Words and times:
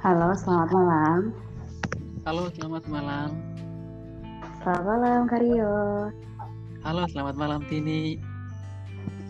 Halo, 0.00 0.32
selamat 0.32 0.72
malam. 0.72 1.18
Halo, 2.24 2.48
selamat 2.56 2.88
malam. 2.88 3.36
Selamat 4.64 4.84
malam, 4.96 5.20
Karyo. 5.28 5.72
Halo, 6.80 7.04
selamat 7.12 7.36
malam, 7.36 7.60
Tini. 7.68 8.16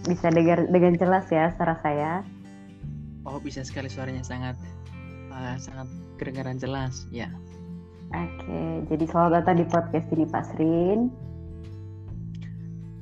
Bisa 0.06 0.30
dengar 0.30 0.70
dengan 0.70 0.95
jelas 0.95 1.27
ya 1.27 1.50
suara 1.59 1.75
saya? 1.82 2.22
Oh, 3.27 3.43
bisa 3.43 3.66
sekali 3.66 3.91
suaranya 3.91 4.22
sangat 4.22 4.54
uh, 5.34 5.59
sangat 5.59 5.91
kedengaran 6.22 6.62
jelas, 6.62 7.02
ya. 7.11 7.27
Oke, 8.14 8.87
jadi 8.95 9.05
selamat 9.11 9.43
datang 9.43 9.59
di 9.59 9.66
podcast 9.66 10.07
ini, 10.14 10.23
Pak 10.30 10.55
Srin. 10.55 11.11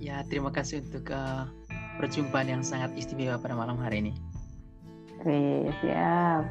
Ya, 0.00 0.24
terima 0.24 0.48
kasih 0.56 0.80
untuk 0.88 1.12
uh, 1.12 1.44
perjumpaan 2.00 2.48
yang 2.48 2.64
sangat 2.64 2.96
istimewa 2.96 3.36
pada 3.36 3.52
malam 3.52 3.76
hari 3.76 4.08
ini. 4.08 4.16
Oke, 5.20 5.68
siap. 5.84 6.48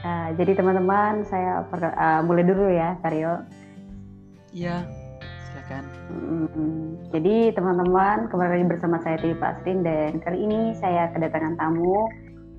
Uh, 0.00 0.32
jadi 0.40 0.56
teman-teman, 0.56 1.28
saya 1.28 1.60
uh, 1.68 2.20
mulai 2.24 2.40
dulu 2.40 2.72
ya, 2.72 2.96
Karyo. 3.04 3.44
Iya, 4.48 4.88
silakan. 5.44 5.84
Hmm, 6.08 6.84
jadi 7.12 7.52
teman-teman, 7.52 8.32
kembali 8.32 8.64
bersama 8.64 8.96
saya 9.04 9.20
Tiwi 9.20 9.36
Pasrin 9.36 9.84
dan 9.84 10.16
kali 10.24 10.40
ini 10.40 10.72
saya 10.80 11.12
kedatangan 11.12 11.60
tamu 11.60 12.08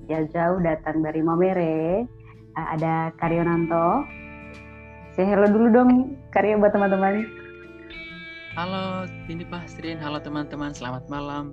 jauh-jauh 0.06 0.62
datang 0.62 1.02
dari 1.02 1.18
Mamere. 1.18 2.06
Uh, 2.54 2.66
ada 2.78 3.10
Karyo 3.18 3.42
Nanto. 3.42 4.06
Saya 5.18 5.34
hello 5.34 5.50
dulu 5.50 5.66
dong, 5.74 5.90
Karyo 6.30 6.62
buat 6.62 6.70
teman-teman. 6.70 7.26
Halo, 8.54 9.10
Tini 9.26 9.42
Pasrin. 9.42 9.98
Halo 9.98 10.22
teman-teman, 10.22 10.70
selamat 10.70 11.10
malam. 11.10 11.50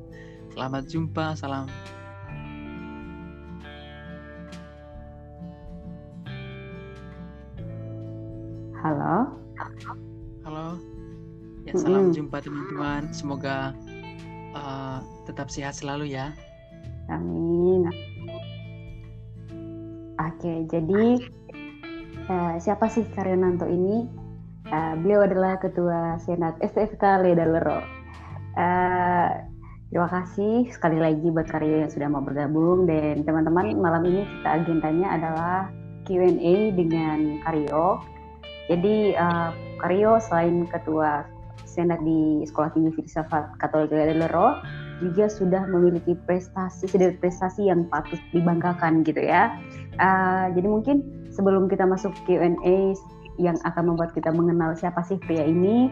Selamat 0.54 0.86
jumpa, 0.86 1.34
salam 1.34 1.66
Halo. 8.80 9.27
Halo. 10.47 10.80
Ya, 11.67 11.75
salam 11.75 11.99
mm 11.99 12.05
-hmm. 12.08 12.16
jumpa 12.16 12.38
teman-teman. 12.39 13.11
Semoga 13.11 13.75
uh, 14.55 15.03
tetap 15.27 15.52
sehat 15.52 15.75
selalu 15.75 16.16
ya. 16.16 16.31
Amin. 17.11 17.91
Oke, 20.16 20.63
jadi 20.72 21.19
uh, 22.31 22.55
siapa 22.55 22.88
sih 22.88 23.03
Karyonanto 23.11 23.67
ini? 23.67 24.07
Uh, 24.72 24.95
beliau 25.03 25.27
adalah 25.27 25.59
Ketua 25.59 26.16
Senat 26.23 26.55
STFK 26.63 27.03
Ledalero. 27.19 27.83
Uh, 28.55 29.44
terima 29.91 30.07
kasih 30.07 30.72
sekali 30.72 31.03
lagi 31.03 31.27
buat 31.27 31.52
Karyo 31.52 31.83
yang 31.83 31.91
sudah 31.91 32.07
mau 32.07 32.23
bergabung 32.23 32.88
dan 32.88 33.27
teman-teman 33.27 33.75
malam 33.75 34.07
ini 34.07 34.23
kita 34.23 34.50
agendanya 34.63 35.07
adalah 35.19 35.55
Q&A 36.07 36.72
dengan 36.80 37.44
Karyo 37.44 38.00
jadi 38.70 39.17
uh, 39.17 39.50
Karyo 39.81 40.22
selain 40.22 40.70
ketua 40.70 41.25
senat 41.66 42.02
di 42.06 42.45
Sekolah 42.45 42.70
Tinggi 42.73 42.94
Filsafat 42.94 43.58
Katolik 43.58 43.94
Lero 43.94 44.62
juga 45.00 45.31
sudah 45.31 45.64
memiliki 45.66 46.14
prestasi 46.28 46.86
sedikit 46.92 47.17
prestasi 47.23 47.72
yang 47.72 47.88
patut 47.88 48.20
dibanggakan 48.36 49.02
gitu 49.08 49.23
ya. 49.23 49.56
Uh, 49.97 50.52
jadi 50.53 50.67
mungkin 50.67 50.97
sebelum 51.31 51.72
kita 51.72 51.88
masuk 51.88 52.12
Q&A 52.28 52.94
yang 53.40 53.56
akan 53.64 53.95
membuat 53.95 54.12
kita 54.12 54.30
mengenal 54.36 54.75
siapa 54.75 55.00
sih 55.08 55.16
pria 55.23 55.47
ini, 55.47 55.88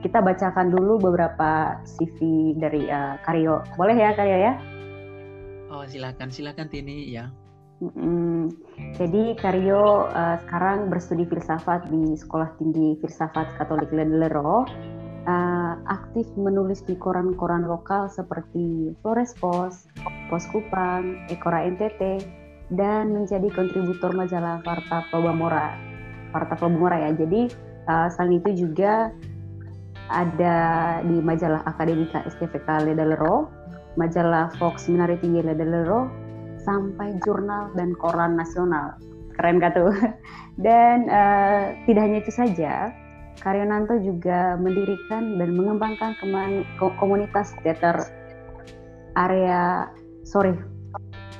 kita 0.00 0.24
bacakan 0.24 0.72
dulu 0.72 0.96
beberapa 0.96 1.76
CV 1.84 2.52
dari 2.56 2.88
uh, 2.88 3.20
Karyo. 3.20 3.60
Boleh 3.76 3.96
ya 3.96 4.16
Karyo 4.16 4.36
ya? 4.40 4.52
Oh 5.68 5.84
silakan 5.84 6.32
silakan 6.32 6.72
Tini 6.72 7.12
ya. 7.12 7.28
Hmm, 7.76 8.48
jadi 8.96 9.36
Karyo 9.36 10.08
uh, 10.08 10.40
sekarang 10.48 10.88
berstudi 10.88 11.28
filsafat 11.28 11.92
di 11.92 12.16
Sekolah 12.16 12.48
Tinggi 12.56 12.96
Filsafat 13.04 13.52
Katolik 13.60 13.92
Ledlero. 13.92 14.64
Uh, 15.26 15.74
aktif 15.90 16.24
menulis 16.38 16.86
di 16.86 16.94
koran-koran 16.94 17.66
lokal 17.66 18.06
seperti 18.06 18.94
Flores 19.02 19.34
Post, 19.36 19.90
Pos 20.30 20.46
Kupang, 20.54 21.26
Ekora 21.28 21.66
NTT, 21.66 22.22
dan 22.78 23.10
menjadi 23.10 23.50
kontributor 23.50 24.14
majalah 24.14 24.62
Varta 24.62 25.04
Probamora. 25.10 25.74
Varta 26.30 26.54
Probamora 26.56 27.10
ya. 27.10 27.10
Jadi 27.12 27.50
uh, 27.90 28.08
selain 28.08 28.38
itu 28.38 28.70
juga 28.70 29.10
ada 30.08 30.56
di 31.02 31.18
majalah 31.18 31.60
Akademika 31.66 32.22
STVK 32.24 32.88
Ledlero, 32.88 33.50
majalah 33.98 34.48
Fox 34.56 34.86
Minari 34.86 35.18
Tinggi 35.18 35.42
Ledlero, 35.42 36.06
sampai 36.66 37.14
jurnal 37.22 37.70
dan 37.78 37.94
koran 37.94 38.34
nasional. 38.34 38.98
Keren 39.38 39.62
gak 39.62 39.78
tuh? 39.78 39.94
Dan 40.66 41.06
uh, 41.06 41.76
tidak 41.84 42.02
hanya 42.08 42.18
itu 42.24 42.32
saja, 42.32 42.88
Karyonanto 43.40 44.00
juga 44.00 44.56
mendirikan 44.56 45.36
dan 45.36 45.52
mengembangkan 45.52 46.16
komunitas 46.96 47.52
teater 47.60 48.08
area 49.16 49.92
sorry 50.24 50.56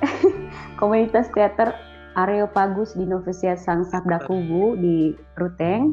komunitas 0.80 1.28
teater 1.32 1.72
Areopagus 2.16 2.96
di 2.96 3.04
Novisiat 3.04 3.60
Sang 3.60 3.84
Sabda 3.84 4.24
Kubu 4.24 4.72
di 4.80 5.12
Ruteng 5.36 5.92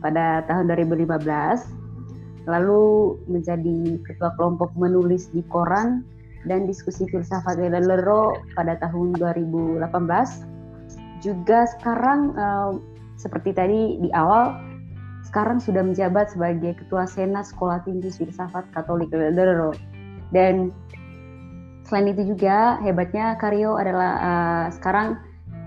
pada 0.00 0.40
tahun 0.48 0.72
2015 0.72 2.48
lalu 2.48 2.84
menjadi 3.28 4.00
ketua 4.00 4.32
kelompok 4.40 4.72
menulis 4.80 5.28
di 5.30 5.44
koran 5.52 6.08
dan 6.46 6.66
diskusi 6.66 7.06
filsafat 7.10 7.58
Lero 7.58 8.38
pada 8.58 8.78
tahun 8.82 9.14
2018. 9.18 9.82
Juga 11.22 11.70
sekarang 11.78 12.34
uh, 12.34 12.72
seperti 13.14 13.54
tadi 13.54 14.02
di 14.02 14.10
awal, 14.10 14.58
sekarang 15.22 15.62
sudah 15.62 15.86
menjabat 15.86 16.34
sebagai 16.34 16.74
Ketua 16.82 17.06
Senat 17.06 17.46
Sekolah 17.46 17.78
Tinggi 17.86 18.10
Filsafat 18.10 18.66
Katolik 18.74 19.14
Lero. 19.14 19.70
Dan 20.34 20.74
selain 21.86 22.10
itu 22.10 22.34
juga 22.34 22.82
hebatnya 22.82 23.38
Karyo 23.38 23.78
adalah 23.78 24.12
uh, 24.18 24.66
sekarang 24.74 25.20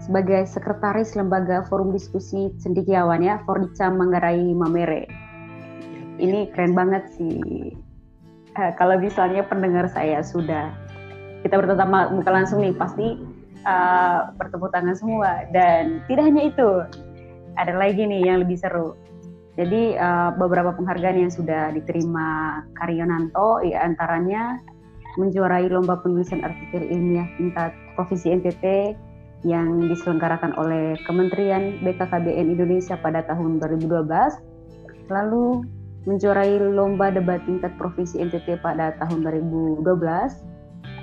sebagai 0.03 0.43
sekretaris 0.45 1.15
lembaga 1.15 1.63
forum 1.65 1.95
diskusi 1.95 2.51
cendikiawan 2.59 3.23
ya 3.23 3.39
Fordica 3.47 3.87
Manggarai 3.87 4.51
Mamere. 4.51 5.07
Ini 6.19 6.51
keren 6.51 6.75
banget 6.75 7.11
sih 7.15 7.84
uh, 8.55 8.71
kalau 8.79 8.97
misalnya 8.99 9.43
pendengar 9.45 9.87
saya 9.91 10.23
sudah 10.23 10.71
kita 11.45 11.61
bertatap 11.61 12.09
muka 12.09 12.31
langsung 12.33 12.65
nih 12.65 12.73
pasti 12.73 13.21
uh, 13.67 14.33
bertepuk 14.39 14.73
tangan 14.73 14.97
semua. 14.97 15.45
Dan 15.53 16.01
tidak 16.09 16.33
hanya 16.33 16.43
itu 16.49 16.69
ada 17.59 17.73
lagi 17.75 18.01
nih 18.01 18.25
yang 18.25 18.41
lebih 18.41 18.57
seru. 18.57 18.97
Jadi 19.55 19.95
uh, 19.95 20.35
beberapa 20.35 20.75
penghargaan 20.75 21.27
yang 21.27 21.31
sudah 21.31 21.71
diterima 21.71 22.59
Karyonanto 22.75 23.63
ya 23.63 23.87
antaranya 23.87 24.59
menjuarai 25.15 25.71
lomba 25.71 25.95
penulisan 26.03 26.43
artikel 26.43 26.83
ilmiah 26.91 27.23
tingkat 27.39 27.71
provinsi 27.95 28.35
NTT 28.35 28.65
yang 29.47 29.87
diselenggarakan 29.87 30.51
oleh 30.59 30.99
Kementerian 31.07 31.79
BKKBN 31.79 32.59
Indonesia 32.59 32.99
pada 32.99 33.23
tahun 33.23 33.63
2012 33.63 34.11
lalu 35.07 35.63
menjuarai 36.05 36.61
lomba 36.61 37.09
debat 37.09 37.41
tingkat 37.45 37.73
provinsi 37.81 38.21
NTT 38.21 38.61
pada 38.61 38.93
tahun 39.01 39.25
2012, 39.25 39.81
uh, 39.81 40.29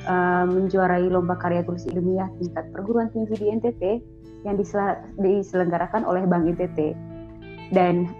eh, 0.06 0.44
menjuarai 0.46 1.06
lomba 1.10 1.34
karya 1.38 1.66
tulis 1.66 1.86
ilmiah 1.90 2.30
tingkat 2.38 2.70
perguruan 2.70 3.10
tinggi 3.10 3.34
di 3.38 3.46
NTT 3.50 3.82
yang 4.42 4.58
diselenggarakan 5.18 6.02
oleh 6.02 6.26
Bank 6.26 6.46
NTT. 6.54 6.94
Dan 7.70 8.10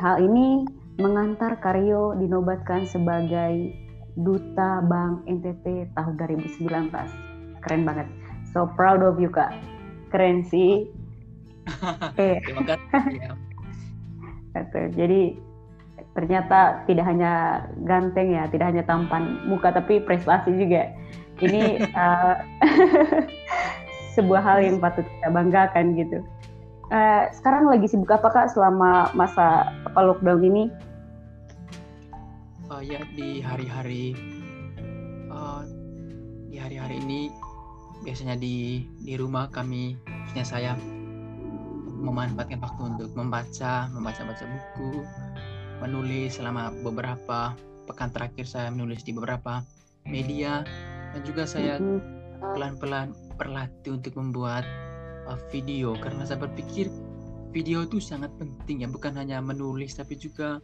hal 0.00 0.20
ini 0.20 0.68
mengantar 1.00 1.56
Karyo 1.58 2.12
dinobatkan 2.20 2.84
sebagai 2.84 3.72
Duta 4.20 4.84
Bank 4.84 5.24
NTT 5.24 5.96
tahun 5.96 6.20
2019. 6.20 6.92
Keren 7.64 7.82
banget. 7.88 8.08
So 8.52 8.68
proud 8.76 9.00
of 9.00 9.16
you, 9.16 9.32
Kak. 9.32 9.56
Keren 10.12 10.44
sih. 10.44 10.92
Terima 12.20 12.62
kasih. 14.52 14.92
Jadi 14.92 15.40
ternyata 16.12 16.84
tidak 16.84 17.08
hanya 17.08 17.64
ganteng 17.88 18.36
ya, 18.36 18.44
tidak 18.52 18.72
hanya 18.72 18.84
tampan 18.84 19.40
muka 19.48 19.72
tapi 19.72 20.00
prestasi 20.04 20.52
juga. 20.54 20.92
Ini 21.40 21.80
uh, 21.96 22.36
sebuah 24.16 24.42
hal 24.44 24.58
yang 24.64 24.76
patut 24.78 25.04
kita 25.04 25.28
banggakan 25.32 25.96
gitu. 25.96 26.20
Uh, 26.92 27.24
sekarang 27.32 27.64
lagi 27.72 27.88
sibuk 27.88 28.12
apa 28.12 28.28
kak 28.28 28.52
selama 28.52 29.08
masa 29.16 29.72
apa 29.88 30.00
lockdown 30.04 30.44
ini? 30.44 30.64
Uh, 32.68 32.84
ya 32.84 33.00
di 33.16 33.40
hari-hari 33.40 34.12
uh, 35.32 35.64
di 36.52 36.60
hari-hari 36.60 37.00
ini 37.00 37.32
biasanya 38.04 38.36
di 38.36 38.84
di 39.00 39.16
rumah 39.16 39.48
kami, 39.48 39.96
khususnya 40.04 40.44
saya 40.44 40.72
memanfaatkan 42.02 42.58
waktu 42.60 42.82
untuk 42.82 43.10
membaca, 43.14 43.86
membaca-baca 43.94 44.42
buku, 44.42 45.06
menulis 45.82 46.38
selama 46.38 46.70
beberapa 46.86 47.58
pekan 47.90 48.14
terakhir 48.14 48.46
saya 48.46 48.70
menulis 48.70 49.02
di 49.02 49.10
beberapa 49.10 49.66
media. 50.06 50.62
Dan 51.12 51.20
juga 51.26 51.44
saya 51.44 51.76
pelan-pelan 52.54 53.12
berlatih 53.36 53.98
untuk 53.98 54.14
membuat 54.16 54.64
uh, 55.26 55.36
video. 55.50 55.98
Karena 55.98 56.24
saya 56.24 56.40
berpikir 56.40 56.88
video 57.50 57.84
itu 57.84 57.98
sangat 57.98 58.30
penting 58.38 58.86
ya. 58.86 58.88
Bukan 58.88 59.18
hanya 59.18 59.42
menulis 59.42 59.98
tapi 59.98 60.16
juga 60.16 60.62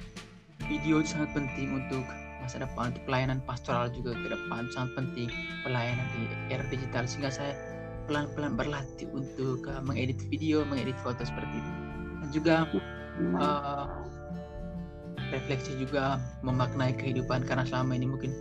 video 0.70 1.03
itu 1.03 1.19
sangat 1.19 1.35
penting 1.37 1.75
untuk 1.85 2.06
masa 2.38 2.62
depan 2.62 2.94
untuk 2.94 3.03
pelayanan 3.05 3.43
pastoral 3.44 3.91
juga 3.93 4.15
ke 4.17 4.31
depan. 4.31 4.70
Sangat 4.73 5.05
penting 5.05 5.29
pelayanan 5.67 6.06
di 6.17 6.23
era 6.55 6.65
digital. 6.70 7.05
Sehingga 7.05 7.29
saya 7.29 7.53
pelan-pelan 8.09 8.56
berlatih 8.56 9.11
untuk 9.12 9.69
uh, 9.69 9.85
mengedit 9.85 10.17
video, 10.32 10.65
mengedit 10.65 10.97
foto 11.05 11.20
seperti 11.20 11.61
itu. 11.61 11.73
Dan 12.19 12.29
juga 12.32 12.55
uh, 13.37 14.07
refleksi 15.33 15.77
juga 15.77 16.21
memaknai 16.45 16.97
kehidupan 16.97 17.45
karena 17.45 17.65
selama 17.69 17.97
ini 17.97 18.07
mungkin 18.09 18.33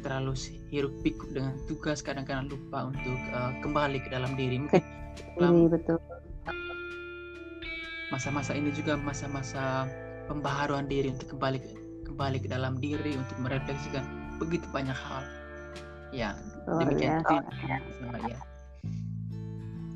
terlalu 0.00 0.36
hiruk 0.72 0.92
pikuk 1.04 1.30
dengan 1.32 1.56
tugas 1.68 2.00
kadang-kadang 2.00 2.48
lupa 2.48 2.88
untuk 2.88 3.18
uh, 3.32 3.52
kembali 3.60 4.00
ke 4.00 4.08
dalam 4.12 4.32
diri. 4.36 4.60
Mungkin 4.64 4.82
dalam 5.38 5.68
betul. 5.68 5.98
masa-masa 8.12 8.54
ini 8.54 8.70
juga 8.70 8.94
masa-masa 8.94 9.90
pembaharuan 10.30 10.86
diri 10.86 11.10
untuk 11.10 11.34
kembali 11.34 11.58
ke, 11.58 11.70
kembali 12.06 12.38
ke 12.44 12.48
dalam 12.52 12.78
diri 12.78 13.16
untuk 13.18 13.36
merefleksikan 13.42 14.04
begitu 14.38 14.64
banyak 14.70 14.94
hal. 14.94 15.24
Ya 16.14 16.38
Luar 16.70 16.86
demikian 16.86 17.20
ya. 17.26 17.42
sama 17.98 18.18
ya 18.30 18.38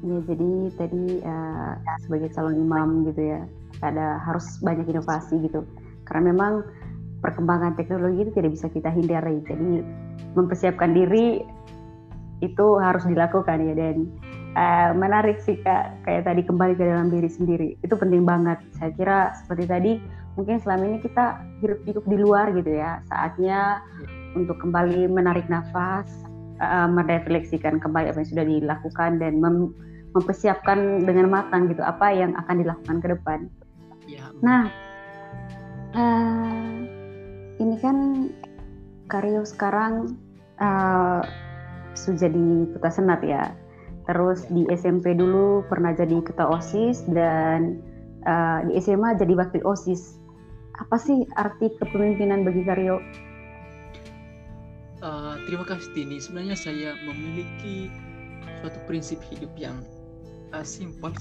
ya 0.03 0.19
jadi 0.31 0.50
tadi 0.79 1.05
uh, 1.27 1.75
sebagai 2.06 2.31
calon 2.31 2.55
imam 2.55 3.03
gitu 3.11 3.35
ya 3.35 3.41
ada 3.83 4.23
harus 4.23 4.47
banyak 4.62 4.87
inovasi 4.87 5.43
gitu 5.43 5.67
karena 6.08 6.32
memang 6.32 6.64
perkembangan 7.20 7.75
teknologi 7.75 8.26
itu 8.26 8.32
tidak 8.34 8.50
bisa 8.56 8.66
kita 8.72 8.90
hindari. 8.90 9.43
Jadi 9.44 9.82
mempersiapkan 10.34 10.94
diri 10.94 11.43
itu 12.40 12.66
harus 12.78 13.05
dilakukan 13.06 13.58
ya. 13.62 13.75
Dan 13.75 13.96
uh, 14.55 14.90
menarik 14.94 15.43
sih 15.43 15.58
kak 15.62 16.02
kayak 16.06 16.26
tadi 16.26 16.43
kembali 16.46 16.75
ke 16.78 16.84
dalam 16.87 17.10
diri 17.10 17.31
sendiri. 17.31 17.69
Itu 17.82 17.99
penting 17.99 18.22
banget. 18.22 18.58
Saya 18.78 18.90
kira 18.94 19.19
seperti 19.44 19.64
tadi 19.66 19.93
mungkin 20.38 20.62
selama 20.62 20.82
ini 20.87 20.99
kita 21.02 21.43
hidup 21.60 21.81
hidup 21.84 22.05
di 22.06 22.16
luar 22.16 22.54
gitu 22.54 22.70
ya. 22.70 23.02
Saatnya 23.11 23.82
untuk 24.38 24.61
kembali 24.62 25.11
menarik 25.11 25.50
nafas 25.50 26.06
uh, 26.62 26.87
merefleksikan 26.87 27.82
kembali 27.82 28.14
apa 28.14 28.22
yang 28.22 28.31
sudah 28.31 28.46
dilakukan 28.46 29.19
dan 29.19 29.43
mem 29.43 29.75
mempersiapkan 30.16 31.04
dengan 31.04 31.28
matang 31.28 31.69
gitu 31.69 31.84
apa 31.84 32.08
yang 32.11 32.32
akan 32.32 32.64
dilakukan 32.64 32.96
ke 33.04 33.08
depan. 33.12 33.38
Ya. 34.08 34.25
Nah, 34.40 34.72
uh, 35.94 36.76
ini 37.58 37.76
kan 37.81 38.29
Karyo 39.08 39.43
sekarang 39.49 40.20
uh, 40.61 41.25
sudah 41.96 42.29
jadi 42.29 42.49
ketua 42.76 42.93
senat 42.93 43.20
ya. 43.25 43.56
Terus 44.08 44.44
di 44.49 44.64
SMP 44.73 45.12
dulu 45.17 45.64
pernah 45.69 45.93
jadi 45.93 46.20
ketua 46.25 46.61
osis 46.61 47.05
dan 47.12 47.81
uh, 48.25 48.64
di 48.69 48.76
SMA 48.81 49.17
jadi 49.17 49.32
wakil 49.37 49.64
osis. 49.64 50.17
Apa 50.79 50.96
sih 51.00 51.25
arti 51.37 51.73
kepemimpinan 51.76 52.44
bagi 52.44 52.62
Karyo? 52.64 53.00
Uh, 54.99 55.38
terima 55.46 55.64
kasih 55.64 55.88
Tini. 55.94 56.19
Sebenarnya 56.20 56.56
saya 56.56 56.90
memiliki 57.06 57.88
suatu 58.61 58.79
prinsip 58.85 59.20
hidup 59.31 59.50
yang 59.56 59.79
uh, 60.52 60.64
simple. 60.64 61.14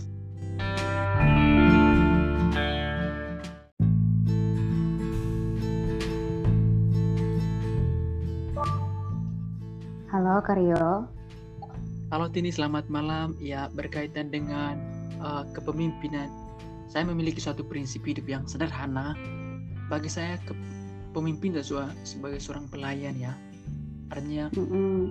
Halo 10.28 10.44
Karyo. 10.44 11.08
Halo 12.12 12.28
Tini, 12.28 12.52
selamat 12.52 12.92
malam. 12.92 13.40
Ya, 13.40 13.72
berkaitan 13.72 14.28
dengan 14.28 14.76
uh, 15.24 15.48
kepemimpinan, 15.56 16.28
saya 16.92 17.08
memiliki 17.08 17.40
suatu 17.40 17.64
prinsip 17.64 18.04
hidup 18.04 18.28
yang 18.28 18.44
sederhana. 18.44 19.16
Bagi 19.88 20.12
saya, 20.12 20.36
ke, 20.44 20.52
pemimpin 21.16 21.56
adalah 21.56 21.96
sebagai 22.04 22.44
seorang 22.44 22.68
pelayan 22.68 23.16
ya. 23.16 23.40
Artinya, 24.12 24.52
mm 24.52 24.68
-hmm 24.68 25.04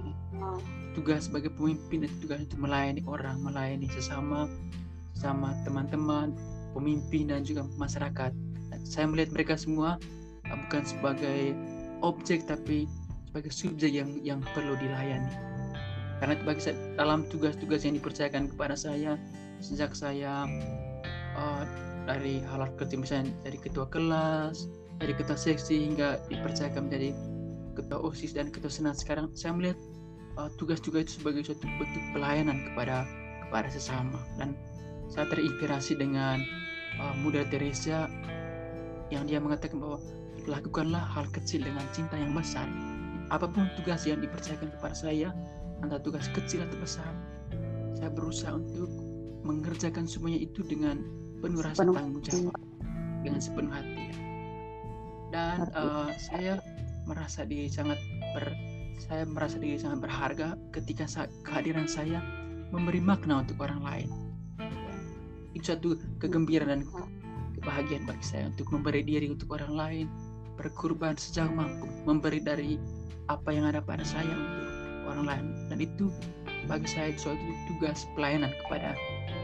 tugas 0.92 1.32
sebagai 1.32 1.48
pemimpin 1.56 2.04
itu 2.04 2.28
tugas 2.28 2.44
untuk 2.44 2.68
melayani 2.68 3.00
orang, 3.08 3.40
melayani 3.40 3.88
sesama, 3.88 4.44
sama 5.16 5.56
teman-teman, 5.64 6.36
pemimpin 6.76 7.32
dan 7.32 7.40
juga 7.40 7.64
masyarakat. 7.80 8.36
Saya 8.84 9.08
melihat 9.08 9.32
mereka 9.32 9.56
semua 9.56 9.96
uh, 10.44 10.56
bukan 10.68 10.84
sebagai 10.84 11.56
objek 12.04 12.44
tapi 12.44 12.84
sebagai 13.36 13.52
subjek 13.52 13.92
yang 13.92 14.16
yang 14.24 14.40
perlu 14.56 14.80
dilayani. 14.80 15.28
Karena 16.24 16.40
bagi 16.48 16.72
saya, 16.72 16.96
dalam 16.96 17.28
tugas-tugas 17.28 17.84
yang 17.84 18.00
dipercayakan 18.00 18.48
kepada 18.48 18.72
saya 18.72 19.20
sejak 19.60 19.92
saya 19.92 20.48
uh, 21.36 21.62
dari 22.08 22.40
hal 22.48 22.64
kecil 22.80 23.04
misalnya 23.04 23.36
dari 23.44 23.60
ketua 23.60 23.84
kelas, 23.92 24.72
dari 25.04 25.12
ketua 25.12 25.36
seksi 25.36 25.84
hingga 25.84 26.16
dipercayakan 26.32 26.88
menjadi 26.88 27.12
ketua 27.76 28.00
OSIS 28.08 28.32
dan 28.32 28.48
ketua 28.48 28.72
senat 28.72 28.96
sekarang 28.96 29.28
saya 29.36 29.52
melihat 29.52 29.76
uh, 30.40 30.48
tugas 30.56 30.80
juga 30.80 31.04
itu 31.04 31.20
sebagai 31.20 31.44
suatu 31.44 31.68
bentuk 31.76 32.04
pelayanan 32.16 32.64
kepada 32.72 33.04
kepada 33.44 33.68
sesama 33.68 34.16
dan 34.40 34.56
saya 35.12 35.28
terinspirasi 35.28 36.00
dengan 36.00 36.40
uh, 37.04 37.12
Muda 37.20 37.44
Teresa 37.52 38.08
yang 39.12 39.28
dia 39.28 39.36
mengatakan 39.36 39.76
bahwa 39.76 40.00
lakukanlah 40.48 41.04
hal 41.04 41.28
kecil 41.36 41.60
dengan 41.60 41.84
cinta 41.92 42.16
yang 42.16 42.32
besar 42.32 42.64
apa 43.30 43.46
pun 43.50 43.66
tugas 43.78 44.06
yang 44.06 44.22
dipercayakan 44.22 44.70
kepada 44.78 44.94
saya 44.94 45.34
antara 45.82 46.00
tugas 46.00 46.30
kecil 46.32 46.62
atau 46.62 46.78
besar 46.78 47.10
saya 47.96 48.12
berusaha 48.12 48.54
untuk 48.54 48.90
mengerjakan 49.42 50.04
semuanya 50.04 50.44
itu 50.44 50.60
dengan 50.66 51.00
penuh 51.40 51.62
rasa 51.62 51.86
tanggung 51.86 52.22
jawab. 52.22 52.56
Dengan 53.24 53.42
sepenuh 53.42 53.72
hati 53.74 54.06
dan 55.34 55.66
uh, 55.74 56.10
saya 56.16 56.62
merasa 57.06 57.42
diri 57.46 57.66
sangat 57.70 57.98
ber 58.34 58.54
saya 58.96 59.28
merasa 59.28 59.60
diri 59.60 59.76
sangat 59.76 60.08
berharga 60.08 60.56
ketika 60.72 61.04
kehadiran 61.44 61.84
saya 61.84 62.22
memberi 62.72 62.98
makna 63.02 63.44
untuk 63.44 63.60
orang 63.60 63.82
lain. 63.84 64.08
Itu 65.52 65.76
satu 65.76 66.00
kegembiraan 66.22 66.70
dan 66.72 66.82
kebahagiaan 67.60 68.08
bagi 68.08 68.24
saya 68.24 68.48
untuk 68.48 68.72
memberi 68.72 69.04
diri 69.04 69.28
untuk 69.28 69.52
orang 69.52 69.72
lain, 69.76 70.06
berkorban 70.56 71.14
sejauh 71.16 71.52
mampu, 71.52 71.86
memberi 72.08 72.40
dari 72.40 72.80
apa 73.28 73.52
yang 73.52 73.68
ada 73.68 73.84
pada 73.84 74.02
saya 74.02 74.32
untuk 74.32 74.66
orang 75.12 75.24
lain. 75.28 75.46
Dan 75.70 75.78
itu 75.84 76.10
bagi 76.66 76.88
saya 76.90 77.14
suatu 77.14 77.40
tugas 77.70 78.08
pelayanan 78.18 78.50
kepada 78.64 78.96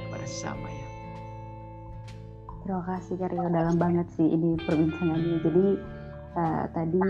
kepada 0.09 0.25
sesama 0.27 0.67
ya. 0.67 0.89
Terima 2.63 2.83
kasih 2.87 3.15
Karyo, 3.19 3.51
dalam 3.51 3.77
banget 3.79 4.07
sih 4.15 4.27
ini 4.27 4.55
perbincangannya. 4.63 5.37
Jadi 5.43 5.67
uh, 6.39 6.65
tadi 6.71 7.03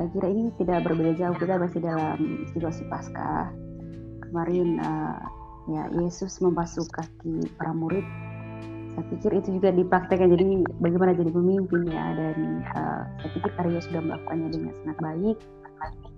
saya 0.00 0.08
kira 0.16 0.28
ini 0.32 0.48
tidak 0.56 0.88
berbeda 0.88 1.12
jauh 1.20 1.36
kita 1.36 1.54
masih 1.60 1.80
dalam 1.84 2.18
situasi 2.56 2.82
pasca 2.88 3.52
kemarin 4.24 4.80
uh, 4.80 5.20
ya 5.68 5.84
Yesus 6.00 6.40
membasuh 6.40 6.86
kaki 6.88 7.50
para 7.60 7.74
murid 7.76 8.06
saya 9.00 9.16
pikir 9.16 9.32
itu 9.40 9.48
juga 9.56 9.72
dipraktekkan. 9.72 10.28
Jadi 10.28 10.44
bagaimana 10.76 11.16
jadi 11.16 11.32
pemimpin 11.32 11.88
ya 11.88 12.04
dan 12.12 12.36
uh, 12.76 13.02
saya 13.16 13.30
pikir 13.32 13.50
Karyo 13.56 13.80
sudah 13.80 14.00
melakukannya 14.04 14.48
dengan 14.52 14.72
sangat 14.84 14.98
baik. 15.00 15.36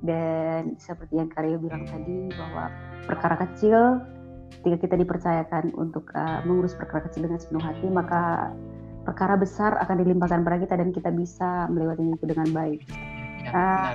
Dan 0.03 0.63
seperti 0.83 1.15
yang 1.15 1.31
Karyo 1.31 1.63
bilang 1.63 1.87
tadi 1.87 2.35
bahwa 2.35 2.75
perkara 3.07 3.39
kecil 3.47 4.03
ketika 4.59 4.91
kita 4.91 4.95
dipercayakan 4.99 5.71
untuk 5.79 6.11
uh, 6.19 6.43
mengurus 6.43 6.75
perkara 6.75 7.07
kecil 7.07 7.31
dengan 7.31 7.39
sepenuh 7.39 7.63
hati 7.63 7.87
maka 7.87 8.51
perkara 9.07 9.39
besar 9.39 9.79
akan 9.79 10.03
dilimpahkan 10.03 10.43
pada 10.43 10.59
kita 10.59 10.75
dan 10.75 10.91
kita 10.91 11.15
bisa 11.15 11.71
melewatinya 11.71 12.19
itu 12.19 12.27
dengan 12.27 12.49
baik. 12.51 12.83
Ya, 13.47 13.55
ah, 13.55 13.95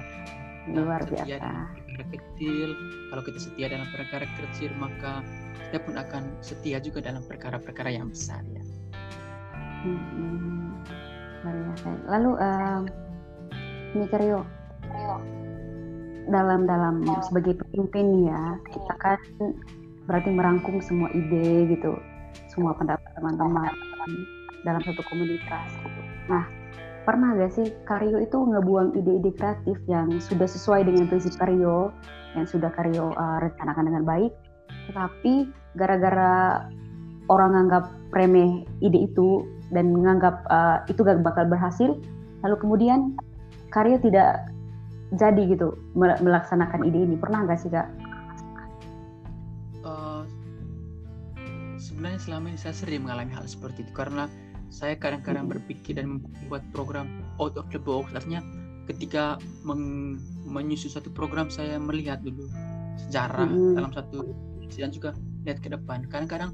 luar 0.72 1.03
biasa. 1.03 1.75
kecil 1.98 2.77
kalau 3.10 3.24
kita 3.25 3.39
setia 3.41 3.67
dalam 3.74 3.89
perkara 3.89 4.29
kecil 4.38 4.70
maka 4.77 5.25
kita 5.67 5.84
pun 5.84 5.96
akan 6.00 6.24
setia 6.39 6.77
juga 6.79 7.03
dalam 7.03 7.25
perkara-perkara 7.25 7.91
yang 7.91 8.08
besar 8.08 8.39
ya 8.48 8.63
hmm, 11.44 12.03
lalu 12.08 12.32
uh, 12.39 12.82
ini 13.96 14.06
Karyo 14.12 14.41
dalam 16.27 16.67
dalam 16.67 17.08
sebagai 17.24 17.56
pemimpin 17.56 18.27
ya 18.27 18.60
kita 18.67 18.94
kan 19.00 19.20
berarti 20.08 20.29
merangkum 20.32 20.79
semua 20.84 21.12
ide 21.15 21.72
gitu. 21.72 21.96
Semua 22.51 22.74
pendapat 22.74 23.08
teman-teman 23.15 23.72
dalam 24.65 24.82
satu 24.84 25.03
komunitas 25.08 25.70
gitu. 25.84 26.01
Nah, 26.27 26.44
pernah 27.08 27.36
gak 27.39 27.56
sih 27.56 27.67
Karyo 27.88 28.20
itu 28.20 28.36
ngebuang 28.36 29.00
ide-ide 29.00 29.32
kreatif 29.36 29.79
yang 29.88 30.12
sudah 30.20 30.44
sesuai 30.44 30.88
dengan 30.88 31.08
prinsip 31.08 31.39
Karyo 31.39 31.96
yang 32.36 32.44
sudah 32.44 32.67
Karyo 32.75 33.15
uh, 33.15 33.38
rencanakan 33.39 33.88
dengan 33.88 34.03
baik 34.03 34.32
tetapi 34.91 35.48
gara-gara 35.79 36.67
orang 37.27 37.56
nganggap 37.56 37.91
remeh 38.12 38.67
ide 38.84 39.08
itu 39.08 39.44
dan 39.71 39.91
menganggap 39.91 40.45
uh, 40.47 40.83
itu 40.88 41.03
gak 41.03 41.24
bakal 41.24 41.47
berhasil. 41.47 41.95
Lalu 42.45 42.55
kemudian 42.62 43.00
Karyo 43.74 44.00
tidak 44.00 44.47
jadi 45.15 45.41
gitu 45.47 45.75
melaksanakan 45.95 46.88
ide 46.88 47.03
ini. 47.03 47.15
Pernah 47.19 47.47
gak 47.47 47.59
sih 47.59 47.71
kak? 47.71 47.88
Uh, 49.83 50.24
sebenarnya 51.79 52.19
selama 52.19 52.51
ini 52.51 52.59
saya 52.59 52.75
sering 52.75 53.07
mengalami 53.07 53.31
hal 53.36 53.47
seperti 53.47 53.83
itu. 53.88 53.91
Karena 53.95 54.27
saya 54.67 55.00
kadang-kadang 55.00 55.47
berpikir 55.47 55.95
dan 55.95 56.19
membuat 56.19 56.63
program 56.75 57.24
out 57.39 57.55
of 57.55 57.67
the 57.71 57.79
box. 57.79 58.12
Artinya 58.12 58.43
ketika 58.88 59.39
meng, 59.67 60.15
menyusun 60.47 60.91
satu 60.91 61.12
program 61.12 61.51
saya 61.51 61.79
melihat 61.79 62.24
dulu 62.24 62.47
sejarah 63.07 63.47
mm-hmm. 63.47 63.75
dalam 63.75 63.91
satu 63.95 64.19
dan 64.75 64.91
juga 64.91 65.15
lihat 65.47 65.59
ke 65.63 65.71
depan. 65.71 66.03
Kadang-kadang 66.12 66.51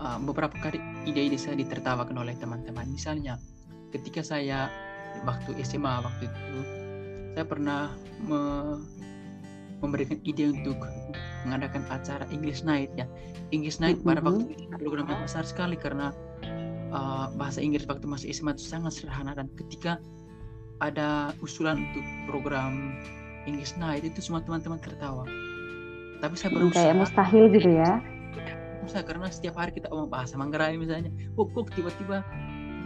uh, 0.00 0.18
beberapa 0.22 0.54
kali 0.58 0.78
ide-ide 1.06 1.38
saya 1.38 1.58
ditertawakan 1.58 2.16
oleh 2.18 2.34
teman-teman. 2.38 2.88
Misalnya 2.90 3.38
ketika 3.94 4.24
saya 4.24 4.70
waktu 5.22 5.54
SMA 5.62 6.02
waktu 6.02 6.26
itu 6.26 6.56
saya 7.34 7.46
pernah 7.46 7.80
me 8.26 8.42
memberikan 9.82 10.16
ide 10.24 10.48
untuk 10.48 10.80
mengadakan 11.44 11.84
acara 11.92 12.24
English 12.32 12.64
Night 12.64 12.88
ya. 12.96 13.04
English 13.52 13.84
Night 13.84 14.00
pada 14.00 14.24
waktu 14.24 14.56
itu 14.56 14.64
program 14.80 15.04
yang 15.12 15.20
besar 15.20 15.44
sekali 15.44 15.76
karena 15.76 16.08
uh, 16.88 17.28
bahasa 17.36 17.60
Inggris 17.60 17.84
waktu 17.84 18.08
masih 18.08 18.32
SMA 18.32 18.56
itu 18.56 18.64
sangat 18.64 18.96
sederhana 18.96 19.36
dan 19.36 19.52
ketika 19.60 20.00
ada 20.80 21.36
usulan 21.44 21.84
untuk 21.84 22.04
program 22.32 22.96
English 23.44 23.76
Night 23.76 24.08
itu 24.08 24.24
semua 24.24 24.40
teman-teman 24.40 24.80
tertawa. 24.80 25.28
Tapi 26.24 26.34
saya 26.40 26.50
berusaha 26.56 26.80
kayak 26.80 26.96
mustahil 26.96 27.44
gitu 27.52 27.70
ya 27.76 28.13
Mustahil 28.84 29.06
karena 29.08 29.28
setiap 29.32 29.54
hari 29.56 29.72
kita 29.72 29.88
omong 29.88 30.12
bahasa 30.12 30.36
Manggarai 30.36 30.76
misalnya. 30.76 31.08
Kok 31.34 31.56
kok 31.56 31.72
tiba-tiba 31.72 32.20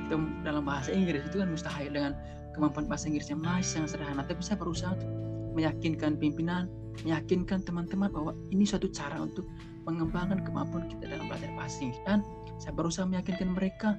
kita 0.08 0.14
dalam 0.46 0.62
bahasa 0.64 0.94
Inggris 0.94 1.26
itu 1.26 1.42
kan 1.42 1.50
mustahil 1.52 1.90
dengan 1.92 2.12
kemampuan 2.56 2.86
bahasa 2.88 3.10
Inggris 3.10 3.28
yang 3.28 3.42
masih 3.42 3.82
sangat 3.82 3.98
sederhana. 3.98 4.22
Tapi 4.24 4.40
saya 4.40 4.56
berusaha 4.56 4.94
untuk 4.94 5.10
meyakinkan 5.58 6.16
pimpinan 6.16 6.70
meyakinkan 7.06 7.62
teman-teman 7.62 8.10
bahwa 8.10 8.32
ini 8.50 8.66
suatu 8.66 8.90
cara 8.90 9.22
untuk 9.22 9.46
mengembangkan 9.86 10.42
kemampuan 10.42 10.90
kita 10.90 11.06
dalam 11.06 11.30
belajar 11.30 11.50
bahasa 11.54 11.78
Inggris. 11.82 12.02
Dan 12.06 12.18
saya 12.58 12.72
berusaha 12.74 13.04
meyakinkan 13.06 13.48
mereka 13.54 13.98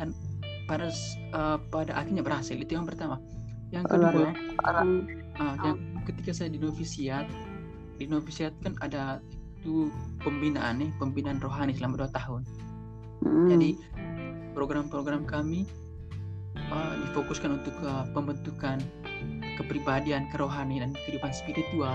dan 0.00 0.16
pada 0.70 0.88
uh, 1.36 1.58
pada 1.72 1.92
akhirnya 1.96 2.22
berhasil. 2.24 2.56
Itu 2.56 2.76
yang 2.76 2.86
pertama. 2.88 3.20
Yang 3.72 3.88
kedua 3.88 4.32
uh, 4.68 5.56
yang 5.64 5.76
ketika 6.04 6.30
saya 6.36 6.52
di 6.52 6.60
novisiat 6.60 7.24
di 7.96 8.04
novisiat 8.08 8.52
kan 8.60 8.74
ada 8.82 9.22
itu 9.62 9.94
pembinaan 10.26 10.82
nih 10.82 10.90
pembinaan 10.98 11.38
rohani 11.38 11.70
selama 11.78 12.02
dua 12.02 12.10
tahun. 12.10 12.42
Hmm. 13.22 13.46
jadi 13.54 13.78
program-program 14.58 15.30
kami 15.30 15.62
uh, 16.58 16.94
difokuskan 17.06 17.62
untuk 17.62 17.70
uh, 17.86 18.02
pembentukan 18.10 18.82
kepribadian 19.54 20.26
kerohanian 20.34 20.90
dan 20.90 20.92
kehidupan 21.06 21.30
spiritual. 21.30 21.94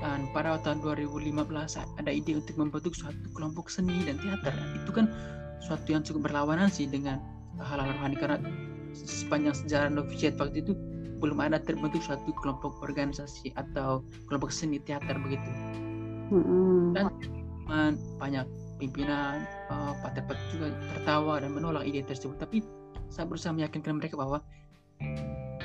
Dan 0.00 0.26
pada 0.32 0.56
tahun 0.64 0.80
2015 0.80 1.36
ada 1.76 2.10
ide 2.10 2.32
untuk 2.40 2.56
membentuk 2.56 2.96
suatu 2.96 3.20
kelompok 3.36 3.68
seni 3.68 4.00
dan 4.08 4.16
teater. 4.16 4.56
Itu 4.80 4.96
kan 4.96 5.12
suatu 5.60 5.92
yang 5.92 6.02
cukup 6.02 6.32
berlawanan 6.32 6.72
sih 6.72 6.88
dengan 6.88 7.20
hal-hal 7.60 7.94
rohani 7.94 8.16
karena 8.16 8.40
sepanjang 8.96 9.54
sejarah 9.54 9.92
novitiate 9.92 10.40
waktu 10.40 10.64
itu 10.64 10.72
belum 11.20 11.36
ada 11.36 11.60
terbentuk 11.60 12.00
suatu 12.00 12.32
kelompok 12.40 12.80
organisasi 12.80 13.52
atau 13.60 14.00
kelompok 14.24 14.48
seni 14.48 14.80
teater 14.80 15.20
begitu 15.20 15.52
dan 16.94 17.98
banyak 18.18 18.46
pimpinan 18.80 19.44
uh, 19.68 19.92
eh, 19.92 19.94
pater 20.00 20.24
juga 20.54 20.72
tertawa 20.96 21.42
dan 21.42 21.52
menolak 21.52 21.84
ide 21.84 22.00
tersebut 22.06 22.38
tapi 22.40 22.64
saya 23.12 23.28
berusaha 23.28 23.52
meyakinkan 23.52 23.98
mereka 23.98 24.16
bahwa 24.16 24.40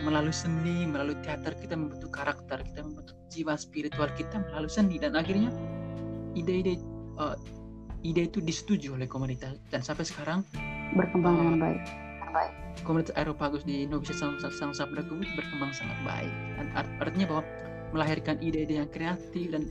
melalui 0.04 0.36
seni 0.36 0.84
melalui 0.86 1.16
teater 1.24 1.56
kita 1.58 1.80
membentuk 1.80 2.12
karakter 2.12 2.62
kita 2.62 2.84
membentuk 2.84 3.16
jiwa 3.32 3.56
spiritual 3.56 4.10
kita 4.14 4.44
melalui 4.52 4.70
seni 4.70 5.00
dan 5.00 5.16
akhirnya 5.16 5.50
ide-ide 6.36 6.82
uh, 7.16 7.40
ide 8.04 8.28
itu 8.28 8.44
disetujui 8.44 8.92
oleh 8.94 9.08
komunitas 9.08 9.56
dan 9.72 9.82
sampai 9.82 10.04
sekarang 10.04 10.44
berkembang 10.94 11.40
dengan 11.40 11.56
uh, 11.58 11.62
baik 11.64 12.06
baik. 12.36 12.54
Komunitas 12.84 13.16
Aeropagus 13.16 13.64
di 13.64 13.88
Novisi 13.88 14.12
Sang, 14.12 14.36
Sang 14.38 14.76
Sabda 14.76 15.08
berkembang 15.08 15.72
sangat 15.72 15.96
baik. 16.04 16.34
Dan 16.60 16.68
art, 16.76 16.90
artinya 17.00 17.28
bahwa 17.32 17.44
melahirkan 17.96 18.36
ide-ide 18.44 18.84
yang 18.84 18.92
kreatif 18.92 19.56
dan 19.56 19.64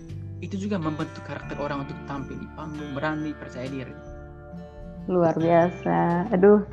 itu 0.45 0.69
juga 0.69 0.77
membentuk 0.77 1.25
karakter 1.25 1.57
orang 1.57 1.89
untuk 1.89 1.97
tampil 2.05 2.37
di 2.37 2.49
panggung, 2.53 2.93
berani, 2.93 3.33
percaya 3.33 3.65
diri. 3.65 3.97
Luar 5.09 5.33
biasa. 5.37 6.29
Aduh, 6.37 6.65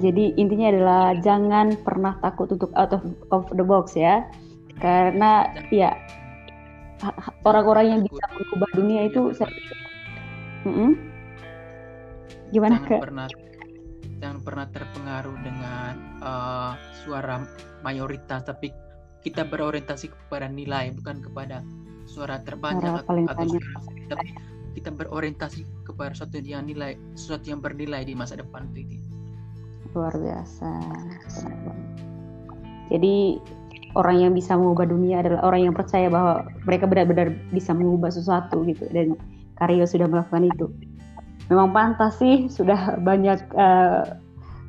jadi 0.00 0.32
intinya 0.40 0.72
adalah 0.72 1.04
jangan 1.20 1.76
pernah 1.84 2.16
takut 2.24 2.48
untuk 2.48 2.72
out 2.76 2.96
of, 2.96 3.04
of 3.28 3.44
the 3.52 3.64
box 3.64 3.92
ya. 3.92 4.24
Karena 4.80 5.44
ya 5.68 5.92
orang-orang 7.48 7.86
yang 7.96 8.00
bisa 8.04 8.24
mengubah 8.36 8.70
dunia 8.76 9.00
itu 9.08 9.20
mm 9.32 10.72
-hmm. 10.72 10.90
gimana 12.52 12.76
jangan 12.76 12.88
ke? 12.88 12.96
pernah 13.00 13.26
jangan 14.20 14.38
pernah 14.44 14.66
terpengaruh 14.68 15.36
dengan 15.40 15.94
uh, 16.20 16.72
suara 17.04 17.40
mayoritas 17.80 18.44
tapi 18.44 18.68
kita 19.24 19.48
berorientasi 19.48 20.12
kepada 20.12 20.48
nilai 20.48 20.92
bukan 21.00 21.24
kepada 21.24 21.64
suara 22.10 22.42
terbanyak 22.42 23.06
atau, 23.06 23.14
atau 23.30 23.46
suara 23.46 23.70
tapi 24.10 24.34
kita 24.74 24.90
berorientasi 24.90 25.62
kepada 25.86 26.10
sesuatu 26.14 26.42
yang 26.42 26.66
nilai 26.66 26.98
sesuatu 27.14 27.46
yang 27.46 27.62
bernilai 27.62 28.02
di 28.02 28.18
masa 28.18 28.38
depan 28.38 28.66
itu 28.74 28.98
luar 29.94 30.14
biasa. 30.14 30.70
Jadi 32.90 33.38
orang 33.98 34.16
yang 34.22 34.32
bisa 34.34 34.54
mengubah 34.54 34.86
dunia 34.86 35.22
adalah 35.22 35.42
orang 35.46 35.70
yang 35.70 35.74
percaya 35.74 36.06
bahwa 36.06 36.46
mereka 36.66 36.86
benar-benar 36.86 37.34
bisa 37.50 37.74
mengubah 37.74 38.10
sesuatu 38.10 38.62
gitu 38.66 38.86
dan 38.94 39.18
Karyo 39.58 39.84
sudah 39.86 40.06
melakukan 40.06 40.46
itu. 40.50 40.66
Memang 41.50 41.74
pantas 41.74 42.18
sih 42.22 42.46
sudah 42.46 43.02
banyak 43.02 43.42
uh, 43.58 44.14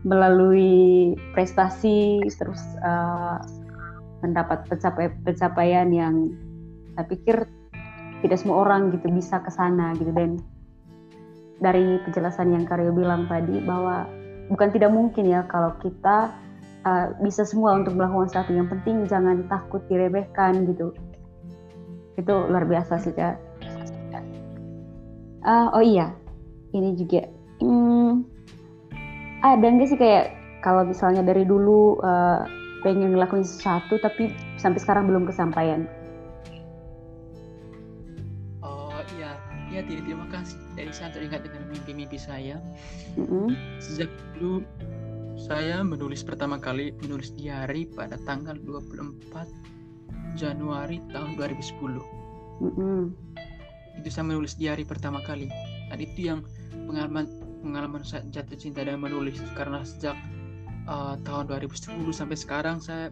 melalui 0.02 1.14
prestasi 1.38 2.26
terus 2.34 2.62
uh, 2.82 3.38
mendapat 4.26 4.66
pencapaian 4.66 5.14
pencapaian 5.22 5.88
yang 5.94 6.34
saya 6.96 7.06
pikir 7.08 7.48
tidak 8.22 8.38
semua 8.38 8.62
orang 8.64 8.94
gitu 8.94 9.10
bisa 9.10 9.42
ke 9.42 9.52
sana 9.52 9.94
gitu. 9.98 10.12
Dan 10.14 10.40
dari 11.62 12.02
penjelasan 12.06 12.54
yang 12.54 12.66
Karyo 12.66 12.94
bilang 12.94 13.30
tadi 13.30 13.62
bahwa 13.62 14.06
bukan 14.50 14.70
tidak 14.74 14.92
mungkin 14.94 15.30
ya 15.30 15.46
kalau 15.50 15.74
kita 15.82 16.34
uh, 16.86 17.14
bisa 17.22 17.46
semua 17.46 17.78
untuk 17.78 17.98
melakukan 17.98 18.30
sesuatu. 18.30 18.54
Yang 18.54 18.78
penting 18.78 18.96
jangan 19.10 19.46
takut 19.50 19.82
diremehkan 19.90 20.70
gitu. 20.70 20.94
Itu 22.18 22.34
luar 22.50 22.66
biasa 22.66 23.02
sih 23.02 23.14
kak. 23.14 23.38
Uh, 25.42 25.68
oh 25.74 25.84
iya. 25.84 26.14
Ini 26.72 26.96
juga. 26.96 27.28
Hmm, 27.62 28.26
ada 29.42 29.66
nggak 29.66 29.90
sih 29.90 29.98
kayak 29.98 30.34
kalau 30.62 30.86
misalnya 30.86 31.26
dari 31.26 31.46
dulu 31.46 31.98
uh, 32.02 32.46
pengen 32.82 33.14
ngelakuin 33.14 33.46
sesuatu 33.46 33.98
tapi 34.02 34.34
sampai 34.58 34.82
sekarang 34.82 35.10
belum 35.10 35.30
kesampaian 35.30 35.86
iya 39.82 39.90
tidak 39.90 40.04
terima 40.06 40.28
kasih 40.30 40.58
dari 40.78 40.92
saya 40.94 41.10
teringat 41.10 41.42
dengan 41.42 41.62
mimpi-mimpi 41.74 42.18
saya 42.22 42.62
mm-hmm. 43.18 43.50
sejak 43.82 44.10
dulu 44.38 44.62
saya 45.42 45.82
menulis 45.82 46.22
pertama 46.22 46.62
kali 46.62 46.94
menulis 47.02 47.34
diary 47.34 47.90
pada 47.90 48.22
tanggal 48.30 48.54
24 48.62 50.38
Januari 50.38 51.02
tahun 51.10 51.34
2010 51.34 51.82
mm-hmm. 52.62 53.02
itu 53.98 54.08
saya 54.14 54.26
menulis 54.30 54.54
diary 54.54 54.86
pertama 54.86 55.18
kali 55.26 55.50
dan 55.90 55.98
itu 55.98 56.30
yang 56.30 56.46
pengalaman 56.86 57.26
pengalaman 57.66 58.06
saya 58.06 58.22
jatuh 58.30 58.58
cinta 58.58 58.86
dan 58.86 59.02
menulis 59.02 59.42
karena 59.58 59.82
sejak 59.82 60.14
uh, 60.86 61.18
tahun 61.26 61.50
2010 61.50 61.98
sampai 62.14 62.38
sekarang 62.38 62.78
saya 62.78 63.10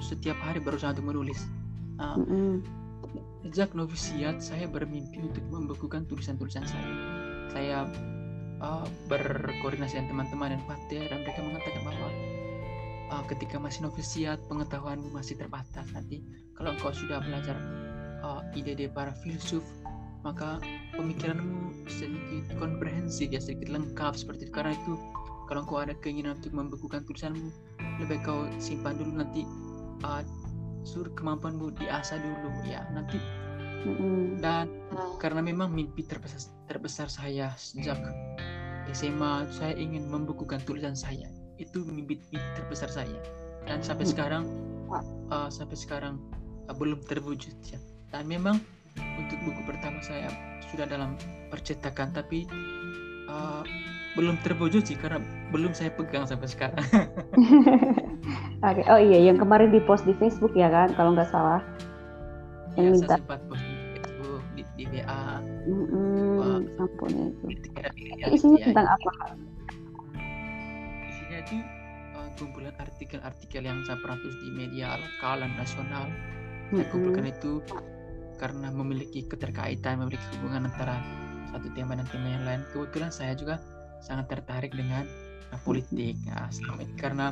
setiap 0.00 0.36
hari 0.40 0.60
berusaha 0.60 0.92
untuk 0.96 1.12
menulis. 1.12 1.40
Uh, 1.96 2.16
mm-hmm. 2.20 2.52
Sejak 3.46 3.78
novisiat 3.78 4.42
saya 4.42 4.66
bermimpi 4.66 5.22
untuk 5.22 5.46
membukukan 5.54 6.02
tulisan-tulisan 6.10 6.66
saya. 6.66 6.94
Saya 7.54 7.78
uh, 8.58 8.82
berkoordinasi 9.06 10.02
dengan 10.02 10.26
teman-teman 10.26 10.58
dan 10.58 10.62
pater 10.66 11.06
dan 11.06 11.22
mereka 11.22 11.40
mengatakan 11.46 11.82
bahwa 11.86 12.08
uh, 13.14 13.22
ketika 13.30 13.62
masih 13.62 13.86
novisiat 13.86 14.42
pengetahuanmu 14.50 15.14
masih 15.14 15.38
terbatas 15.38 15.86
nanti 15.94 16.26
kalau 16.58 16.74
engkau 16.74 16.90
sudah 16.90 17.22
belajar 17.22 17.54
uh, 18.26 18.42
ide-ide 18.58 18.90
para 18.90 19.14
filsuf 19.22 19.62
maka 20.26 20.58
pemikiranmu 20.98 21.86
sedikit 21.86 22.50
komprehensif 22.58 23.30
ya 23.30 23.38
sedikit 23.38 23.70
lengkap 23.70 24.18
seperti 24.18 24.50
itu 24.50 24.52
karena 24.58 24.74
itu 24.74 24.98
kalau 25.46 25.62
kau 25.62 25.78
ada 25.78 25.94
keinginan 26.02 26.34
untuk 26.42 26.50
membekukan 26.50 27.06
tulisanmu 27.06 27.54
lebih 28.02 28.18
kau 28.26 28.50
simpan 28.58 28.98
dulu 28.98 29.22
nanti 29.22 29.46
uh, 30.02 30.26
suruh 30.86 31.10
kemampuanmu 31.18 31.74
diasah 31.76 32.22
dulu 32.22 32.50
ya. 32.62 32.86
Nanti 32.94 33.18
mm-hmm. 33.82 34.38
dan 34.38 34.70
karena 35.18 35.42
memang 35.42 35.74
mimpi 35.74 36.06
terbesar 36.06 36.54
terbesar 36.70 37.10
saya 37.10 37.50
sejak 37.58 37.98
SMA 38.94 39.50
saya 39.50 39.74
ingin 39.74 40.06
membukukan 40.06 40.62
tulisan 40.62 40.94
saya. 40.94 41.26
Itu 41.58 41.82
mimpi, 41.82 42.22
mimpi 42.30 42.50
terbesar 42.54 42.88
saya. 42.88 43.18
Dan 43.66 43.82
sampai 43.82 44.06
sekarang 44.06 44.46
uh, 45.34 45.50
sampai 45.50 45.74
sekarang 45.74 46.22
uh, 46.70 46.74
belum 46.78 47.02
terwujud 47.10 47.54
ya. 47.66 47.82
Dan 48.14 48.30
memang 48.30 48.62
untuk 49.18 49.38
buku 49.42 49.60
pertama 49.66 49.98
saya 50.00 50.30
sudah 50.70 50.86
dalam 50.86 51.18
percetakan 51.50 52.14
tapi 52.14 52.46
uh, 53.26 53.66
belum 54.16 54.40
terwujud 54.40 54.80
sih 54.88 54.96
karena 54.96 55.20
belum 55.52 55.76
saya 55.76 55.92
pegang 55.92 56.24
sampai 56.24 56.48
sekarang. 56.48 56.80
Oke, 58.64 58.80
okay. 58.80 58.84
oh 58.88 58.96
iya 58.96 59.28
yang 59.28 59.36
kemarin 59.36 59.68
di 59.68 59.78
post 59.84 60.08
di 60.08 60.16
Facebook 60.16 60.56
ya 60.56 60.72
kan 60.72 60.96
kalau 60.96 61.12
nggak 61.12 61.28
salah. 61.28 61.60
Yang 62.80 62.84
ya, 62.84 62.92
minta. 62.96 63.06
Saya 63.12 63.20
sempat 63.20 63.40
post 63.44 63.62
di 63.62 63.76
Facebook 63.92 64.42
di, 64.56 64.62
di 64.80 64.84
WA. 64.88 65.24
Mm-hmm, 65.68 66.80
ampun 66.80 67.10
ya 67.12 67.26
itu. 67.28 67.46
Isinya 68.32 68.58
tentang 68.64 68.86
apa? 68.88 69.12
Isinya 71.12 71.38
itu 71.44 71.56
uh, 72.16 72.28
kumpulan 72.40 72.74
artikel-artikel 72.80 73.62
yang 73.68 73.84
saya 73.84 74.00
pernah 74.00 74.16
tulis 74.24 74.38
di 74.40 74.50
media 74.56 74.96
lokal 74.96 75.44
dan 75.44 75.52
nasional. 75.60 76.04
Saya 76.08 76.72
mm-hmm. 76.72 76.88
kumpulkan 76.88 77.26
itu 77.28 77.52
karena 78.40 78.72
memiliki 78.72 79.28
keterkaitan, 79.28 80.00
memiliki 80.00 80.24
hubungan 80.40 80.72
antara 80.72 80.96
satu 81.52 81.68
tema 81.76 81.92
dan 82.00 82.08
tema 82.08 82.28
yang 82.32 82.44
lain. 82.48 82.60
Kebetulan 82.72 83.12
saya 83.12 83.36
juga 83.36 83.60
sangat 84.02 84.32
tertarik 84.32 84.72
dengan 84.74 85.04
uh, 85.52 85.60
politik 85.62 86.16
nah, 86.28 86.48
selama 86.48 86.84
ini. 86.84 86.94
Karena 86.96 87.26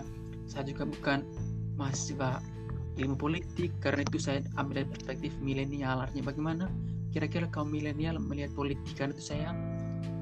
saya 0.48 0.68
juga 0.68 0.84
bukan 0.88 1.24
mahasiswa 1.80 2.38
ilmu 2.94 3.18
politik 3.18 3.74
karena 3.82 4.06
itu 4.06 4.18
saya 4.22 4.44
ambil 4.60 4.84
dari 4.84 4.88
perspektif 4.94 5.32
milenial. 5.42 6.04
Artinya 6.04 6.30
bagaimana 6.30 6.64
kira-kira 7.10 7.46
kaum 7.50 7.72
milenial 7.72 8.20
melihat 8.22 8.54
politik? 8.54 8.94
Karena 8.94 9.16
itu 9.16 9.34
saya 9.34 9.50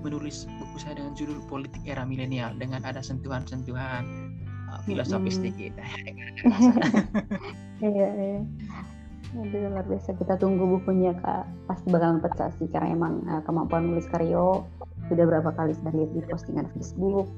menulis 0.02 0.48
buku 0.58 0.76
saya 0.82 0.98
dengan 0.98 1.14
judul 1.14 1.38
politik 1.46 1.82
era 1.86 2.02
milenial 2.02 2.56
dengan 2.58 2.82
ada 2.82 2.98
sentuhan-sentuhan 3.04 4.02
uh, 4.72 4.80
filosofis 4.88 5.36
hmm. 5.36 5.40
sedikit. 5.40 5.72
Iya 7.82 8.08
iya. 8.14 8.40
Aduh, 9.32 9.74
luar 9.74 9.86
biasa. 9.90 10.14
Kita 10.14 10.38
tunggu 10.38 10.78
bukunya 10.78 11.16
kak. 11.18 11.48
Pasti 11.66 11.90
bakalan 11.90 12.22
pecah 12.22 12.54
sih 12.60 12.70
karena 12.70 12.94
emang 12.94 13.26
uh, 13.26 13.42
kemampuan 13.42 13.90
nulis 13.90 14.06
karyo 14.06 14.62
sudah 15.12 15.24
berapa 15.28 15.50
kali 15.52 15.76
saya 15.76 15.92
lihat 15.92 16.10
di 16.16 16.20
postingan 16.24 16.66
Facebook. 16.72 17.28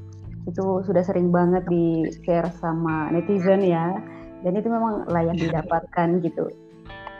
Itu 0.47 0.87
sudah 0.87 1.03
sering 1.03 1.35
banget 1.35 1.67
di 1.67 2.07
share 2.23 2.47
sama 2.63 3.11
netizen 3.11 3.67
ya. 3.67 3.99
Dan 4.47 4.55
itu 4.55 4.71
memang 4.71 5.11
layak 5.11 5.41
didapatkan 5.41 6.23
gitu. 6.23 6.47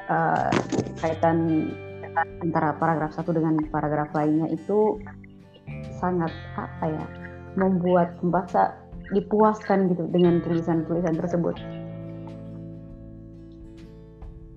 Uh, 0.07 0.53
kaitan 1.01 1.69
antara 2.45 2.77
paragraf 2.79 3.11
satu 3.17 3.35
dengan 3.35 3.59
paragraf 3.73 4.13
lainnya 4.15 4.53
itu 4.53 5.01
sangat 5.99 6.31
apa 6.55 6.85
ya 6.87 7.05
membuat 7.57 8.21
pembaca 8.21 8.77
dipuaskan 9.11 9.91
gitu 9.91 10.05
dengan 10.13 10.39
tulisan-tulisan 10.45 11.17
tersebut. 11.19 11.57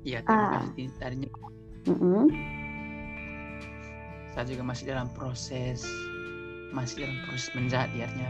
Iya, 0.03 0.23
kasih. 0.23 0.87
Tadinya. 0.99 1.31
Mm 1.87 1.95
-hmm 1.95 2.56
saya 4.37 4.53
juga 4.53 4.69
masih 4.69 4.93
dalam 4.93 5.09
proses 5.17 5.81
masih 6.69 7.09
dalam 7.09 7.17
proses 7.25 7.49
menjadi 7.57 8.05
artinya. 8.05 8.29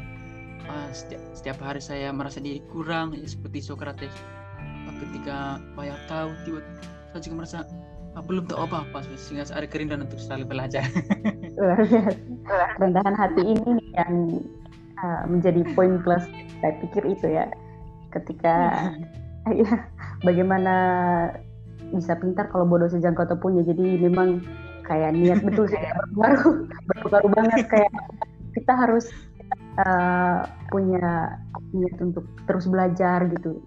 Uh, 0.71 0.87
setiap, 0.95 1.19
setiap 1.35 1.57
hari 1.59 1.83
saya 1.83 2.15
merasa 2.15 2.39
diri 2.39 2.63
kurang 2.71 3.11
ya 3.11 3.27
seperti 3.27 3.59
Socrates. 3.59 4.15
Uh, 4.87 4.95
ketika 5.03 5.59
banyak 5.75 5.99
tahu 6.07 6.31
tiba 6.47 6.63
saya 7.11 7.19
juga 7.27 7.35
merasa 7.43 7.59
uh, 8.15 8.23
belum 8.23 8.47
tahu 8.47 8.59
apa-apa 8.71 9.03
sehingga 9.19 9.51
ada 9.51 9.67
kerinduan 9.67 10.07
untuk 10.07 10.15
selalu 10.15 10.47
belajar. 10.47 10.87
Rendahan 12.79 13.15
hati 13.19 13.43
ini 13.43 13.75
yang 13.99 14.39
uh, 15.03 15.27
menjadi 15.27 15.67
poin 15.75 15.99
plus 16.07 16.23
saya 16.63 16.71
pikir 16.87 17.03
itu 17.03 17.35
ya. 17.35 17.51
Ketika 18.15 18.55
ya 19.59 19.71
bagaimana 20.23 20.73
bisa 21.91 22.15
pintar 22.15 22.47
kalau 22.47 22.63
bodoh 22.63 22.87
sejangkau 22.87 23.27
punya 23.43 23.63
jadi 23.67 24.07
memang 24.07 24.43
kayak 24.87 25.11
niat 25.13 25.43
betul 25.43 25.67
sih 25.67 25.77
berpengaruh 25.77 26.55
berpengaruh 26.87 27.31
banget 27.35 27.67
kayak 27.67 27.91
kita 28.55 28.73
harus 28.73 29.05
uh, 29.83 30.47
punya 30.73 31.37
niat 31.75 31.97
untuk 32.01 32.25
terus 32.49 32.65
belajar 32.65 33.27
gitu. 33.29 33.61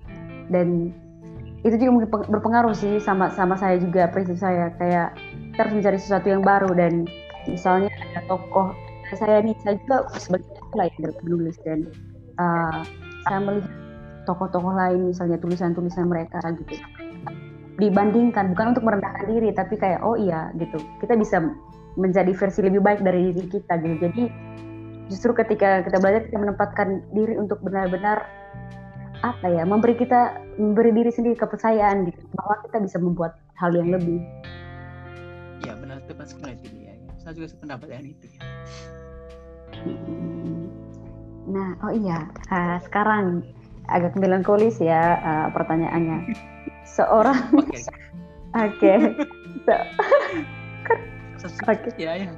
Dan 0.50 0.90
itu 1.62 1.76
juga 1.76 1.90
mungkin 1.92 2.10
berpengaruh 2.10 2.74
sih 2.74 2.98
sama 2.98 3.30
sama 3.36 3.54
saya 3.54 3.76
juga 3.78 4.08
prinsip 4.08 4.40
saya 4.40 4.72
kayak 4.80 5.14
kita 5.54 5.60
harus 5.68 5.74
mencari 5.76 5.98
sesuatu 6.00 6.26
yang 6.26 6.42
baru. 6.42 6.72
Dan 6.74 7.06
misalnya 7.46 7.92
ada 8.12 8.26
tokoh 8.26 8.74
saya 9.14 9.42
nih 9.42 9.54
saya 9.62 9.74
juga 9.86 10.06
sebagai 10.18 10.46
lah 10.78 10.86
yang 10.86 11.14
menulis 11.26 11.58
dan 11.66 11.90
uh, 12.38 12.86
saya 13.26 13.38
melihat 13.42 13.72
tokoh-tokoh 14.22 14.70
lain 14.70 15.10
misalnya 15.10 15.34
tulisan-tulisan 15.42 16.06
mereka 16.06 16.38
gitu 16.62 16.78
dibandingkan 17.80 18.52
bukan 18.52 18.76
untuk 18.76 18.84
merendahkan 18.84 19.26
diri 19.26 19.50
tapi 19.56 19.80
kayak 19.80 20.04
oh 20.04 20.14
iya 20.14 20.52
gitu. 20.60 20.76
Kita 21.00 21.16
bisa 21.16 21.40
menjadi 21.96 22.30
versi 22.36 22.60
lebih 22.60 22.84
baik 22.84 23.00
dari 23.00 23.32
diri 23.32 23.48
kita 23.48 23.80
gitu. 23.80 23.96
Jadi 23.96 24.22
justru 25.08 25.32
ketika 25.34 25.82
kita 25.82 25.96
belajar 25.98 26.28
kita 26.28 26.38
menempatkan 26.38 27.02
diri 27.16 27.34
untuk 27.40 27.58
benar-benar 27.64 28.28
apa 29.20 29.46
ya 29.52 29.68
memberi 29.68 29.98
kita 29.98 30.38
memberi 30.56 30.92
diri 30.92 31.10
sendiri 31.10 31.34
kepercayaan 31.40 32.06
gitu. 32.12 32.20
Bahwa 32.36 32.60
kita 32.68 32.76
bisa 32.84 32.96
membuat 33.00 33.40
hal 33.56 33.72
yang 33.72 33.90
lebih. 33.90 34.20
Ya 35.64 35.72
benar. 35.74 36.04
Tepat 36.04 36.36
sekali 36.36 36.54
itu 36.60 36.84
ya 36.84 36.94
saya 37.20 37.36
juga 37.36 37.48
sependapat 37.52 37.86
dengan 37.88 38.06
itu 38.12 38.26
ya. 38.32 38.40
Nah 41.50 41.70
oh 41.84 41.92
iya 41.92 42.18
uh, 42.48 42.78
sekarang 42.84 43.44
agak 43.90 44.16
melankolis 44.16 44.78
ya 44.80 45.18
uh, 45.20 45.46
pertanyaannya 45.52 46.32
seorang 46.94 47.38
oke. 47.54 47.70
Okay. 48.54 48.98
oke. 51.66 51.90
Ya, 51.96 52.12
ya. 52.26 52.30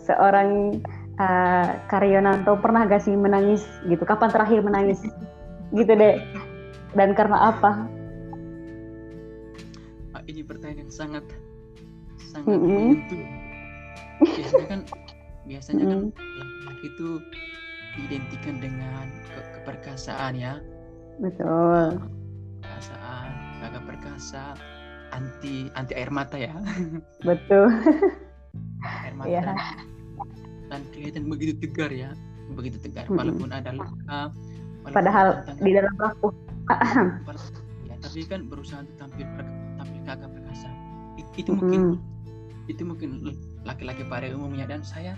seorang 0.00 0.80
uh, 1.20 1.68
Karyonanto 1.90 2.56
pernah 2.62 2.86
gak 2.86 3.04
sih 3.04 3.12
menangis 3.12 3.66
gitu? 3.90 4.02
Kapan 4.06 4.30
terakhir 4.30 4.62
menangis? 4.62 5.02
Gitu 5.74 5.90
deh. 5.90 6.22
Dan 6.94 7.18
karena 7.18 7.50
apa? 7.50 7.90
Ah, 10.14 10.22
ini 10.30 10.46
pertanyaan 10.46 10.86
yang 10.86 10.92
sangat 10.94 11.24
sangat 12.30 12.46
mm 12.46 12.54
-hmm. 12.54 12.70
menyentuh. 12.70 13.24
Biasanya 14.22 14.66
kan 14.70 14.80
biasanya 15.42 15.82
mm 15.82 15.90
-hmm. 15.90 16.06
kan 16.14 16.22
laki 16.70 16.86
itu 16.94 17.08
diidentikan 17.98 18.56
dengan 18.62 19.06
ke 19.34 19.40
keperkasaan 19.58 20.38
ya. 20.38 20.62
Betul 21.18 21.98
perkasaan 22.64 23.28
gagah 23.60 23.82
perkasa 23.84 24.42
anti 25.12 25.68
anti 25.76 25.92
air 25.92 26.08
mata 26.08 26.40
ya. 26.40 26.52
Betul. 27.28 27.68
Air 28.80 29.14
mata. 29.14 29.28
Yeah. 29.28 29.52
dan 30.72 30.80
kelihatan 30.96 31.28
begitu 31.28 31.60
tegar 31.60 31.92
ya 31.92 32.16
begitu 32.56 32.80
tegar. 32.80 33.04
Mm 33.06 33.12
-hmm. 33.12 33.20
walaupun 33.20 33.50
ada 33.52 33.70
luka 33.76 34.20
padahal 34.90 35.44
di 35.60 35.70
dalam 35.76 35.94
aku. 36.00 36.28
Ya 37.84 38.00
tapi 38.00 38.24
kan 38.24 38.48
berusaha 38.48 38.80
untuk 38.80 38.96
tampil 38.96 39.28
tampil 39.76 40.00
gagah 40.08 40.28
perkasa. 40.32 40.70
Itu, 41.20 41.30
itu 41.36 41.50
mm 41.52 41.60
-hmm. 41.60 41.60
mungkin 41.60 41.82
itu 42.64 42.82
mungkin 42.82 43.10
laki-laki 43.68 44.08
pada 44.08 44.32
umumnya. 44.32 44.64
Dan 44.64 44.80
saya 44.80 45.12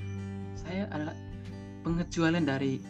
saya 0.59 0.91
adalah 0.91 1.15
pengecualian 1.87 2.43
dari 2.43 2.83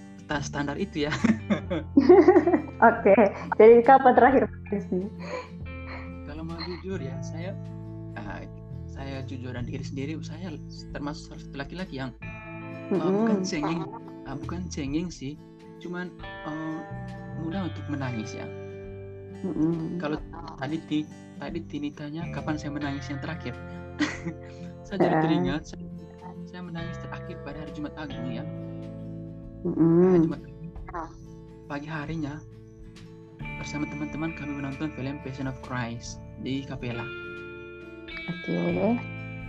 standar 0.43 0.77
itu 0.77 1.07
ya. 1.07 1.13
Oke, 2.91 3.17
jadi 3.57 3.75
kapan 3.87 4.13
terakhir 4.19 4.43
sih? 4.91 5.07
Kalau 6.27 6.43
mau 6.43 6.59
jujur 6.59 6.99
ya, 6.99 7.15
saya 7.23 7.55
uh, 8.19 8.43
saya 8.91 9.23
jujur 9.25 9.55
dan 9.55 9.65
diri 9.65 9.85
sendiri, 9.87 10.13
saya 10.21 10.53
termasuk 10.91 11.31
salah 11.31 11.41
satu 11.41 11.57
laki-laki 11.57 12.03
yang 12.03 12.11
uh, 12.91 12.99
mm-hmm. 12.99 13.13
bukan 13.23 13.39
cengeng, 13.47 13.81
uh, 14.27 14.37
bukan 14.37 14.63
cengeng 14.67 15.09
sih, 15.09 15.39
cuman 15.79 16.11
uh, 16.49 16.81
mudah 17.41 17.71
untuk 17.71 17.85
menangis 17.87 18.35
ya. 18.35 18.47
Mm-hmm. 19.47 20.03
Kalau 20.03 20.19
tadi 20.59 20.77
ti, 20.91 20.99
tadi 21.39 21.61
Tini 21.71 21.91
tanya 21.95 22.27
kapan 22.35 22.59
saya 22.59 22.75
menangis 22.75 23.07
yang 23.07 23.21
terakhir, 23.23 23.55
saya 24.87 24.97
jadi 24.97 25.17
teringat 25.23 25.63
saya, 25.71 25.87
saya 26.51 26.61
menangis 26.67 26.97
terakhir 26.99 27.37
pada 27.47 27.57
hari 27.63 27.73
Jumat 27.77 27.95
Agung 28.01 28.33
ya 28.33 28.45
Mm-hmm. 29.67 30.31
pagi 31.67 31.91
harinya 31.91 32.39
bersama 33.59 33.83
teman-teman 33.91 34.31
kami 34.39 34.63
menonton 34.63 34.95
film 34.95 35.19
Passion 35.27 35.51
of 35.51 35.59
Christ 35.67 36.23
di 36.47 36.63
Kapela. 36.63 37.03
Oke. 38.31 38.47
Okay. 38.47 38.95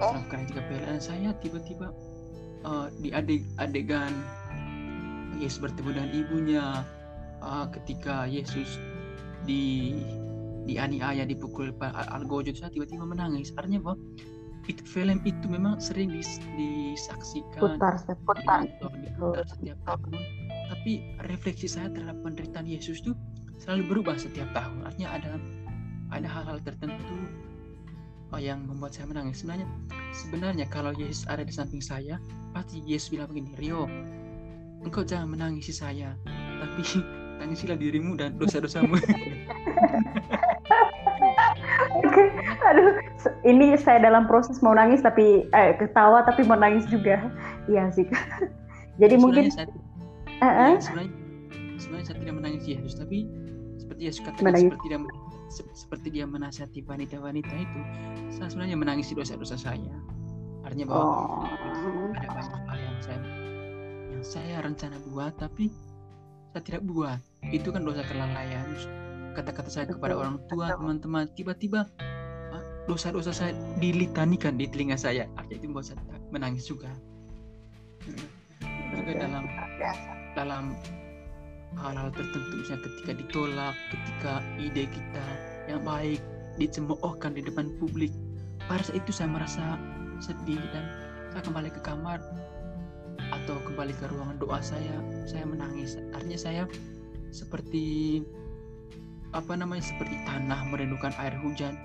Passion 0.02 0.18
of 0.18 0.26
Christ 0.26 0.50
di 0.50 0.54
Kapela 0.58 0.86
dan 0.90 0.98
saya 0.98 1.30
tiba-tiba 1.38 1.94
uh, 2.66 2.90
di 2.98 3.14
adeg 3.14 3.46
adegan 3.62 4.10
Yesus 5.38 5.62
bertemu 5.62 6.02
dengan 6.02 6.10
ibunya 6.10 6.66
uh, 7.46 7.70
ketika 7.70 8.26
Yesus 8.26 8.82
di 9.46 9.94
dianiaya 10.66 11.30
dipukul 11.30 11.78
algojo 12.10 12.58
saya 12.58 12.74
tiba-tiba 12.74 13.06
menangis 13.06 13.54
artinya 13.54 13.86
bahwa 13.86 14.02
itu 14.68 14.84
film 14.84 15.24
itu 15.24 15.46
memang 15.48 15.80
sering 15.80 16.12
dis, 16.12 16.44
disaksikan. 16.60 17.60
Putar 17.60 17.96
putar. 18.28 18.68
diputar 19.00 19.46
setiap 19.48 19.80
tahun. 19.88 20.20
Tapi 20.68 20.92
refleksi 21.28 21.72
saya 21.72 21.88
terhadap 21.92 22.20
penderitaan 22.22 22.68
Yesus 22.68 23.00
itu 23.02 23.16
selalu 23.64 23.96
berubah 23.96 24.20
setiap 24.20 24.52
tahun. 24.52 24.84
Artinya 24.84 25.10
ada 25.16 25.32
ada 26.12 26.28
hal-hal 26.28 26.60
tertentu 26.64 27.16
oh, 28.36 28.40
yang 28.40 28.68
membuat 28.68 28.96
saya 28.96 29.08
menangis. 29.08 29.44
Sebenarnya 29.44 29.68
sebenarnya 30.12 30.66
kalau 30.68 30.92
Yesus 30.96 31.24
ada 31.32 31.48
di 31.48 31.56
samping 31.56 31.80
saya 31.80 32.20
pasti 32.52 32.84
Yesus 32.84 33.14
bilang 33.14 33.32
begini 33.32 33.54
Rio 33.56 33.88
engkau 34.82 35.04
jangan 35.06 35.30
menangisi 35.34 35.74
saya 35.74 36.14
tapi 36.62 36.82
tangisilah 37.40 37.78
dirimu 37.78 38.18
dan 38.18 38.38
dosa-dosamu 38.38 38.98
Aduh, 42.72 42.92
ini 43.44 43.76
saya 43.76 44.02
dalam 44.02 44.26
proses 44.26 44.60
mau 44.62 44.74
nangis 44.74 45.02
tapi 45.02 45.46
eh, 45.52 45.72
ketawa 45.78 46.24
tapi 46.26 46.44
mau 46.44 46.58
nangis 46.58 46.86
juga. 46.90 47.20
Iya 47.68 47.90
sih. 47.92 48.06
Jadi 49.02 49.16
sebenarnya 49.16 49.22
mungkin 49.22 49.44
saya, 49.54 49.68
uh 49.68 50.46
-uh. 50.46 50.72
ya, 50.74 50.82
sebenarnya 50.82 51.12
sebenarnya 51.78 52.06
saya 52.06 52.18
tidak 52.18 52.36
menangisi 52.36 52.68
Yesus 52.74 52.94
tapi 52.98 53.18
seperti 53.78 54.02
Yesus 54.04 54.22
katakan 54.26 54.44
Menangis. 54.50 54.66
seperti 54.74 54.86
dia 54.90 55.00
se- 55.48 55.74
seperti 55.78 56.08
dia 56.12 56.26
menasihati 56.26 56.80
wanita-wanita 56.84 57.54
itu 57.54 57.80
saya 58.34 58.50
sebenarnya 58.50 58.78
menangisi 58.78 59.14
dosa-dosa 59.14 59.56
saya 59.56 59.96
artinya 60.66 60.90
bahwa 60.90 61.06
Oh. 61.06 62.12
ada 62.18 62.28
banyak 62.28 62.62
hal 62.68 62.80
yang 62.82 62.98
saya 63.00 63.20
yang 64.10 64.24
saya 64.26 64.56
rencana 64.60 64.98
buat 65.08 65.32
tapi 65.38 65.70
saya 66.52 66.62
tidak 66.66 66.84
buat 66.84 67.22
itu 67.48 67.70
kan 67.70 67.86
dosa 67.86 68.02
kelalaian 68.04 68.66
kata-kata 69.38 69.70
saya 69.70 69.86
kepada 69.86 70.18
orang 70.18 70.42
tua 70.50 70.74
teman-teman 70.74 71.30
tiba-tiba 71.38 71.86
ah, 72.50 72.64
dosa-dosa 72.90 73.30
saya 73.30 73.54
dilitanikan 73.78 74.58
di 74.58 74.66
telinga 74.66 74.98
saya. 74.98 75.30
Artinya 75.38 75.58
itu 75.62 75.68
membuat 75.70 75.86
saya 75.94 76.02
menangis 76.34 76.66
juga. 76.66 76.90
Juga 78.98 79.14
dalam 79.14 79.46
dalam 80.34 80.64
hal-hal 81.78 82.10
tertentu 82.10 82.66
misalnya 82.66 82.82
ketika 82.90 83.12
ditolak 83.14 83.76
ketika 83.94 84.34
ide 84.58 84.90
kita 84.90 85.26
yang 85.70 85.84
baik 85.86 86.18
dicemoohkan 86.58 87.38
di 87.38 87.46
depan 87.46 87.70
publik 87.78 88.10
pada 88.66 88.82
saat 88.82 88.98
itu 88.98 89.12
saya 89.14 89.30
merasa 89.30 89.78
sedih 90.18 90.58
dan 90.74 90.86
saya 91.30 91.44
kembali 91.46 91.70
ke 91.70 91.82
kamar 91.86 92.18
atau 93.30 93.60
kembali 93.68 93.94
ke 93.94 94.10
ruangan 94.10 94.38
doa 94.42 94.60
saya 94.64 94.98
saya 95.30 95.46
menangis. 95.46 96.00
Artinya 96.16 96.40
saya 96.40 96.64
seperti 97.30 98.24
apa 99.36 99.54
namanya 99.60 99.84
seperti 99.84 100.16
tanah 100.24 100.64
merindukan 100.72 101.12
air 101.20 101.36
hujan 101.44 101.76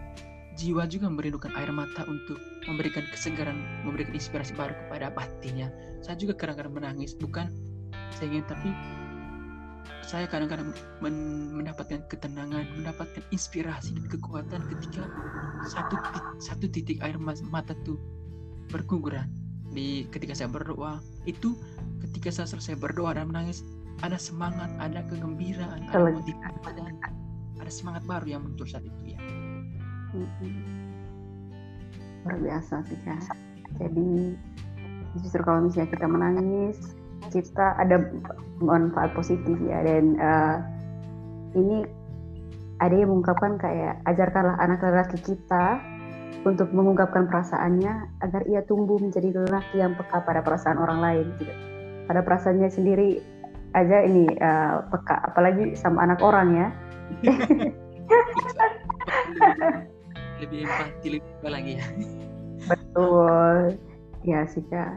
jiwa 0.56 0.84
juga 0.84 1.08
merindukan 1.08 1.52
air 1.56 1.72
mata 1.72 2.04
untuk 2.04 2.36
memberikan 2.68 3.04
kesegaran 3.08 3.56
memberikan 3.82 4.12
inspirasi 4.12 4.52
baru 4.52 4.76
kepada 4.86 5.08
batinnya. 5.16 5.72
Saya 6.04 6.18
juga 6.20 6.36
kadang-kadang 6.36 6.76
menangis 6.76 7.16
bukan 7.16 7.48
saya 8.12 8.28
ingin 8.36 8.44
tapi 8.44 8.68
saya 10.04 10.28
kadang-kadang 10.28 10.76
men- 11.00 11.56
mendapatkan 11.56 12.04
ketenangan 12.12 12.68
mendapatkan 12.76 13.24
inspirasi 13.32 13.96
dan 13.96 14.06
kekuatan 14.12 14.60
ketika 14.76 15.08
satu 15.64 15.96
tit- 15.96 16.28
satu 16.42 16.66
titik 16.68 16.98
air 17.00 17.16
mata 17.48 17.72
tuh 17.86 17.96
berguguran. 18.68 19.30
Di 19.72 20.04
ketika 20.12 20.36
saya 20.36 20.52
berdoa 20.52 21.00
itu 21.24 21.56
ketika 22.04 22.28
saya 22.28 22.44
selesai 22.44 22.76
berdoa 22.76 23.16
dan 23.16 23.32
menangis 23.32 23.64
ada 24.04 24.20
semangat 24.20 24.68
ada 24.76 25.00
kegembiraan 25.08 25.88
ada 25.88 26.12
motivasi 26.12 26.76
dan 26.76 26.92
ada 27.62 27.70
semangat 27.70 28.02
baru 28.04 28.26
yang 28.26 28.42
muncul 28.42 28.66
saat 28.66 28.82
itu 28.82 29.14
ya. 29.14 29.20
Luar 32.26 32.36
biasa 32.42 32.82
sih 32.90 32.98
Kak. 33.06 33.38
Jadi 33.78 34.34
justru 35.22 35.40
kalau 35.46 35.64
misalnya 35.64 35.94
kita 35.94 36.06
menangis, 36.10 36.78
kita 37.30 37.78
ada 37.78 38.02
manfaat 38.58 39.14
positif 39.14 39.54
ya 39.62 39.78
dan 39.86 40.18
eh, 40.18 40.56
ini 41.56 41.86
ada 42.82 42.94
yang 42.98 43.14
mengungkapkan 43.14 43.62
kayak 43.62 44.02
ajarkanlah 44.10 44.58
anak 44.58 44.82
lelaki 44.82 45.18
kita 45.22 45.78
untuk 46.42 46.74
mengungkapkan 46.74 47.30
perasaannya 47.30 48.10
agar 48.26 48.42
ia 48.50 48.66
tumbuh 48.66 48.98
menjadi 48.98 49.30
lelaki 49.30 49.78
yang 49.78 49.94
peka 49.94 50.26
pada 50.26 50.42
perasaan 50.42 50.82
orang 50.82 50.98
lain 50.98 51.26
gitu. 51.38 51.54
Pada 52.10 52.26
perasaannya 52.26 52.66
sendiri 52.66 53.22
aja 53.72 54.02
ini 54.02 54.26
eh, 54.26 54.74
peka 54.90 55.30
apalagi 55.30 55.78
sama 55.78 56.02
anak 56.02 56.18
orang 56.20 56.48
ya. 56.58 56.68
Lebih 60.42 60.66
empati 60.66 61.06
lebih 61.18 61.50
lagi 61.50 61.72
ya 61.78 61.86
Betul. 62.68 63.74
Ya 64.22 64.46
sih 64.46 64.62
kak. 64.70 64.94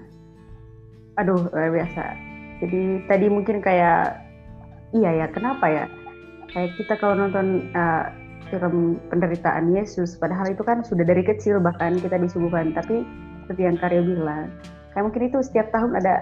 Aduh 1.17 1.49
luar 1.49 1.71
biasa. 1.73 2.03
Jadi 2.61 3.03
tadi 3.09 3.25
mungkin 3.27 3.59
kayak 3.59 4.21
iya 4.93 5.25
ya 5.25 5.27
kenapa 5.33 5.65
ya? 5.67 5.85
Kayak 6.53 6.77
kita 6.79 6.93
kalau 7.01 7.17
nonton 7.17 7.67
uh, 7.73 8.13
film 8.53 9.01
penderitaan 9.09 9.73
Yesus, 9.73 10.15
padahal 10.21 10.53
itu 10.53 10.61
kan 10.61 10.85
sudah 10.85 11.03
dari 11.03 11.25
kecil 11.25 11.57
bahkan 11.59 11.97
kita 11.97 12.15
disuguhkan. 12.21 12.71
Tapi 12.77 13.03
seperti 13.43 13.61
yang 13.65 13.77
Karyo 13.81 14.01
bilang, 14.05 14.53
kayak 14.93 15.03
mungkin 15.09 15.23
itu 15.27 15.41
setiap 15.41 15.73
tahun 15.73 15.97
ada 15.97 16.21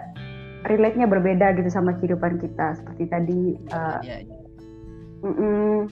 relate-nya 0.72 1.06
berbeda 1.12 1.60
gitu 1.60 1.70
sama 1.70 1.94
kehidupan 2.00 2.40
kita. 2.40 2.80
Seperti 2.80 3.04
tadi 3.12 3.42
uh, 3.76 4.00
ya, 4.02 4.24
ya. 4.24 4.43
Mm-mm. 5.24 5.88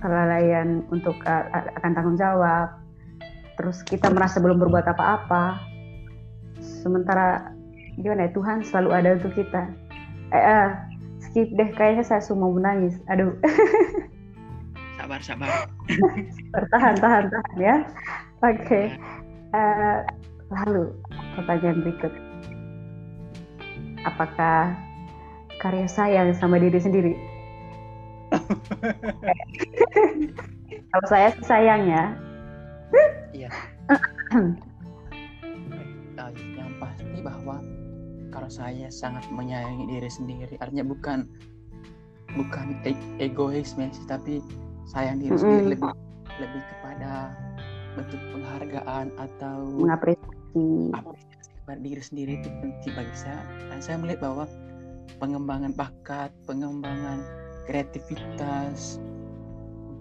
kelalaian 0.00 0.80
untuk 0.88 1.12
uh, 1.28 1.44
akan 1.76 1.92
tanggung 1.92 2.16
jawab. 2.16 2.72
Terus 3.60 3.84
kita 3.84 4.08
merasa 4.08 4.40
belum 4.40 4.56
berbuat 4.56 4.88
apa-apa. 4.88 5.60
Sementara 6.56 7.52
gimana 8.00 8.24
ya 8.24 8.32
Tuhan 8.32 8.64
selalu 8.64 8.88
ada 8.96 9.08
untuk 9.20 9.36
kita. 9.36 9.68
Eh, 10.32 10.40
eh, 10.40 10.68
skip 11.20 11.52
deh 11.52 11.68
kayaknya 11.76 12.00
saya 12.00 12.24
semua 12.24 12.48
mau 12.48 12.56
menangis 12.56 12.96
aduh. 13.12 13.36
Sabar 14.96 15.20
sabar. 15.20 15.48
Bertahan 16.52 16.96
tahan 16.96 17.24
tahan 17.28 17.56
ya. 17.60 17.76
Oke. 18.40 18.96
Eh, 19.52 19.98
lalu 20.48 20.96
pertanyaan 21.36 21.84
berikut. 21.84 22.12
Apakah 24.08 24.72
karya 25.60 25.84
sayang 25.84 26.32
sama 26.32 26.56
diri 26.56 26.80
sendiri 26.80 27.12
kalau 30.90 31.06
saya 31.06 31.28
sih 31.38 31.44
sayang 31.46 31.86
ya 31.86 32.04
Iya. 33.30 33.50
Uh, 36.20 36.28
yang 36.52 36.68
pasti 36.76 37.24
bahwa 37.24 37.64
kalau 38.28 38.50
saya 38.52 38.92
sangat 38.92 39.24
menyayangi 39.32 39.88
diri 39.88 40.10
sendiri, 40.12 40.52
artinya 40.60 40.84
bukan 40.92 41.24
bukan 42.36 42.76
e- 42.84 43.16
egoisme 43.16 43.88
sih, 43.88 44.04
tapi 44.04 44.44
sayang 44.84 45.16
diri 45.16 45.32
Mm-mm. 45.32 45.40
sendiri 45.40 45.64
lebih 45.80 45.90
lebih 46.36 46.62
kepada 46.76 47.32
bentuk 47.96 48.20
penghargaan 48.36 49.06
atau 49.16 49.56
mengapresiasi 49.80 50.92
apresiasi 50.92 51.50
kepada 51.56 51.80
diri 51.80 52.02
sendiri 52.04 52.32
itu 52.36 52.48
penting 52.60 52.92
bagi 53.00 53.16
saya. 53.16 53.40
Dan 53.72 53.78
saya 53.80 53.96
melihat 53.96 54.20
bahwa 54.28 54.44
pengembangan 55.16 55.72
bakat, 55.72 56.28
pengembangan 56.44 57.24
kreativitas, 57.70 58.98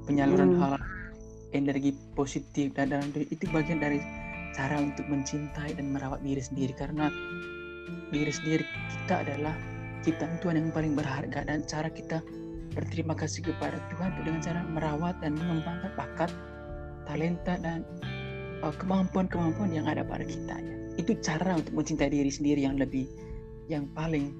penyaluran 0.10 0.58
Hmm. 0.58 0.62
hal 0.65 0.73
energi 1.53 1.93
positif 2.17 2.73
dan 2.73 2.89
dalam 2.89 3.13
diri 3.13 3.29
itu 3.29 3.45
bagian 3.53 3.77
dari 3.77 4.01
cara 4.58 4.82
untuk 4.82 5.05
mencintai 5.05 5.77
dan 5.77 5.93
merawat 5.93 6.25
diri 6.25 6.41
sendiri 6.41 6.73
karena 6.73 7.13
diri 8.10 8.34
sendiri 8.34 8.65
kita 9.05 9.21
adalah 9.21 9.53
ciptaan 10.01 10.41
Tuhan 10.41 10.58
yang 10.58 10.73
paling 10.73 10.97
berharga 10.97 11.45
dan 11.45 11.62
cara 11.69 11.93
kita 11.93 12.25
berterima 12.73 13.13
kasih 13.13 13.45
kepada 13.45 13.77
Tuhan 13.93 14.10
itu 14.17 14.21
dengan 14.25 14.41
cara 14.41 14.62
merawat 14.65 15.15
dan 15.21 15.38
mengembangkan 15.38 15.91
bakat, 15.93 16.32
talenta 17.05 17.53
dan 17.62 17.86
uh, 18.65 18.73
kemampuan-kemampuan 18.77 19.69
yang 19.73 19.86
ada 19.86 20.01
pada 20.05 20.25
kita 20.25 20.58
ya. 20.58 20.75
Itu 20.97 21.17
cara 21.21 21.58
untuk 21.58 21.73
mencintai 21.77 22.10
diri 22.10 22.29
sendiri 22.34 22.65
yang 22.65 22.77
lebih 22.77 23.05
yang 23.69 23.86
paling 23.93 24.34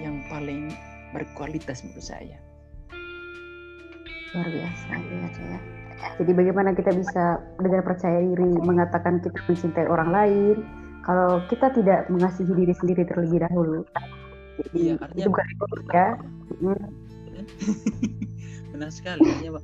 yang 0.00 0.20
paling 0.28 0.72
berkualitas 1.14 1.86
menurut 1.86 2.04
saya. 2.04 2.38
luar 4.34 4.50
biasa 4.50 4.98
ya 4.98 5.30
ya. 5.30 5.58
Jadi 6.18 6.32
bagaimana 6.34 6.74
kita 6.74 6.90
bisa 6.90 7.38
dengan 7.62 7.86
percaya 7.86 8.18
diri 8.18 8.50
mengatakan 8.66 9.22
kita 9.22 9.38
mencintai 9.46 9.86
orang 9.86 10.10
lain 10.10 10.56
kalau 11.06 11.38
kita 11.46 11.70
tidak 11.70 12.10
mengasihi 12.10 12.50
diri 12.50 12.74
sendiri 12.74 13.06
terlebih 13.06 13.46
dahulu? 13.46 13.86
Jadi 14.58 14.90
Iya, 14.90 14.98
artinya 14.98 15.22
itu 15.22 15.30
bukan 15.30 15.46
egois 15.54 15.86
ya? 15.86 16.08
Benar 18.74 18.90
sekali 18.90 19.22
artinya 19.22 19.62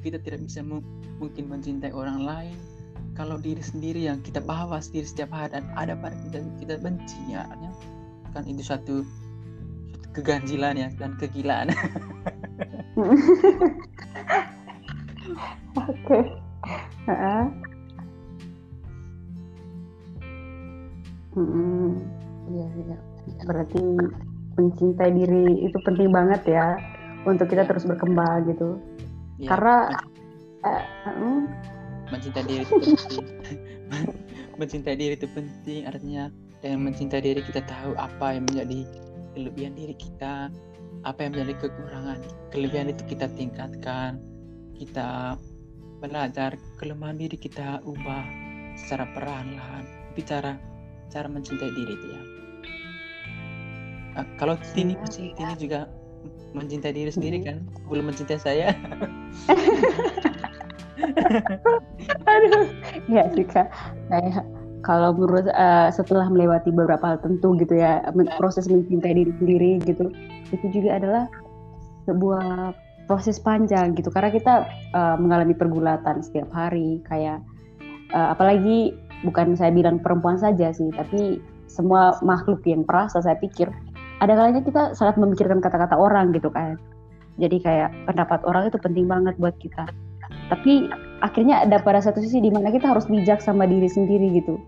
kita 0.00 0.16
tidak 0.24 0.40
bisa 0.48 0.64
mu- 0.64 0.88
mungkin 1.20 1.52
mencintai 1.52 1.92
orang 1.92 2.24
lain 2.24 2.56
kalau 3.18 3.36
diri 3.36 3.60
sendiri 3.60 4.06
yang 4.06 4.22
kita 4.22 4.38
bawa 4.38 4.78
sendiri 4.78 5.04
setiap 5.04 5.34
hari 5.34 5.58
dan 5.58 5.66
ada 5.74 5.98
pada 5.98 6.14
kita 6.24 6.38
kita 6.62 6.74
benci 6.80 7.18
ya 7.28 7.44
artinya. 7.44 7.72
Kan 8.32 8.46
itu 8.46 8.62
satu, 8.62 9.02
keganjilan 10.16 10.74
ya 10.76 10.88
dan 10.96 11.14
kegilaan 11.20 11.68
Oke. 15.78 16.18
Hmm, 21.38 22.02
Iya, 22.50 22.66
iya. 22.82 22.96
Berarti 23.46 23.78
mencintai 24.58 25.10
diri 25.14 25.62
itu 25.62 25.78
penting 25.86 26.10
banget 26.10 26.42
ya 26.50 26.74
untuk 27.22 27.46
kita 27.46 27.62
terus 27.68 27.86
berkembang 27.86 28.50
gitu. 28.50 28.82
Ya, 29.38 29.54
Karena 29.54 29.76
mm, 31.06 31.40
mencintai 32.10 32.44
diri 32.48 32.62
itu 32.66 32.74
penting 32.74 33.24
mencintai 34.60 34.96
diri 34.98 35.14
itu 35.14 35.28
penting 35.30 35.86
artinya 35.86 36.34
dengan 36.58 36.90
mencintai 36.90 37.22
diri 37.22 37.40
kita 37.46 37.62
tahu 37.62 37.94
apa 37.94 38.34
yang 38.34 38.44
menjadi 38.50 38.82
kelebihan 39.38 39.78
diri 39.78 39.94
kita 39.94 40.50
apa 41.06 41.18
yang 41.22 41.38
menjadi 41.38 41.54
kekurangan 41.62 42.18
kelebihan 42.50 42.90
itu 42.90 43.06
kita 43.06 43.30
tingkatkan 43.38 44.18
kita 44.74 45.38
belajar 46.02 46.58
kelemahan 46.82 47.14
diri 47.14 47.38
kita 47.38 47.78
ubah 47.86 48.26
secara 48.74 49.06
perlahan-lahan 49.14 49.86
itu 50.18 50.58
cara 51.14 51.26
mencintai 51.30 51.70
diri 51.70 51.94
itu 51.94 52.06
ya. 52.10 52.22
Nah, 54.18 54.26
kalau 54.34 54.58
Tini 54.74 54.98
pasti 54.98 55.30
Tini 55.38 55.54
juga 55.54 55.86
mencintai 56.50 56.90
diri 56.90 57.10
sendiri 57.10 57.38
kan? 57.46 57.62
Belum 57.86 58.10
mencintai 58.10 58.38
saya. 58.42 58.74
Aduh 62.26 62.66
ya 63.06 63.30
juga. 63.34 63.70
Kayak 64.10 64.42
kalau 64.86 65.10
menurut 65.14 65.50
uh, 65.52 65.90
setelah 65.90 66.30
melewati 66.30 66.70
beberapa 66.70 67.14
hal 67.14 67.18
tentu 67.18 67.58
gitu 67.58 67.78
ya 67.78 68.04
proses 68.38 68.70
mencintai 68.70 69.14
diri 69.14 69.32
sendiri 69.42 69.70
gitu 69.82 70.10
itu 70.54 70.66
juga 70.70 71.02
adalah 71.02 71.24
sebuah 72.06 72.72
proses 73.08 73.40
panjang 73.40 73.96
gitu. 73.96 74.12
Karena 74.12 74.30
kita 74.30 74.54
uh, 74.94 75.16
mengalami 75.16 75.56
pergulatan 75.56 76.20
setiap 76.22 76.52
hari 76.52 77.00
kayak 77.08 77.42
uh, 78.12 78.32
apalagi 78.36 78.94
bukan 79.26 79.58
saya 79.58 79.74
bilang 79.74 79.98
perempuan 79.98 80.38
saja 80.38 80.70
sih 80.70 80.88
tapi 80.94 81.42
semua 81.66 82.16
makhluk 82.22 82.62
yang 82.64 82.86
perasa 82.86 83.18
saya 83.18 83.34
pikir 83.36 83.66
ada 84.22 84.34
kalanya 84.34 84.62
kita 84.62 84.82
sangat 84.94 85.18
memikirkan 85.18 85.58
kata-kata 85.62 85.94
orang 85.94 86.30
gitu 86.34 86.50
kan. 86.50 86.78
Jadi 87.38 87.62
kayak 87.62 87.94
pendapat 88.06 88.42
orang 88.46 88.66
itu 88.66 88.78
penting 88.82 89.06
banget 89.06 89.34
buat 89.38 89.54
kita. 89.62 89.86
Tapi 90.50 90.90
akhirnya 91.20 91.64
ada 91.66 91.82
pada 91.82 91.98
satu 92.02 92.22
sisi 92.22 92.42
di 92.42 92.50
mana 92.52 92.70
kita 92.70 92.90
harus 92.90 93.06
bijak 93.10 93.42
sama 93.42 93.66
diri 93.66 93.86
sendiri 93.90 94.38
gitu 94.38 94.58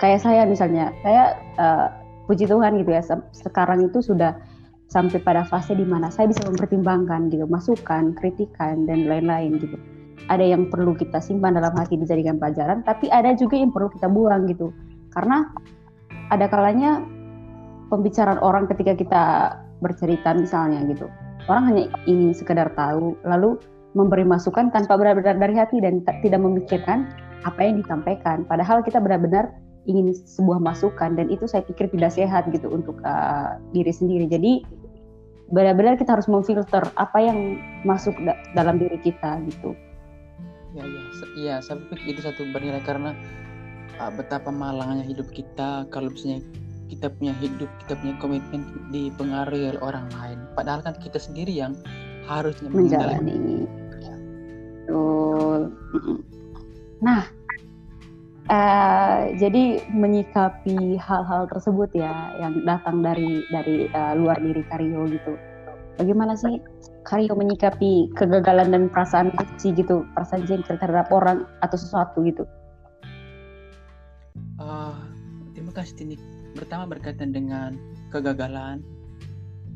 kayak 0.00 0.20
saya 0.20 0.44
misalnya 0.44 0.92
saya 1.04 1.36
uh, 1.56 1.88
puji 2.28 2.46
Tuhan 2.46 2.80
gitu 2.80 2.90
ya 2.92 3.02
sekarang 3.32 3.88
itu 3.88 4.00
sudah 4.00 4.36
sampai 4.90 5.22
pada 5.22 5.46
fase 5.46 5.74
di 5.74 5.86
mana 5.86 6.10
saya 6.10 6.30
bisa 6.30 6.42
mempertimbangkan 6.46 7.30
gitu 7.30 7.46
masukan 7.46 8.12
kritikan 8.18 8.84
dan 8.84 9.06
lain-lain 9.06 9.56
gitu 9.58 9.76
ada 10.28 10.44
yang 10.44 10.68
perlu 10.68 10.94
kita 10.94 11.18
simpan 11.18 11.56
dalam 11.56 11.72
hati 11.74 11.96
dijadikan 11.96 12.36
pelajaran 12.36 12.84
tapi 12.84 13.08
ada 13.08 13.32
juga 13.34 13.56
yang 13.56 13.72
perlu 13.72 13.88
kita 13.90 14.06
buang 14.10 14.46
gitu 14.50 14.74
karena 15.14 15.48
ada 16.30 16.46
kalanya 16.46 17.02
pembicaraan 17.90 18.38
orang 18.38 18.70
ketika 18.70 18.94
kita 18.94 19.24
bercerita 19.82 20.32
misalnya 20.32 20.86
gitu. 20.86 21.10
Orang 21.50 21.74
hanya 21.74 21.90
ingin 22.06 22.30
sekedar 22.30 22.70
tahu 22.78 23.18
lalu 23.26 23.58
memberi 23.94 24.22
masukan 24.22 24.70
tanpa 24.70 24.94
benar-benar 24.94 25.36
dari 25.38 25.54
hati 25.58 25.82
dan 25.82 26.02
tidak 26.22 26.40
memikirkan 26.40 27.10
apa 27.42 27.60
yang 27.60 27.80
disampaikan. 27.80 28.46
Padahal 28.46 28.84
kita 28.84 29.02
benar-benar 29.02 29.50
ingin 29.88 30.12
sebuah 30.12 30.60
masukan 30.60 31.16
dan 31.16 31.26
itu 31.32 31.48
saya 31.48 31.64
pikir 31.64 31.88
tidak 31.90 32.12
sehat 32.12 32.46
gitu 32.52 32.68
untuk 32.70 33.00
uh, 33.02 33.56
diri 33.72 33.90
sendiri. 33.90 34.28
Jadi 34.28 34.62
benar-benar 35.50 35.98
kita 35.98 36.14
harus 36.14 36.30
memfilter 36.30 36.84
apa 36.94 37.18
yang 37.18 37.58
masuk 37.82 38.14
da 38.22 38.38
dalam 38.54 38.78
diri 38.78 39.00
kita 39.02 39.40
gitu. 39.50 39.74
Ya 40.70 40.86
ya, 40.86 41.02
iya 41.34 41.54
saya 41.58 41.82
pikir 41.90 42.14
itu 42.14 42.20
satu 42.22 42.46
bernilai 42.54 42.84
karena 42.86 43.16
uh, 43.98 44.12
betapa 44.14 44.54
malangnya 44.54 45.02
hidup 45.02 45.26
kita 45.34 45.88
kalau 45.90 46.12
misalnya 46.12 46.46
kita 46.90 47.06
punya 47.06 47.34
hidup, 47.38 47.70
kita 47.86 47.94
punya 48.02 48.14
komitmen 48.18 48.66
dipengaruhi 48.90 49.74
oleh 49.74 49.82
orang 49.82 50.10
lain. 50.10 50.38
Padahal 50.58 50.82
kan 50.82 50.98
kita 50.98 51.22
sendiri 51.22 51.54
yang 51.54 51.78
harusnya 52.28 52.68
menjalani. 52.68 53.68
Betul. 54.84 55.60
Nah, 57.00 57.22
uh, 58.50 59.20
jadi 59.38 59.84
menyikapi 59.94 60.98
hal-hal 60.98 61.46
tersebut 61.48 61.88
ya 61.94 62.34
yang 62.42 62.60
datang 62.66 63.00
dari 63.00 63.44
dari 63.54 63.88
uh, 63.94 64.18
luar 64.18 64.36
diri 64.42 64.66
Karyo 64.66 65.06
gitu. 65.08 65.32
Bagaimana 65.96 66.32
sih 66.36 66.60
Karyo 67.04 67.36
menyikapi 67.36 68.12
kegagalan 68.16 68.72
dan 68.72 68.82
perasaan 68.88 69.32
benci 69.36 69.76
gitu, 69.76 70.04
perasaan 70.16 70.48
jengkel 70.48 70.80
terhadap 70.80 71.12
orang 71.12 71.44
atau 71.64 71.76
sesuatu 71.76 72.24
gitu? 72.24 72.44
Uh, 74.60 74.96
terima 75.56 75.72
kasih 75.72 75.96
Tini 75.96 76.16
pertama 76.54 76.84
berkaitan 76.90 77.30
dengan 77.30 77.78
kegagalan 78.10 78.82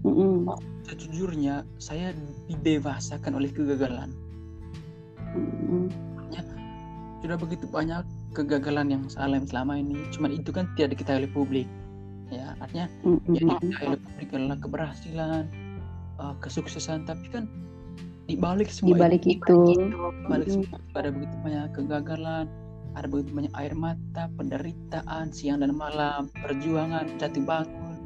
mm-hmm. 0.02 0.73
Sejujurnya 0.84 1.64
saya 1.80 2.12
didewasakan 2.48 3.32
oleh 3.40 3.50
kegagalan 3.50 4.12
mm-hmm. 5.32 5.88
sudah 7.24 7.36
begitu 7.40 7.64
banyak 7.68 8.04
kegagalan 8.36 8.92
yang 8.92 9.02
saya 9.08 9.32
alami 9.32 9.46
selama 9.48 9.72
ini 9.80 9.96
cuman 10.12 10.30
itu 10.36 10.50
kan 10.52 10.68
tidak 10.76 10.96
diketahui 10.96 11.24
oleh 11.24 11.32
publik 11.32 11.68
ya 12.28 12.52
artinya 12.60 12.86
mm-hmm. 13.02 13.32
yang 13.32 13.46
diketahui 13.58 13.86
oleh 13.88 14.00
publik 14.00 14.28
adalah 14.36 14.58
keberhasilan 14.60 15.42
uh, 16.20 16.34
kesuksesan 16.44 17.08
tapi 17.08 17.26
kan 17.32 17.48
dibalik 18.24 18.68
semua 18.72 18.96
dibalik 18.96 19.24
itu, 19.24 19.40
itu. 19.72 19.88
dibalik 20.24 20.48
mm-hmm. 20.52 20.68
semua 20.68 21.00
ada 21.00 21.10
begitu 21.12 21.34
banyak 21.40 21.66
kegagalan 21.72 22.46
ada 22.94 23.10
begitu 23.10 23.34
banyak 23.34 23.54
air 23.58 23.74
mata, 23.74 24.30
penderitaan 24.38 25.34
siang 25.34 25.66
dan 25.66 25.74
malam, 25.74 26.30
perjuangan, 26.46 27.10
jatuh 27.18 27.42
bangun, 27.42 27.98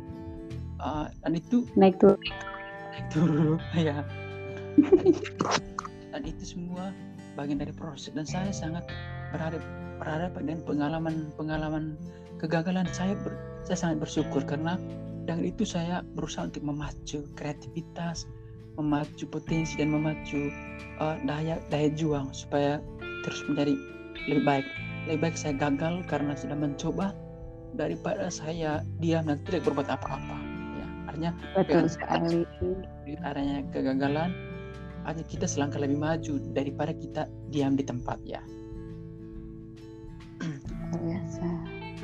uh, 0.81 1.13
dan 1.21 1.33
itu 1.37 1.69
naik 1.77 2.01
turun, 2.01 2.17
turun, 3.11 3.61
ya. 3.79 4.03
dan 6.15 6.23
itu 6.25 6.57
semua 6.57 6.95
bagian 7.39 7.63
dari 7.63 7.75
proses 7.75 8.11
dan 8.15 8.27
saya 8.27 8.51
sangat 8.51 8.87
berharap 9.31 9.63
berhadapan 9.99 10.43
dengan 10.47 10.61
pengalaman-pengalaman 10.67 11.99
kegagalan 12.39 12.87
saya 12.95 13.19
ber, 13.19 13.35
saya 13.67 13.79
sangat 13.79 14.07
bersyukur 14.07 14.43
karena 14.47 14.79
dengan 15.27 15.45
itu 15.45 15.67
saya 15.67 16.01
berusaha 16.17 16.49
untuk 16.49 16.65
memacu 16.65 17.27
kreativitas, 17.37 18.25
memacu 18.79 19.29
potensi 19.29 19.77
dan 19.77 19.93
memacu 19.93 20.49
uh, 21.03 21.19
daya 21.27 21.61
daya 21.69 21.91
juang 21.93 22.31
supaya 22.33 22.79
terus 23.27 23.43
menjadi 23.51 23.75
lebih 24.31 24.45
baik 24.47 24.67
lebih 25.11 25.21
baik 25.29 25.37
saya 25.37 25.55
gagal 25.59 26.07
karena 26.09 26.33
sudah 26.39 26.57
mencoba 26.57 27.13
daripada 27.77 28.33
saya 28.33 28.81
diam 29.03 29.29
dan 29.29 29.37
tidak 29.45 29.69
berbuat 29.69 29.91
apa-apa 29.93 30.48
artinya 31.19 31.33
betul 31.59 31.85
sekali. 31.91 32.47
adanya 33.27 33.67
kegagalan. 33.75 34.31
Hanya 35.03 35.25
kita 35.27 35.51
selangkah 35.51 35.83
lebih 35.83 35.99
maju 35.99 36.39
daripada 36.55 36.95
kita 36.95 37.27
diam 37.51 37.75
di 37.75 37.83
tempat 37.83 38.23
ya. 38.23 38.39
Biasa. 40.95 41.47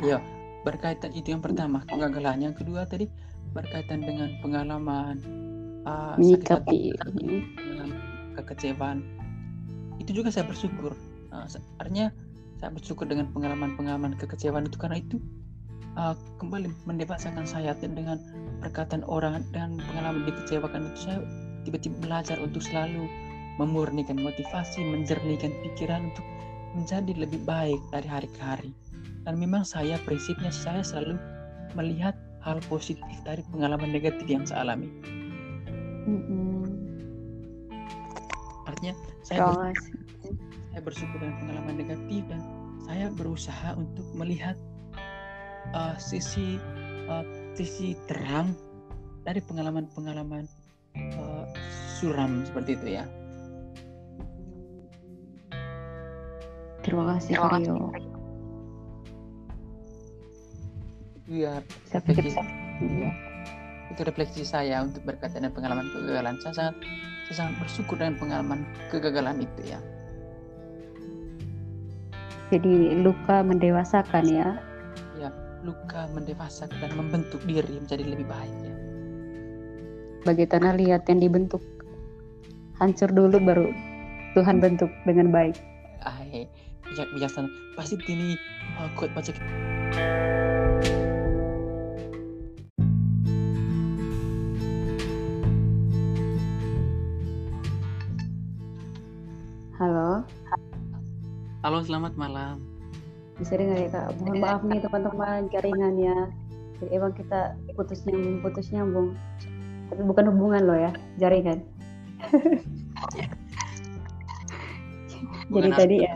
Ya 0.03 0.19
berkaitan 0.67 1.13
itu 1.15 1.31
yang 1.31 1.45
pertama 1.45 1.87
kegagalan. 1.87 2.43
Yang 2.43 2.65
kedua 2.65 2.89
tadi 2.91 3.07
berkaitan 3.55 4.03
dengan 4.03 4.35
pengalaman 4.43 5.23
uh, 5.87 6.19
menyikapi 6.19 6.91
kekecewaan. 8.35 9.05
Itu 10.03 10.11
juga 10.11 10.35
saya 10.35 10.49
bersyukur. 10.49 10.97
Uh, 11.31 11.47
artinya 11.79 12.11
saya 12.59 12.75
bersyukur 12.75 13.07
dengan 13.07 13.31
pengalaman-pengalaman 13.31 14.19
kekecewaan 14.19 14.67
itu. 14.67 14.81
Karena 14.81 14.99
itu 14.99 15.21
uh, 16.01 16.17
kembali 16.41 16.73
mendewasakan 16.89 17.45
saya 17.45 17.77
dengan 17.79 18.17
perkataan 18.65 19.05
orang 19.05 19.45
dan 19.53 19.77
pengalaman 19.93 20.25
dikecewakan 20.25 20.89
itu 20.89 20.99
saya 21.05 21.21
tiba-tiba 21.69 21.97
belajar 22.01 22.41
untuk 22.41 22.65
selalu 22.65 23.05
memurnikan 23.61 24.17
motivasi, 24.17 24.81
menjernihkan 24.81 25.53
pikiran 25.61 26.09
untuk 26.09 26.25
menjadi 26.73 27.13
lebih 27.15 27.45
baik 27.45 27.79
dari 27.93 28.09
hari 28.09 28.29
ke 28.33 28.41
hari. 28.41 28.71
Dan 29.29 29.37
memang 29.37 29.69
saya 29.69 30.01
prinsipnya 30.03 30.49
saya 30.49 30.81
selalu 30.81 31.21
melihat 31.77 32.17
hal 32.41 32.59
positif 32.67 33.05
dari 33.25 33.45
pengalaman 33.53 33.93
negatif 33.93 34.25
yang 34.25 34.49
saya 34.49 34.65
alami. 34.65 34.89
Mm-hmm. 36.09 36.65
Artinya 38.65 38.95
saya 39.25 39.73
saya 40.73 40.81
bersyukur 40.83 41.21
dengan 41.21 41.37
pengalaman 41.41 41.77
negatif 41.79 42.27
dan 42.27 42.41
saya 42.85 43.07
berusaha 43.13 43.77
untuk 43.79 44.05
melihat 44.13 44.59
uh, 45.73 45.97
sisi 45.97 46.61
uh, 47.09 47.25
sisi 47.55 47.95
terang 48.11 48.53
dari 49.23 49.41
pengalaman-pengalaman 49.41 50.45
uh, 51.19 51.47
suram 51.99 52.45
seperti 52.45 52.77
itu 52.77 52.87
ya. 53.01 53.05
Terima 56.85 57.17
kasih 57.17 57.41
Rio. 57.41 57.89
Iya, 61.25 61.65
refleksi, 61.89 62.37
ya. 62.37 63.11
itu 63.89 64.01
refleksi 64.05 64.45
saya 64.45 64.85
untuk 64.85 65.01
berkaitan 65.09 65.49
dengan 65.49 65.57
pengalaman 65.57 65.89
kegagalan. 65.89 66.37
Saya 66.45 66.53
sangat, 66.53 66.77
saya 67.25 67.35
sangat 67.41 67.55
bersyukur 67.65 67.97
dengan 67.97 68.21
pengalaman 68.21 68.61
kegagalan 68.93 69.41
itu 69.41 69.73
ya 69.73 69.81
jadi 72.53 73.01
luka 73.01 73.43
mendewasakan 73.43 74.25
ya 74.29 74.49
luka 75.65 76.07
mendewasakan 76.13 76.77
dan 76.77 76.93
membentuk 76.93 77.41
diri 77.49 77.81
menjadi 77.81 78.05
lebih 78.05 78.29
baik 78.29 78.57
ya 78.61 78.75
bagi 80.25 80.49
tanah 80.49 80.73
liat 80.81 81.05
yang 81.07 81.21
dibentuk. 81.21 81.61
Hancur 82.81 83.13
dulu 83.13 83.39
baru 83.39 83.69
Tuhan 84.35 84.59
bentuk 84.59 84.91
dengan 85.07 85.31
baik. 85.31 85.55
Ay, 86.03 86.49
bijak 86.83 87.07
bijaksana. 87.15 87.47
Pasti 87.79 88.01
ini 88.11 88.35
uh, 88.81 88.89
kuat 88.99 89.13
baca 89.15 89.31
Halo, 99.75 100.25
halo 101.61 101.79
selamat 101.85 102.15
malam 102.17 102.74
bisa 103.39 103.53
dengar 103.59 103.79
ya 103.79 103.89
kak? 103.91 104.07
Mohon 104.23 104.39
maaf 104.41 104.63
nih 104.63 104.81
teman-teman 104.83 105.41
jaringannya. 105.51 106.17
Jadi 106.81 106.91
emang 106.91 107.13
kita 107.15 107.55
putus 107.79 108.03
nyambung, 108.07 108.37
putus 108.43 108.67
nyambung. 108.75 109.09
Tapi 109.91 110.03
bukan 110.03 110.25
hubungan 110.33 110.63
loh 110.67 110.79
ya, 110.79 110.91
jaringan. 111.19 111.63
Jadi 115.45 115.51
Bukan 115.53 115.77
tadi 115.77 115.97
ya, 116.03 116.15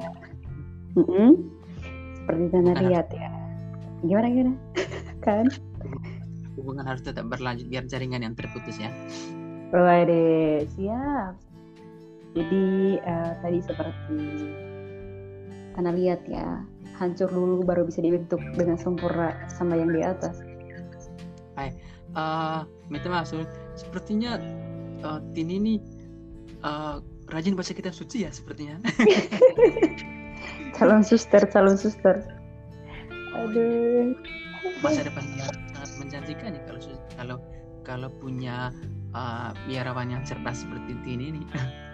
seperti 2.17 2.45
tanah 2.49 2.75
liat 2.81 3.09
ya. 3.13 3.29
Gimana 4.03 4.27
gimana? 4.33 4.53
kan? 5.27 5.47
hubungan 6.59 6.91
harus 6.91 7.07
tetap 7.07 7.23
berlanjut 7.31 7.71
biar 7.71 7.87
jaringan 7.87 8.19
yang 8.19 8.35
terputus 8.35 8.83
ya 8.83 8.91
Waduh, 9.69 10.65
siap. 10.65 11.37
Jadi 12.33 12.97
eh, 12.97 13.33
tadi 13.45 13.59
seperti 13.61 14.21
tanah 15.77 15.93
liat 15.93 16.25
ya, 16.25 16.65
hancur 16.99 17.31
dulu 17.31 17.63
baru 17.63 17.87
bisa 17.87 18.03
dibentuk 18.03 18.43
dengan 18.59 18.75
sempurna 18.75 19.35
sama 19.47 19.79
yang 19.79 19.95
di 19.95 20.03
atas. 20.03 20.43
uh, 22.15 22.67
minta 22.91 23.07
maaf 23.11 23.31
Sul. 23.31 23.47
sepertinya 23.79 24.39
uh, 25.07 25.23
Tini 25.35 25.59
ini 25.59 25.75
uh, 26.67 26.99
rajin 27.31 27.55
baca 27.55 27.71
kitab 27.71 27.95
suci 27.95 28.27
ya 28.27 28.31
sepertinya 28.35 28.83
calon 30.77 31.03
suster, 31.07 31.43
calon 31.51 31.79
suster. 31.79 32.27
Aduh. 33.39 34.19
masa 34.83 35.03
depannya 35.07 35.47
sangat 35.75 35.91
menjanjikan 35.99 36.51
ya 36.55 36.63
kalau 36.67 36.81
kalau 37.19 37.37
kalau 37.87 38.09
punya 38.23 38.71
uh, 39.15 39.51
biarawan 39.67 40.11
yang 40.11 40.23
cerdas 40.27 40.67
seperti 40.67 40.99
Tini 41.07 41.35
ini 41.35 41.43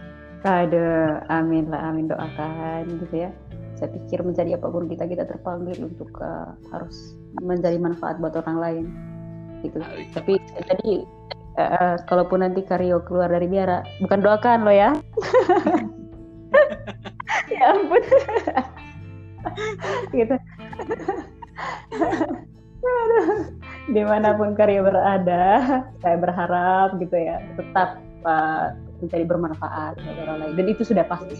Aduh, 0.44 1.24
amin 1.32 1.72
lah, 1.72 1.88
amin 1.88 2.04
doakan 2.12 2.84
gitu 3.00 3.24
ya. 3.24 3.32
Saya 3.74 3.90
pikir 3.90 4.22
menjadi 4.22 4.54
apa 4.54 4.70
pun 4.70 4.86
kita 4.86 5.04
kita 5.10 5.26
terpanggil 5.26 5.90
untuk 5.90 6.10
uh, 6.22 6.54
harus 6.70 7.18
menjadi 7.42 7.76
manfaat 7.78 8.22
buat 8.22 8.38
orang 8.38 8.58
lain. 8.62 8.84
Gitu. 9.66 9.82
Tapi 10.14 10.38
tadi 10.70 11.02
uh, 11.58 11.98
kalaupun 12.06 12.46
nanti 12.46 12.62
Karyo 12.62 13.02
keluar 13.02 13.30
dari 13.30 13.50
biara, 13.50 13.82
bukan 13.98 14.20
doakan 14.22 14.62
lo 14.62 14.72
ya. 14.72 14.94
ya 17.54 17.74
ampun. 17.74 18.02
gitu. 20.14 20.36
Di 23.90 24.02
mana 24.06 24.38
pun 24.38 24.54
Karyo 24.54 24.86
berada, 24.86 25.46
saya 25.98 26.16
berharap 26.16 26.94
gitu 27.02 27.16
ya 27.18 27.42
tetap 27.58 27.98
uh, 28.22 28.70
menjadi 29.02 29.24
bermanfaat 29.26 29.98
buat 29.98 30.18
orang 30.24 30.36
lain. 30.40 30.54
Dan 30.56 30.66
itu 30.70 30.82
sudah 30.86 31.04
pasti 31.10 31.36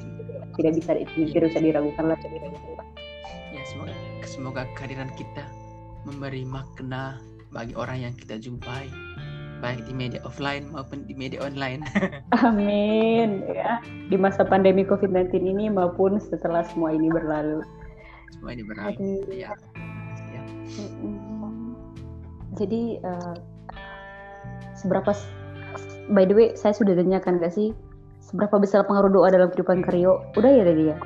tidak 0.57 0.73
bisa 0.79 0.91
tidak 1.15 1.49
bisa 1.51 1.61
diragukan 1.61 2.05
lagi. 2.15 2.27
ya 3.55 3.63
semoga 3.67 3.95
semoga 4.25 4.63
kehadiran 4.75 5.11
kita 5.15 5.45
memberi 6.05 6.45
makna 6.45 7.19
bagi 7.55 7.73
orang 7.79 8.11
yang 8.11 8.15
kita 8.19 8.37
jumpai 8.39 8.91
baik 9.63 9.81
di 9.89 9.95
media 9.97 10.21
offline 10.27 10.69
maupun 10.75 11.09
di 11.09 11.15
media 11.17 11.41
online 11.41 11.87
Amin 12.45 13.47
ya 13.49 13.81
di 14.13 14.17
masa 14.19 14.45
pandemi 14.45 14.85
COVID-19 14.85 15.41
ini 15.41 15.73
maupun 15.73 16.21
setelah 16.21 16.67
semua 16.69 16.93
ini 16.93 17.09
berlalu. 17.09 17.65
semua 18.35 18.51
ini 18.53 18.63
berlalu 18.67 18.93
Aduh. 18.99 19.25
ya 19.33 19.53
ya 20.35 20.43
Mm-mm. 20.77 21.73
Jadi 22.55 23.03
eh, 23.03 23.35
seberapa 24.79 25.11
by 26.13 26.29
the 26.29 26.35
way 26.37 26.49
saya 26.55 26.77
sudah 26.77 26.93
tanyakan 26.95 27.41
gak 27.41 27.55
sih 27.55 27.73
seberapa 28.35 28.59
besar 28.59 28.83
pengaruh 28.83 29.15
doa 29.15 29.31
dalam 29.31 29.47
kehidupan 29.55 29.87
Karyo? 29.87 30.27
Udah 30.35 30.51
ya 30.51 30.67
tadi 30.67 30.91
ya? 30.91 30.99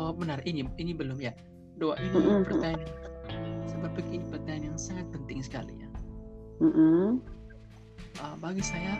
oh 0.00 0.16
benar 0.16 0.40
ini 0.48 0.64
ini 0.80 0.96
belum 0.96 1.20
ya 1.20 1.36
doa 1.76 1.92
ini 2.00 2.16
Mm-mm. 2.16 2.40
pertanyaan 2.48 2.88
sebab 3.68 3.92
ini 4.08 4.24
pertanyaan 4.32 4.72
yang 4.72 4.78
sangat 4.80 5.06
penting 5.12 5.44
sekali 5.44 5.76
ya 5.76 5.88
Mm-mm. 6.64 7.20
Uh, 8.16 8.36
bagi 8.40 8.64
saya 8.64 8.96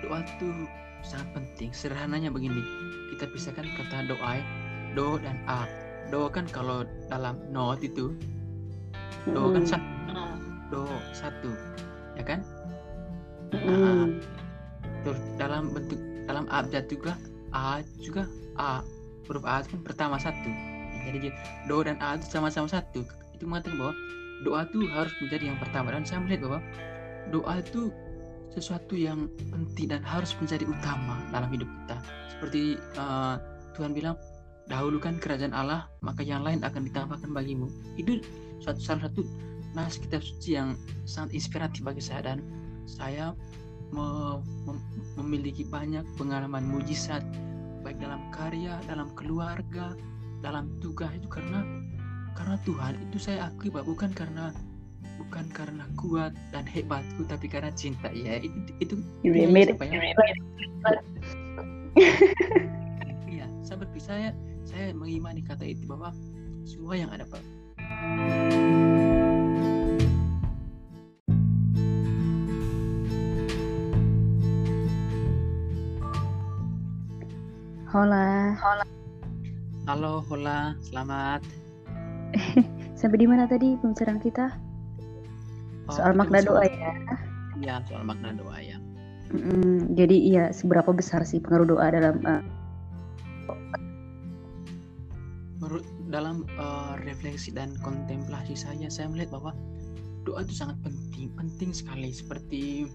doa 0.00 0.24
itu 0.24 0.48
sangat 1.04 1.28
penting. 1.36 1.68
Sederhananya 1.76 2.32
begini, 2.32 2.62
kita 3.12 3.28
pisahkan 3.28 3.68
kata 3.76 4.08
doa, 4.08 4.40
ya. 4.40 4.44
do 4.96 5.20
dan 5.20 5.36
a. 5.44 5.68
Do 6.08 6.32
kan 6.32 6.48
kalau 6.48 6.88
dalam 7.12 7.36
not 7.52 7.84
itu, 7.84 8.16
do 9.28 9.52
kan 9.52 9.68
satu, 9.68 10.14
do 10.72 10.88
satu, 11.12 11.52
ya 12.16 12.24
kan? 12.24 12.40
Mm-mm. 13.52 14.24
Terus 15.04 15.20
dalam 15.36 15.68
bentuk 15.68 16.00
dalam 16.36 16.52
abjad 16.52 16.84
juga 16.92 17.16
a 17.56 17.80
juga 17.96 18.28
a 18.60 18.84
huruf 19.24 19.40
a 19.48 19.64
itu 19.64 19.72
kan 19.72 19.82
pertama 19.88 20.20
satu. 20.20 20.52
Jadi 21.08 21.32
do 21.64 21.80
dan 21.80 21.96
a 22.04 22.20
itu 22.20 22.28
sama-sama 22.28 22.68
satu. 22.68 23.00
Itu 23.32 23.48
mengatakan 23.48 23.80
bahwa 23.80 23.94
doa 24.44 24.68
itu 24.68 24.84
harus 24.92 25.16
menjadi 25.24 25.48
yang 25.48 25.56
pertama 25.56 25.96
dan 25.96 26.04
saya 26.04 26.20
melihat 26.20 26.44
bahwa 26.44 26.60
doa 27.32 27.54
itu 27.56 27.88
sesuatu 28.52 28.92
yang 28.92 29.32
penting 29.48 29.96
dan 29.96 30.04
harus 30.04 30.36
menjadi 30.36 30.68
utama 30.68 31.24
dalam 31.32 31.48
hidup 31.48 31.68
kita. 31.68 31.96
Seperti 32.36 32.62
uh, 33.00 33.40
Tuhan 33.76 33.96
bilang, 33.96 34.16
dahulukan 34.68 35.20
kerajaan 35.20 35.52
Allah, 35.52 35.88
maka 36.00 36.24
yang 36.24 36.44
lain 36.44 36.60
akan 36.64 36.88
ditambahkan 36.88 37.32
bagimu. 37.32 37.68
Itu 37.96 38.20
suatu 38.60 38.80
salah 38.80 39.08
satu 39.08 39.24
nas 39.76 40.00
kitab 40.00 40.24
suci 40.24 40.56
yang 40.56 40.72
sangat 41.04 41.36
inspiratif 41.36 41.84
bagi 41.84 42.00
saya 42.00 42.32
dan 42.32 42.40
saya 42.88 43.36
mem- 43.92 44.42
memiliki 45.18 45.62
banyak 45.66 46.02
pengalaman 46.18 46.66
mujizat 46.66 47.22
baik 47.86 48.02
dalam 48.02 48.18
karya, 48.34 48.74
dalam 48.90 49.14
keluarga, 49.14 49.94
dalam 50.42 50.70
tugas 50.82 51.10
itu 51.14 51.30
karena 51.30 51.62
karena 52.34 52.58
Tuhan 52.66 52.94
itu 53.08 53.18
saya 53.22 53.48
akui 53.48 53.70
bahwa 53.70 53.94
bukan 53.94 54.10
karena 54.12 54.50
bukan 55.16 55.46
karena 55.54 55.84
kuat 55.96 56.36
dan 56.52 56.66
hebatku 56.68 57.24
tapi 57.24 57.46
karena 57.46 57.70
cinta 57.72 58.10
ya. 58.12 58.42
Itu 58.42 58.74
itu 58.82 58.94
siapa 59.22 59.84
ya? 59.86 60.12
Iya, 63.26 63.46
saya 63.64 63.76
berpikir 63.80 64.04
saya 64.04 64.28
saya 64.68 64.92
mengimani 64.92 65.40
kata 65.40 65.64
itu 65.64 65.88
bahwa 65.88 66.12
semua 66.66 66.98
yang 66.98 67.08
ada 67.14 67.24
Pak 67.24 67.40
Hola. 77.96 78.52
Halo, 79.88 80.20
hola, 80.28 80.76
selamat. 80.84 81.40
Sampai 83.00 83.24
di 83.24 83.24
mana 83.24 83.48
tadi 83.48 83.72
pembicaraan 83.80 84.20
kita? 84.20 84.52
Oh, 85.88 85.96
Soal 85.96 86.12
makna 86.12 86.44
doa 86.44 86.60
ya. 86.68 86.92
Iya, 87.56 87.80
soal 87.88 88.04
makna 88.04 88.36
doa 88.36 88.60
ya. 88.60 88.76
Mm, 89.32 89.96
jadi 89.96 90.12
iya 90.12 90.44
seberapa 90.52 90.92
besar 90.92 91.24
sih 91.24 91.40
pengaruh 91.40 91.72
doa 91.72 91.88
dalam 91.88 92.20
uh, 92.28 92.44
Menurut 95.56 95.88
dalam 96.12 96.44
eh, 96.52 96.94
refleksi 97.00 97.48
dan 97.48 97.80
kontemplasi 97.80 98.60
saya, 98.60 98.92
saya 98.92 99.08
melihat 99.08 99.40
bahwa 99.40 99.56
doa 100.28 100.44
itu 100.44 100.52
sangat 100.52 100.76
penting, 100.84 101.32
penting 101.32 101.72
sekali. 101.72 102.12
Seperti 102.12 102.92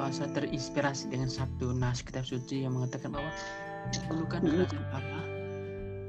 eh, 0.00 0.10
saya 0.16 0.32
terinspirasi 0.32 1.12
dengan 1.12 1.28
satu 1.28 1.76
nas 1.76 2.00
kitab 2.00 2.24
suci 2.24 2.64
yang 2.64 2.72
mengatakan 2.72 3.12
bahwa 3.12 3.28
dahulukan 3.92 4.40
Mhm. 4.42 4.50
kerajaan 4.52 4.86
Allah, 4.92 5.24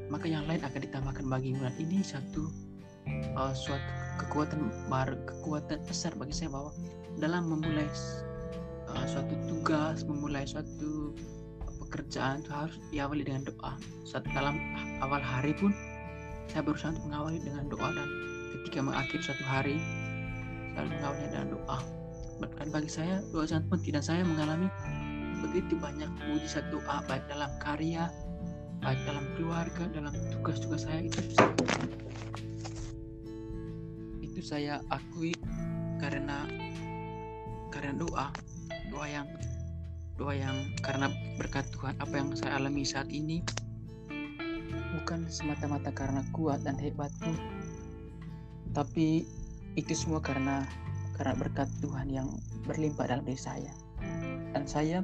maka 0.09 0.25
yang 0.27 0.43
lain 0.45 0.61
akan 0.61 0.79
ditambahkan 0.83 1.25
bagimu. 1.27 1.59
Dan 1.63 1.75
ini 1.79 2.03
satu 2.03 2.49
eh, 3.09 3.53
suatu 3.55 3.89
kekuatan 4.21 4.59
baru, 4.91 5.17
kekuatan 5.25 5.79
besar 5.87 6.13
bagi 6.13 6.35
saya 6.35 6.53
bahwa 6.53 6.69
dalam 7.17 7.47
memulai 7.49 7.87
eh, 8.89 9.05
suatu 9.07 9.33
tugas, 9.47 10.05
memulai 10.05 10.45
suatu 10.45 11.13
pekerjaan 11.87 12.45
itu 12.45 12.51
harus 12.53 12.75
diawali 12.93 13.23
dengan 13.25 13.49
doa. 13.49 13.73
Saat 14.05 14.29
dalam 14.33 14.59
awal 15.01 15.21
hari 15.23 15.57
pun 15.57 15.73
saya 16.49 16.61
berusaha 16.61 16.93
untuk 16.93 17.09
mengawali 17.09 17.39
dengan 17.41 17.65
doa 17.69 17.89
dan 17.93 18.09
ketika 18.57 18.79
mengakhiri 18.85 19.21
suatu 19.25 19.45
hari 19.45 19.77
selalu 20.73 20.89
mengawalinya 21.01 21.29
dengan 21.33 21.47
doa. 21.57 21.79
Dan 22.39 22.67
bagi 22.71 22.87
saya 22.87 23.19
doa 23.33 23.43
sangat 23.43 23.65
penting 23.67 23.93
dan 23.99 24.03
saya 24.05 24.21
mengalami 24.23 24.67
begitu 25.39 25.79
banyak 25.79 26.09
mujizat 26.27 26.67
doa 26.71 27.01
baik 27.07 27.23
dalam 27.31 27.51
karya, 27.63 28.11
baik 28.83 28.99
dalam 29.07 29.25
keluarga, 29.39 29.83
dalam 29.91 30.13
tugas-tugas 30.35 30.85
saya 30.87 31.03
itu 31.03 31.19
itu 34.23 34.39
saya 34.43 34.79
akui 34.91 35.35
karena 35.99 36.47
karena 37.71 37.93
doa 37.99 38.31
doa 38.89 39.07
yang 39.07 39.27
doa 40.19 40.35
yang 40.35 40.55
karena 40.83 41.07
berkat 41.39 41.63
Tuhan 41.71 41.95
apa 41.99 42.13
yang 42.15 42.35
saya 42.35 42.59
alami 42.59 42.83
saat 42.83 43.07
ini 43.07 43.39
bukan 44.99 45.25
semata-mata 45.31 45.95
karena 45.95 46.21
kuat 46.35 46.61
dan 46.65 46.75
hebatku, 46.75 47.31
tapi 48.75 49.23
itu 49.77 49.93
semua 49.95 50.19
karena 50.19 50.67
karena 51.15 51.33
berkat 51.39 51.71
Tuhan 51.79 52.11
yang 52.11 52.27
berlimpah 52.67 53.07
dalam 53.07 53.23
diri 53.23 53.39
saya. 53.39 53.73
Dan 54.59 54.67
saya 54.67 54.99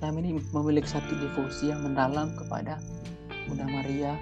selama 0.00 0.24
ini 0.24 0.40
memiliki 0.56 0.88
satu 0.88 1.12
devosi 1.20 1.68
yang 1.68 1.84
mendalam 1.84 2.32
kepada 2.32 2.80
Bunda 3.44 3.68
Maria 3.68 4.16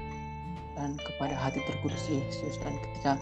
dan 0.75 0.99
kepada 0.99 1.39
hati 1.39 1.63
terkudus 1.63 2.03
Yesus. 2.11 2.59
Dan 2.59 2.75
ketika 2.83 3.15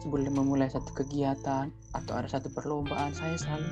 sebelum 0.00 0.32
memulai 0.32 0.72
satu 0.72 0.88
kegiatan 0.96 1.68
atau 1.92 2.12
ada 2.16 2.32
satu 2.32 2.48
perlombaan 2.48 3.12
saya 3.12 3.36
selalu 3.36 3.68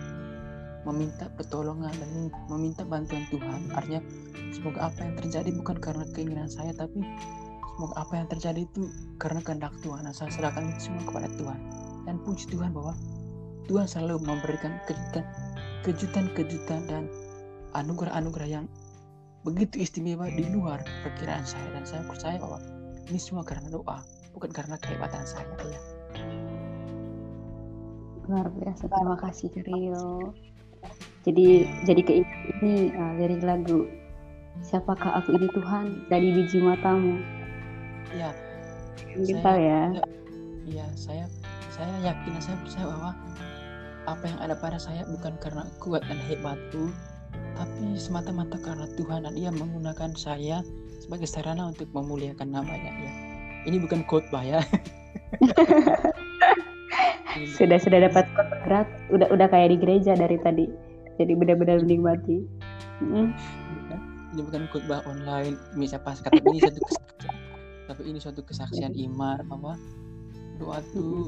meminta 0.84 1.32
pertolongan 1.32 1.96
dan 1.96 2.28
meminta 2.52 2.84
bantuan 2.84 3.24
Tuhan. 3.32 3.72
Artinya 3.72 4.04
semoga 4.52 4.92
apa 4.92 5.09
yang 5.09 5.16
terjadi 5.16 5.48
bukan 5.64 5.80
karena 5.80 6.04
keinginan 6.12 6.52
saya 6.52 6.76
tapi 6.76 7.00
semoga 7.76 8.04
apa 8.04 8.12
yang 8.20 8.28
terjadi 8.28 8.68
itu 8.68 8.84
karena 9.16 9.40
kehendak 9.40 9.72
Tuhan. 9.80 10.04
Nah, 10.04 10.12
saya 10.12 10.28
serahkan 10.28 10.76
semua 10.76 11.09
kepada 11.09 11.32
Tuhan. 11.40 11.56
Dan 12.04 12.20
puji 12.20 12.52
Tuhan 12.52 12.76
bahwa 12.76 12.92
Tuhan 13.68 13.84
selalu 13.84 14.24
memberikan 14.24 14.80
kejutan 14.88 15.24
kejutan-kejutan 15.87 16.87
dan 16.91 17.05
anugerah-anugerah 17.76 18.49
yang 18.49 18.66
begitu 19.47 19.81
istimewa 19.85 20.26
di 20.29 20.45
luar 20.51 20.83
perkiraan 21.07 21.47
saya. 21.47 21.68
Dan 21.74 21.85
saya 21.87 22.03
percaya 22.05 22.37
bahwa 22.41 22.59
ini 23.09 23.18
semua 23.20 23.47
karena 23.47 23.70
doa 23.70 24.03
bukan 24.37 24.51
karena 24.53 24.76
kehebatan 24.79 25.24
saya. 25.24 25.49
Ya. 25.66 25.81
Luar 28.29 28.47
biasa 28.53 28.85
terima 28.87 29.16
kasih 29.18 29.49
Rio. 29.64 30.37
Jadi 31.26 31.66
jadi 31.85 32.01
keinget 32.05 32.31
ini 32.61 32.95
uh, 32.95 33.14
dari 33.18 33.37
lagu 33.43 33.89
siapakah 34.62 35.22
aku 35.22 35.35
ini 35.37 35.49
Tuhan? 35.51 35.85
dari 36.07 36.29
biji 36.35 36.59
matamu. 36.62 37.18
Ya. 38.14 38.31
Kita 38.99 39.53
ya. 39.59 39.83
iya 40.68 40.85
saya 40.93 41.24
saya 41.72 41.97
yakin 42.05 42.37
saya 42.45 42.57
percaya 42.61 42.85
bahwa 42.93 43.11
apa 44.16 44.24
yang 44.24 44.38
ada 44.40 44.54
pada 44.56 44.80
saya 44.80 45.04
bukan 45.04 45.36
karena 45.40 45.68
kuat 45.82 46.00
dan 46.09 46.16
hebatku 46.24 46.88
tapi 47.59 47.98
semata-mata 47.98 48.54
karena 48.62 48.86
Tuhan 48.94 49.26
dan 49.26 49.34
Dia 49.34 49.50
menggunakan 49.50 50.14
saya 50.14 50.62
sebagai 51.02 51.26
sarana 51.26 51.74
untuk 51.74 51.90
memuliakan 51.90 52.54
namanya 52.54 52.94
ya. 52.94 53.12
Ini 53.66 53.82
bukan 53.82 54.06
khotbah 54.06 54.46
ya. 54.46 54.62
sudah 57.59 57.78
sudah 57.82 57.98
dapat 58.06 58.30
khotbah 58.32 58.59
berat, 58.62 58.88
udah 59.11 59.26
udah 59.34 59.46
kayak 59.50 59.74
di 59.74 59.76
gereja 59.82 60.14
dari 60.14 60.38
tadi. 60.38 60.70
Jadi 61.18 61.34
benar-benar 61.34 61.82
menikmati. 61.82 62.46
Mm. 63.02 63.34
Ini 64.38 64.40
bukan 64.46 64.70
khotbah 64.70 65.02
online, 65.11 65.59
bisa 65.74 65.98
pas 65.98 66.22
kata 66.22 66.38
ini 66.38 66.62
satu 66.62 66.78
kesaksian, 66.78 67.34
tapi 67.90 68.02
ini 68.06 68.18
suatu 68.22 68.40
kesaksian 68.46 68.92
iman 69.11 69.42
bahwa 69.50 69.74
doa 70.62 70.78
itu 70.78 71.26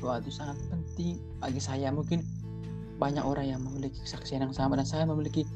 doa 0.00 0.22
itu 0.22 0.32
sangat 0.32 0.56
penting 0.70 0.87
bagi 1.38 1.62
saya 1.62 1.94
mungkin 1.94 2.22
banyak 2.98 3.22
orang 3.22 3.54
yang 3.54 3.60
memiliki 3.62 4.02
kesaksian 4.02 4.42
yang 4.42 4.54
sama 4.54 4.74
dan 4.74 4.86
saya 4.86 5.06
memiliki 5.06 5.46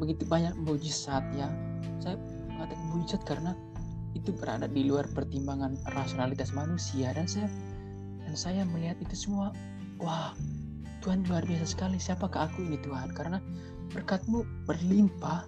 begitu 0.00 0.24
banyak 0.24 0.56
mujizat 0.64 1.20
ya. 1.36 1.48
Saya 2.00 2.16
mengatakan 2.48 2.86
mujizat 2.96 3.22
karena 3.28 3.52
itu 4.16 4.32
berada 4.32 4.64
di 4.66 4.88
luar 4.88 5.04
pertimbangan 5.12 5.76
rasionalitas 5.92 6.56
manusia 6.56 7.12
dan 7.12 7.28
saya 7.28 7.48
dan 8.24 8.34
saya 8.34 8.62
melihat 8.64 8.96
itu 9.04 9.28
semua 9.28 9.52
wah 10.00 10.32
Tuhan 11.04 11.28
luar 11.28 11.44
biasa 11.44 11.66
sekali. 11.68 12.00
Siapakah 12.00 12.48
aku 12.50 12.64
ini 12.64 12.80
Tuhan? 12.80 13.12
Karena 13.12 13.38
berkatmu 13.92 14.44
berlimpah 14.66 15.46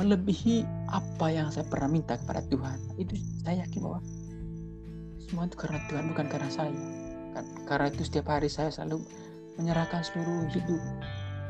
melebihi 0.00 0.64
apa 0.88 1.28
yang 1.28 1.52
saya 1.52 1.68
pernah 1.68 1.92
minta 1.92 2.16
kepada 2.16 2.40
Tuhan. 2.48 2.80
Itu 2.96 3.14
saya 3.44 3.68
yakin 3.68 3.80
bahwa 3.84 4.00
semua 5.20 5.44
itu 5.48 5.56
karena 5.60 5.78
Tuhan 5.88 6.04
bukan 6.12 6.26
karena 6.32 6.48
saya 6.48 6.72
karena 7.64 7.88
itu 7.88 8.04
setiap 8.04 8.28
hari 8.28 8.52
saya 8.52 8.68
selalu 8.68 9.00
menyerahkan 9.56 10.04
seluruh 10.04 10.48
hidup 10.52 10.82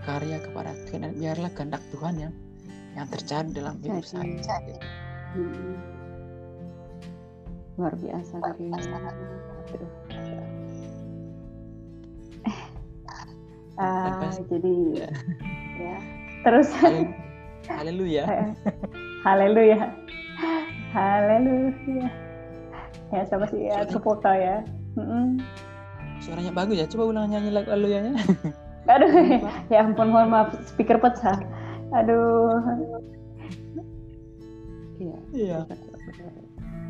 karya 0.03 0.39
kepada 0.43 0.74
Tuhan 0.87 1.07
dan 1.07 1.12
biarlah 1.14 1.51
kehendak 1.55 1.83
Tuhan 1.95 2.14
yang 2.18 2.35
yang 2.93 3.07
terjadi 3.09 3.51
dalam 3.55 3.78
hidup 3.80 4.05
saya. 4.05 4.39
Hmm. 5.33 5.78
Luar 7.78 7.95
biasa 7.97 8.35
dari 8.43 8.66
Uh, 13.72 14.37
jadi 14.53 14.74
ya. 14.93 15.09
ya. 15.80 15.97
terus. 16.45 16.68
Haleluya. 17.72 18.24
Haleluya. 19.24 19.78
Haleluya. 20.93 22.07
Ya 23.09 23.22
siapa 23.24 23.49
sih? 23.49 23.72
Ya 23.72 23.89
foto 23.89 24.28
ya. 24.28 24.61
Mm 24.93 25.07
-mm 25.09 25.72
suaranya 26.23 26.53
bagus 26.55 26.79
ya. 26.79 26.87
Coba 26.87 27.11
ulang 27.11 27.29
nyanyi 27.29 27.51
lagu 27.51 27.68
aluyanya 27.75 28.14
aduh 28.93 29.11
ya 29.73 29.79
ampun 29.87 30.11
mohon 30.11 30.31
maaf 30.31 30.55
speaker 30.66 30.99
pecah. 30.99 31.39
Aduh. 31.93 32.59
Iya. 35.03 35.18
Iya. 35.35 35.59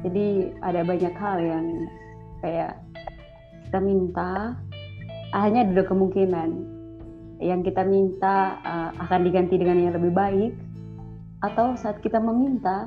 Jadi 0.03 0.27
ada 0.61 0.81
banyak 0.85 1.15
hal 1.15 1.39
yang 1.41 1.67
kayak 2.45 2.79
kita 3.69 3.79
minta 3.81 4.55
hanya 5.33 5.65
ada 5.65 5.83
kemungkinan. 5.85 6.51
Yang 7.43 7.75
kita 7.75 7.83
minta 7.83 8.63
uh, 8.63 8.91
akan 9.03 9.27
diganti 9.27 9.59
dengan 9.59 9.83
yang 9.83 9.99
lebih 9.99 10.15
baik 10.15 10.53
atau 11.43 11.75
saat 11.75 11.99
kita 11.99 12.23
meminta 12.23 12.87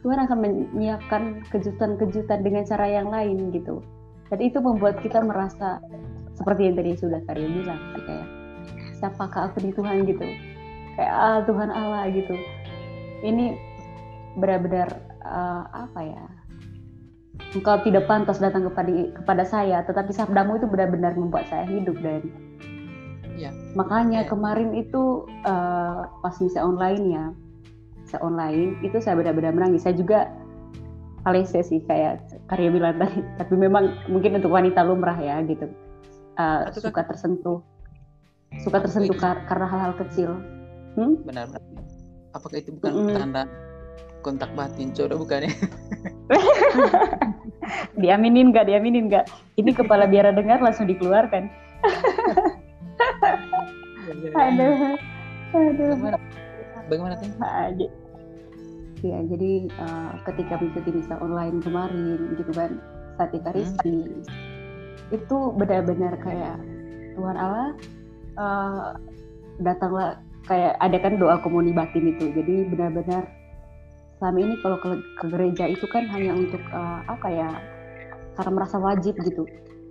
Tuhan 0.00 0.18
akan 0.24 0.38
menyiapkan 0.40 1.44
kejutan-kejutan 1.52 2.40
dengan 2.40 2.64
cara 2.64 2.88
yang 2.88 3.12
lain 3.12 3.52
gitu 3.52 3.84
dan 4.32 4.40
itu 4.40 4.64
membuat 4.64 4.96
kita 5.04 5.20
merasa 5.20 5.76
seperti 6.40 6.72
yang 6.72 6.74
tadi 6.80 6.96
sudah 6.96 7.20
Karyo 7.28 7.52
bilang 7.52 7.80
kayak 8.00 8.26
siapakah 8.96 9.52
aku 9.52 9.60
di 9.60 9.76
Tuhan 9.76 10.08
gitu 10.08 10.24
kayak 10.96 11.12
ah, 11.12 11.38
Tuhan 11.44 11.68
Allah 11.68 12.08
gitu 12.08 12.32
ini 13.20 13.60
benar-benar 14.40 14.88
uh, 15.20 15.68
apa 15.68 16.00
ya 16.00 16.24
engkau 17.52 17.76
tidak 17.84 18.08
pantas 18.08 18.40
datang 18.40 18.64
kepada 18.72 19.12
kepada 19.20 19.44
saya 19.44 19.84
tetapi 19.84 20.16
sabdamu 20.16 20.56
itu 20.56 20.64
benar-benar 20.64 21.12
membuat 21.12 21.44
saya 21.52 21.68
hidup 21.68 22.00
dan 22.00 22.24
ya. 23.36 23.52
makanya 23.76 24.24
ya. 24.24 24.28
kemarin 24.32 24.72
itu 24.72 25.28
uh, 25.44 26.08
pas 26.24 26.32
misa 26.40 26.64
online 26.64 27.04
ya 27.12 27.24
misa 28.00 28.16
online 28.24 28.80
itu 28.80 28.96
saya 28.96 29.20
benar-benar 29.20 29.52
menangis 29.52 29.84
saya 29.84 29.92
juga 29.92 30.32
Alessia 31.28 31.60
sih 31.60 31.84
kayak 31.84 32.31
karya 32.52 32.68
bilang 32.68 33.00
tadi. 33.00 33.24
Tapi 33.40 33.54
memang 33.56 33.84
mungkin 34.12 34.36
untuk 34.36 34.52
wanita 34.52 34.84
lumrah 34.84 35.16
ya 35.16 35.40
gitu. 35.48 35.64
Uh, 36.36 36.68
suka 36.76 37.08
tersentuh. 37.08 37.64
Suka 38.60 38.84
tersentuh 38.84 39.16
kar 39.16 39.48
karena 39.48 39.64
hal-hal 39.64 39.96
kecil. 39.96 40.36
Hmm? 40.92 41.16
benar 41.24 41.48
benar. 41.48 41.64
Apakah 42.36 42.60
itu 42.60 42.76
bukan 42.76 42.92
mm. 42.92 43.16
tanda 43.16 43.42
kontak 44.20 44.52
batin 44.52 44.92
jodoh 44.92 45.16
bukan 45.16 45.48
ya? 45.48 45.52
Diaminin 48.00 48.52
nggak 48.52 48.68
diaminin 48.68 49.08
nggak? 49.08 49.24
Ini 49.56 49.72
kepala 49.72 50.04
biara 50.04 50.36
dengar 50.36 50.60
langsung 50.60 50.84
dikeluarkan. 50.84 51.48
Aduh. 54.36 55.00
Aduh. 55.56 55.96
Bagaimana? 55.96 56.18
Bagaimana 56.88 57.14
tuh 57.16 57.28
ya. 59.10 59.20
Jadi 59.26 59.52
uh, 59.80 60.12
ketika 60.30 60.62
mengikuti 60.62 60.90
misa 60.94 61.18
online 61.18 61.58
kemarin 61.64 62.38
gitu 62.38 62.52
kan 62.54 62.78
saat 63.18 63.34
Ekaristi 63.34 63.96
hmm. 64.08 65.14
itu 65.14 65.38
benar-benar 65.58 66.14
kayak 66.22 66.56
Tuhan 67.18 67.36
Allah 67.36 67.70
uh, 68.38 68.96
datanglah 69.60 70.22
kayak 70.46 70.78
ada 70.78 70.98
kan 71.02 71.18
doa 71.18 71.38
komuni 71.42 71.74
batin 71.74 72.14
itu. 72.14 72.30
Jadi 72.30 72.70
benar-benar 72.70 73.26
selama 74.18 74.38
ini 74.38 74.54
kalau 74.62 74.78
ke, 74.78 74.88
ke 75.18 75.24
gereja 75.34 75.64
itu 75.66 75.86
kan 75.90 76.06
hanya 76.10 76.32
untuk 76.38 76.62
uh, 76.70 77.02
apa 77.10 77.28
ya 77.28 77.50
karena 78.38 78.52
merasa 78.54 78.76
wajib 78.78 79.18
gitu. 79.22 79.44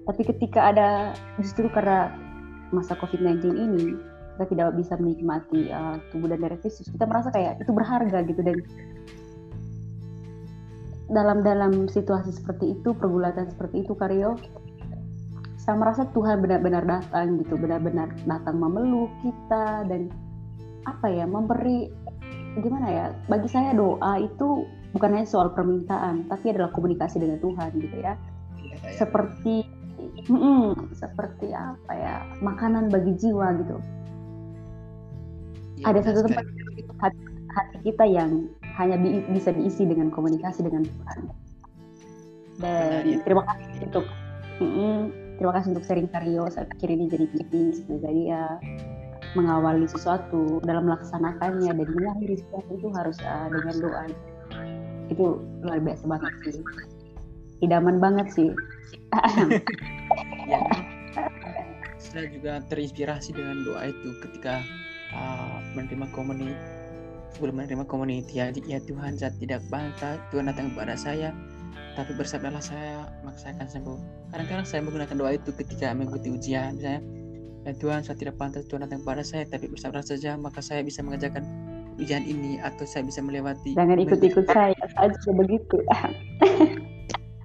Tapi 0.07 0.22
ketika 0.26 0.74
ada 0.74 1.14
justru 1.38 1.70
karena 1.70 2.09
masa 2.74 2.95
COVID-19 2.97 3.53
ini 3.53 4.11
kita 4.36 4.46
tidak 4.52 4.68
bisa 4.78 4.94
menikmati 4.98 5.70
uh, 5.70 6.00
tubuh 6.10 6.32
dan 6.32 6.40
darah 6.42 6.60
Kristus 6.60 6.88
kita 6.90 7.06
merasa 7.06 7.30
kayak 7.30 7.62
itu 7.62 7.72
berharga 7.72 8.20
gitu 8.26 8.42
dan 8.42 8.58
dalam 11.12 11.44
dalam 11.44 11.92
situasi 11.92 12.32
seperti 12.32 12.80
itu 12.80 12.96
pergulatan 12.96 13.52
seperti 13.52 13.84
itu 13.84 13.94
Karyo 13.94 14.40
saya 15.62 15.78
merasa 15.78 16.10
Tuhan 16.10 16.42
benar-benar 16.42 16.88
datang 16.88 17.38
gitu 17.44 17.54
benar-benar 17.60 18.10
datang 18.26 18.58
memeluk 18.58 19.12
kita 19.22 19.86
dan 19.86 20.10
apa 20.90 21.06
ya 21.06 21.30
memberi 21.30 21.92
gimana 22.58 22.88
ya 22.90 23.06
bagi 23.30 23.48
saya 23.52 23.76
doa 23.78 24.18
itu 24.18 24.66
bukan 24.92 25.14
hanya 25.16 25.28
soal 25.30 25.54
permintaan 25.54 26.26
tapi 26.28 26.52
adalah 26.52 26.74
komunikasi 26.74 27.22
dengan 27.22 27.40
Tuhan 27.40 27.70
gitu 27.78 27.98
ya, 28.02 28.18
ya, 28.60 28.76
ya. 28.76 28.92
seperti 28.98 29.70
mm, 30.28 30.92
seperti 30.98 31.54
apa 31.54 31.92
ya 31.94 32.16
makanan 32.44 32.90
bagi 32.90 33.16
jiwa 33.16 33.56
gitu 33.62 33.78
ya, 35.82 35.86
ada 35.90 36.00
satu 36.06 36.20
tempat 36.30 36.46
hati, 37.02 37.22
hati 37.52 37.78
kita 37.84 38.06
yang 38.06 38.48
hanya 38.78 38.96
bi 39.02 39.26
bisa 39.34 39.52
diisi 39.52 39.84
dengan 39.84 40.14
komunikasi 40.14 40.64
dengan 40.64 40.86
Tuhan. 40.86 41.20
Dan 42.62 43.04
Benar, 43.04 43.04
ya. 43.10 43.18
terima 43.26 43.44
kasih 43.50 43.68
untuk 43.90 44.06
mm, 44.62 45.02
terima 45.42 45.52
kasih 45.58 45.68
untuk 45.74 45.86
sharing 45.90 46.10
Karyo. 46.14 46.44
Saya 46.54 46.66
pikir 46.78 46.94
ini 46.94 47.10
jadi 47.10 47.26
penting 47.34 47.66
jadi 47.90 48.22
ya 48.30 48.44
mengawali 49.34 49.88
sesuatu 49.88 50.60
dalam 50.68 50.92
melaksanakannya 50.92 51.72
dan 51.72 51.88
mengakhiri 51.88 52.36
sesuatu 52.38 52.72
itu 52.78 52.90
harus 52.94 53.18
uh, 53.26 53.48
dengan 53.50 53.76
doa. 53.82 54.04
Itu 55.10 55.42
luar 55.66 55.80
biasa 55.82 56.04
banget 56.06 56.34
sih. 56.46 56.56
Idaman 57.62 57.98
banget 57.98 58.28
sih. 58.34 58.50
ya 60.48 60.62
saya 62.12 62.28
juga 62.28 62.60
terinspirasi 62.68 63.32
dengan 63.32 63.64
doa 63.64 63.88
itu 63.88 64.10
ketika 64.20 64.60
uh, 65.16 65.57
menerima 65.78 66.07
komuniti 66.12 66.55
sebelum 67.32 67.64
menerima 67.64 67.86
community 67.88 68.43
ya, 68.43 68.51
ya 68.53 68.80
Tuhan 68.84 69.16
saya 69.16 69.32
tidak 69.39 69.64
bangga 69.72 70.20
Tuhan 70.30 70.51
datang 70.51 70.76
kepada 70.76 70.95
saya 70.99 71.32
tapi 71.95 72.16
bersabdalah 72.16 72.64
saya 72.64 73.07
maka 73.24 73.38
saya 73.39 73.51
akan 73.59 73.68
sembuh. 73.68 73.97
Kadang-kadang 74.32 74.68
saya 74.68 74.82
menggunakan 74.84 75.16
doa 75.16 75.32
itu 75.36 75.51
ketika 75.51 75.91
mengikuti 75.91 76.32
ujian 76.32 76.80
misalnya 76.80 77.01
ya 77.68 77.72
Tuhan 77.78 78.01
saya 78.03 78.16
tidak 78.18 78.36
pantas 78.39 78.64
Tuhan 78.68 78.88
datang 78.88 79.03
kepada 79.03 79.24
saya 79.24 79.43
tapi 79.47 79.68
bersabda 79.68 80.01
saja 80.01 80.39
maka 80.39 80.64
saya 80.64 80.82
bisa 80.82 81.03
mengerjakan 81.03 81.43
ujian 81.99 82.24
ini 82.24 82.57
atau 82.64 82.88
saya 82.88 83.03
bisa 83.05 83.20
melewati 83.22 83.76
jangan 83.76 83.99
ikut-ikut 83.99 84.45
saya 84.47 84.76
saja 84.95 85.30
begitu. 85.36 85.78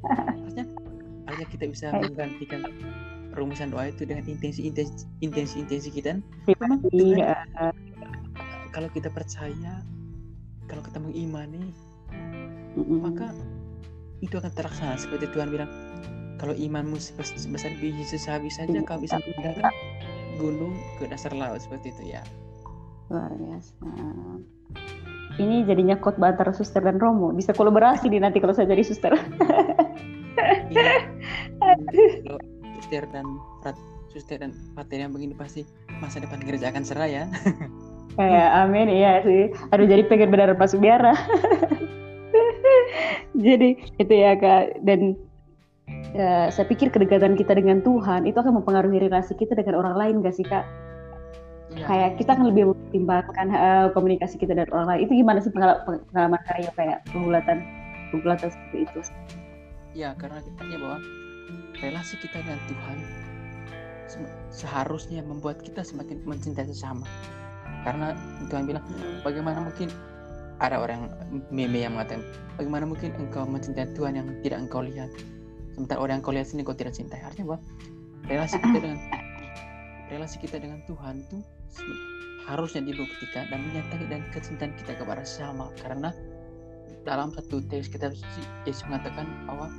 Harusnya 0.07 0.65
harusnya 1.27 1.47
kita 1.51 1.65
bisa 1.67 1.87
menggantikan 1.91 2.63
rumusan 3.37 3.71
doa 3.71 3.87
itu 3.87 4.03
dengan 4.03 4.25
intensi 4.25 4.65
intensi 4.65 5.05
intensi 5.21 5.61
intensi 5.61 5.89
kita. 5.93 6.17
Memang 6.49 6.81
Iya. 6.91 7.37
kalau 8.73 8.89
kita 8.91 9.09
percaya 9.09 9.85
kalau 10.67 10.83
kita 10.83 10.99
mengimani 10.99 11.71
Mm-mm. 12.77 12.99
maka 13.01 13.31
itu 14.21 14.35
akan 14.35 14.53
terlaksana. 14.53 14.97
Seperti 14.97 15.29
Tuhan 15.31 15.49
bilang 15.49 15.71
kalau 16.37 16.53
imanmu 16.53 16.97
sebes- 16.97 17.37
sebesar 17.37 17.73
biji 17.79 18.05
sesawi 18.05 18.49
saja 18.49 18.81
kau 18.83 18.97
bisa 18.97 19.17
memindahkan 19.21 19.73
gunung 20.37 20.73
ke 20.97 21.09
dasar 21.09 21.33
laut. 21.33 21.61
Seperti 21.61 21.93
itu 21.93 22.13
ya. 22.13 22.23
Luar 23.09 23.33
biasa. 23.33 23.73
Ini 25.37 25.69
jadinya 25.69 26.01
khotbah 26.01 26.33
antara 26.33 26.53
suster 26.53 26.81
dan 26.81 26.97
Romo. 26.97 27.29
Bisa 27.31 27.53
kolaborasi 27.53 28.09
nih 28.09 28.25
nanti 28.25 28.41
kalau 28.41 28.57
saya 28.57 28.73
jadi 28.73 28.85
suster. 28.85 29.13
Iya. 30.69 30.93
suster 32.87 33.03
dan 33.11 33.27
frat 33.67 33.75
suster 34.15 34.39
dan 34.39 34.55
pater 34.79 35.03
yang 35.03 35.11
begini 35.11 35.35
pasti 35.35 35.67
masa 35.99 36.23
depan 36.23 36.39
gereja 36.39 36.71
akan 36.71 36.87
cerah 36.87 37.11
ya. 37.11 37.25
Kayak 38.15 38.51
amin. 38.63 38.87
Iya 38.87 39.27
sih. 39.27 39.43
Aduh 39.75 39.91
jadi 39.91 40.07
pengen 40.07 40.31
benar 40.31 40.55
masuk 40.55 40.79
biara 40.79 41.19
jadi 43.47 43.75
itu 43.99 44.15
ya 44.15 44.39
kak. 44.39 44.87
Dan 44.87 45.19
ya, 46.15 46.47
saya 46.55 46.63
pikir 46.71 46.95
kedekatan 46.95 47.35
kita 47.35 47.59
dengan 47.59 47.83
Tuhan 47.83 48.23
itu 48.23 48.39
akan 48.39 48.63
mempengaruhi 48.63 49.03
relasi 49.03 49.35
kita 49.35 49.59
dengan 49.59 49.83
orang 49.83 49.99
lain 49.99 50.15
gak 50.23 50.39
sih 50.39 50.47
kak? 50.47 50.63
Iya. 51.77 51.83
kayak 51.91 52.11
kita 52.23 52.31
akan 52.39 52.47
lebih 52.55 52.71
mempertimbangkan 52.71 53.47
eh, 53.51 53.87
komunikasi 53.91 54.39
kita 54.39 54.55
dengan 54.55 54.71
orang 54.71 54.87
lain. 54.95 55.01
Itu 55.11 55.13
gimana 55.19 55.43
sih 55.43 55.51
pengala- 55.51 55.83
pengalaman 56.15 56.39
kayak 56.47 56.73
kayak 56.79 57.03
penggulatan 57.11 57.59
penggulatan 58.15 58.49
seperti 58.55 58.87
itu? 58.87 58.99
Ya, 59.93 60.15
karena 60.15 60.39
kita 60.41 60.57
tanya 60.63 60.79
bahwa 60.79 60.99
relasi 61.81 62.17
kita 62.21 62.41
dengan 62.43 62.61
Tuhan 62.69 62.99
se- 64.07 64.33
seharusnya 64.51 65.21
membuat 65.23 65.61
kita 65.61 65.83
semakin 65.83 66.23
mencintai 66.25 66.67
sesama. 66.71 67.05
Karena 67.87 68.15
Tuhan 68.51 68.67
bilang, 68.67 68.85
bagaimana 69.23 69.63
mungkin 69.63 69.91
ada 70.59 70.81
orang 70.81 71.13
meme 71.53 71.85
yang 71.85 71.95
mengatakan, 71.95 72.25
bagaimana 72.59 72.89
mungkin 72.89 73.15
engkau 73.15 73.45
mencintai 73.47 73.93
Tuhan 73.95 74.19
yang 74.19 74.27
tidak 74.43 74.59
engkau 74.67 74.83
lihat, 74.83 75.11
sementara 75.77 75.99
orang 76.01 76.19
yang 76.19 76.25
kau 76.25 76.35
lihat 76.35 76.47
sini 76.49 76.67
kau 76.67 76.75
tidak 76.75 76.97
cintai. 76.97 77.23
Artinya 77.23 77.55
bahwa 77.55 77.61
relasi 78.27 78.57
kita 78.59 78.79
dengan 78.83 78.99
relasi 80.11 80.37
kita 80.43 80.57
dengan 80.59 80.81
Tuhan 80.87 81.23
itu 81.23 81.39
harusnya 82.47 82.83
dibuktikan 82.87 83.51
dan 83.51 83.59
menyatakan 83.59 84.07
dan 84.07 84.23
kecintaan 84.31 84.73
kita 84.79 84.95
kepada 85.03 85.27
sesama 85.27 85.67
karena 85.83 86.15
dalam 87.03 87.35
satu 87.35 87.59
teks 87.67 87.91
kita 87.91 88.15
Yesus 88.67 88.87
mengatakan 88.87 89.27
bahwa 89.47 89.71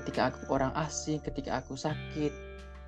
ketika 0.00 0.32
aku 0.32 0.50
orang 0.50 0.72
asing, 0.78 1.22
ketika 1.22 1.62
aku 1.62 1.78
sakit, 1.78 2.32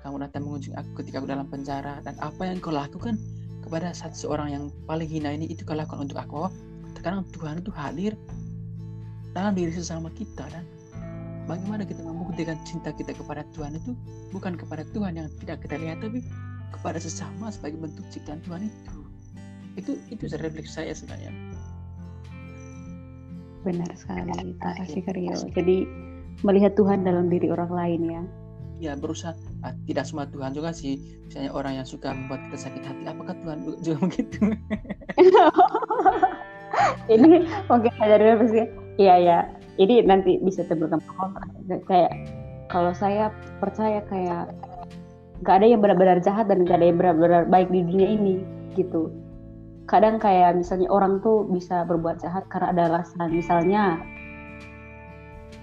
kamu 0.03 0.23
datang 0.23 0.47
mengunjungi 0.47 0.77
aku 0.77 1.03
ketika 1.03 1.19
aku 1.23 1.27
dalam 1.27 1.47
penjara 1.51 1.99
dan 2.05 2.15
apa 2.23 2.41
yang 2.47 2.61
kau 2.63 2.71
lakukan 2.71 3.19
kepada 3.63 3.91
satu 3.91 4.15
seorang 4.15 4.49
yang 4.53 4.63
paling 4.87 5.09
hina 5.09 5.35
ini 5.35 5.51
itu 5.51 5.67
kau 5.67 5.75
lakukan 5.75 6.07
untuk 6.07 6.19
aku. 6.19 6.47
Sekarang 6.95 7.27
Tuhan 7.35 7.61
itu 7.61 7.71
hadir 7.75 8.13
dalam 9.35 9.53
diri 9.53 9.69
sesama 9.75 10.09
kita 10.15 10.47
dan 10.49 10.63
bagaimana 11.45 11.83
kita 11.83 12.01
membuktikan 12.01 12.57
cinta 12.63 12.95
kita 12.95 13.13
kepada 13.13 13.43
Tuhan 13.53 13.77
itu 13.77 13.93
bukan 14.31 14.55
kepada 14.55 14.87
Tuhan 14.95 15.19
yang 15.19 15.27
tidak 15.43 15.67
kita 15.67 15.75
lihat 15.77 15.99
tapi 15.99 16.23
kepada 16.73 16.99
sesama 16.99 17.51
sebagai 17.51 17.79
bentuk 17.79 18.07
ciptaan 18.11 18.39
Tuhan 18.47 18.67
itu. 18.67 18.99
Itu 19.77 19.91
itu 20.09 20.23
refleks 20.41 20.73
saya 20.73 20.95
sebenarnya. 20.95 21.31
benar 23.67 23.91
sekali 23.99 24.31
terima 24.31 24.73
kasih 24.79 25.01
Karyo 25.03 25.35
jadi 25.51 25.77
melihat 26.45 26.73
Tuhan 26.77 27.05
dalam 27.05 27.29
diri 27.31 27.49
orang 27.49 27.71
lain 27.71 28.01
ya. 28.05 28.21
Ya 28.77 28.93
berusaha. 28.93 29.33
Ah, 29.65 29.73
tidak 29.89 30.05
semua 30.05 30.29
Tuhan 30.29 30.53
juga 30.53 30.69
sih. 30.69 31.01
Misalnya 31.25 31.49
orang 31.49 31.81
yang 31.81 31.87
suka 31.87 32.13
membuat 32.13 32.45
kita 32.49 32.69
sakit 32.69 32.83
hati 32.85 33.03
apakah 33.09 33.33
Tuhan 33.41 33.57
juga- 33.81 34.01
begitu? 34.05 34.37
Ini 37.09 37.47
mungkin 37.65 37.93
saya 37.97 38.19
dari 38.21 38.47
sih 38.51 38.65
iya 39.01 39.15
ya 39.17 39.37
ini 39.77 40.03
nanti 40.03 40.41
bisa 40.41 40.65
terbelakang 40.67 41.01
kayak 41.87 42.11
kalau 42.67 42.91
saya 42.91 43.31
percaya 43.61 44.03
kayak 44.11 44.51
nggak 45.41 45.55
ada 45.61 45.67
yang 45.69 45.79
benar-benar 45.79 46.17
jahat 46.19 46.49
dan 46.49 46.65
nggak 46.65 46.81
ada 46.81 46.85
yang 46.89 46.97
benar-benar 46.97 47.41
baik 47.47 47.69
di 47.69 47.85
dunia 47.85 48.09
ini 48.17 48.35
gitu. 48.73 49.13
Kadang 49.87 50.19
kayak 50.19 50.59
misalnya 50.59 50.91
orang 50.91 51.23
tuh 51.23 51.47
bisa 51.47 51.87
berbuat 51.87 52.19
jahat 52.19 52.43
karena 52.51 52.75
ada 52.75 52.83
alasan. 52.91 53.31
Misalnya 53.31 54.01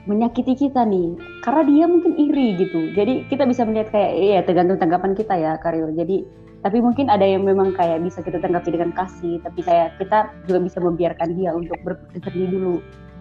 menyakiti 0.05 0.57
kita 0.57 0.85
nih. 0.85 1.17
Karena 1.45 1.63
dia 1.65 1.85
mungkin 1.89 2.13
iri 2.17 2.57
gitu. 2.61 2.93
Jadi 2.93 3.29
kita 3.29 3.49
bisa 3.49 3.65
melihat 3.65 3.93
kayak 3.93 4.13
iya 4.17 4.41
tergantung 4.45 4.81
tanggapan 4.81 5.13
kita 5.17 5.35
ya 5.37 5.57
Karyo 5.61 5.93
jadi 5.93 6.25
tapi 6.65 6.81
mungkin 6.81 7.13
ada 7.13 7.29
yang 7.29 7.45
memang 7.45 7.77
kayak 7.77 8.01
bisa 8.01 8.25
kita 8.25 8.41
tanggapi 8.41 8.73
dengan 8.73 8.97
kasih. 8.97 9.37
Tapi 9.45 9.61
kayak 9.61 10.01
kita 10.01 10.33
juga 10.49 10.65
bisa 10.65 10.81
membiarkan 10.81 11.37
dia 11.37 11.53
untuk 11.53 11.77
berpikir 11.85 12.25
sendiri 12.25 12.57
dulu. 12.57 12.75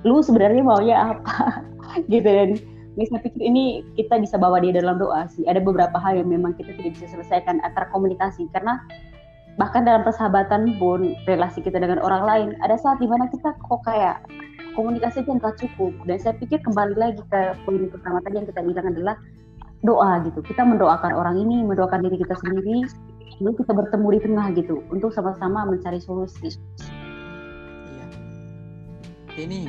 Lu 0.08 0.24
sebenarnya 0.24 0.64
maunya 0.64 0.96
apa? 1.12 1.60
Gitu. 2.12 2.24
Dan 2.24 2.56
bisa 2.96 3.20
pikir 3.20 3.44
ini 3.44 3.84
kita 4.00 4.16
bisa 4.24 4.40
bawa 4.40 4.64
dia 4.64 4.72
dalam 4.72 4.96
doa 4.96 5.28
sih. 5.28 5.44
Ada 5.44 5.60
beberapa 5.60 6.00
hal 6.00 6.24
yang 6.24 6.32
memang 6.32 6.56
kita 6.56 6.72
tidak 6.80 6.96
bisa 6.96 7.12
selesaikan 7.12 7.60
antara 7.68 7.92
komunikasi. 7.92 8.48
Karena 8.56 8.80
bahkan 9.62 9.86
dalam 9.86 10.01
persahabatan 10.01 10.82
pun 10.82 11.14
relasi 11.30 11.62
kita 11.62 11.78
dengan 11.78 12.01
orang 12.01 12.24
lain 12.26 12.47
ada 12.66 12.74
saat 12.80 12.97
di 12.97 13.06
mana 13.06 13.30
kita 13.30 13.54
kok 13.54 13.82
kayak 13.86 14.26
komunikasi 14.74 15.22
aja 15.22 15.32
nggak 15.38 15.58
cukup. 15.62 15.93
Dan 16.10 16.18
saya 16.18 16.34
pikir 16.38 16.60
kembali 16.66 16.95
lagi 16.97 17.22
ke 17.30 17.41
poin 17.66 17.86
pertama 17.89 18.18
tadi 18.26 18.41
yang 18.41 18.47
kita 18.49 18.62
bilang 18.66 18.86
adalah 18.89 19.16
doa 19.86 20.12
gitu. 20.26 20.39
Kita 20.41 20.66
mendoakan 20.66 21.14
orang 21.14 21.38
ini 21.38 21.62
mendoakan 21.62 22.01
diri 22.01 22.18
kita 22.22 22.34
sendiri 22.41 22.86
lalu 23.41 23.58
kita 23.66 23.74
bertemu 23.74 24.08
di 24.14 24.20
tengah 24.22 24.47
gitu 24.54 24.76
untuk 24.93 25.10
sama-sama 25.10 25.66
mencari 25.66 25.97
solusi. 25.97 26.54
Iya. 27.89 28.06
Ini 29.34 29.60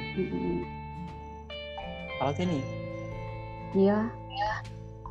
kalau 2.21 2.33
ini 2.41 2.61
iya. 3.75 4.09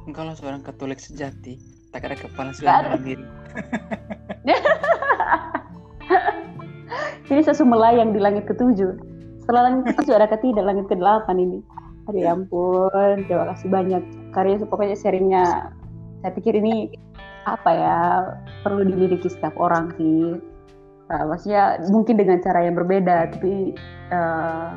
Engkau 0.04 0.28
seorang 0.36 0.60
Katolik 0.64 1.00
sejati 1.00 1.73
tak 1.94 2.10
ada 2.10 2.18
kepala 2.18 2.50
dalam 2.58 3.06
diri. 3.06 3.22
Ini 7.30 7.42
sesu 7.46 7.64
melayang 7.66 8.14
di 8.14 8.20
langit 8.22 8.50
ketujuh. 8.50 8.98
Setelah 9.46 9.70
langit 9.70 9.94
ketujuh 9.94 10.14
ada 10.18 10.28
ketidak 10.30 10.66
langit 10.66 10.86
ke 10.90 10.96
delapan 10.98 11.38
ini. 11.42 11.60
Aduh 12.10 12.20
ya 12.22 12.36
ampun. 12.36 13.26
Terima 13.26 13.50
kasih 13.54 13.68
banyak. 13.74 14.04
Karya 14.34 14.62
pokoknya 14.66 14.98
sharingnya 14.98 15.74
saya 16.22 16.32
pikir 16.36 16.54
ini 16.62 16.94
apa 17.44 17.70
ya 17.74 18.00
perlu 18.62 18.86
dimiliki 18.86 19.30
setiap 19.30 19.58
orang 19.58 19.90
sih. 19.98 20.38
Nah, 21.10 21.22
maksudnya 21.28 21.78
mungkin 21.90 22.16
dengan 22.22 22.40
cara 22.40 22.64
yang 22.64 22.76
berbeda 22.78 23.34
tapi 23.34 23.74
eh, 24.14 24.68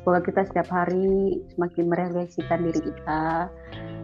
semoga 0.00 0.20
kita 0.24 0.40
setiap 0.48 0.68
hari 0.72 1.40
semakin 1.54 1.84
merefleksikan 1.86 2.60
diri 2.66 2.80
kita. 2.80 3.48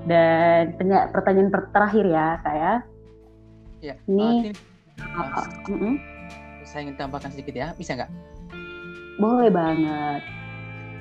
Dan 0.06 0.78
pertanyaan 1.10 1.50
per- 1.50 1.72
terakhir 1.74 2.04
ya 2.06 2.38
kak 2.44 2.54
ya. 2.54 2.74
Ini- 4.06 4.54
uh, 5.02 5.20
apa 5.20 5.40
Tin, 5.66 5.74
Mm-mm. 5.74 5.94
saya 6.62 6.86
ingin 6.86 6.96
tambahkan 6.98 7.30
sedikit 7.34 7.54
ya 7.56 7.74
bisa 7.74 7.98
nggak? 7.98 8.10
Boleh 9.18 9.50
banget. 9.50 10.22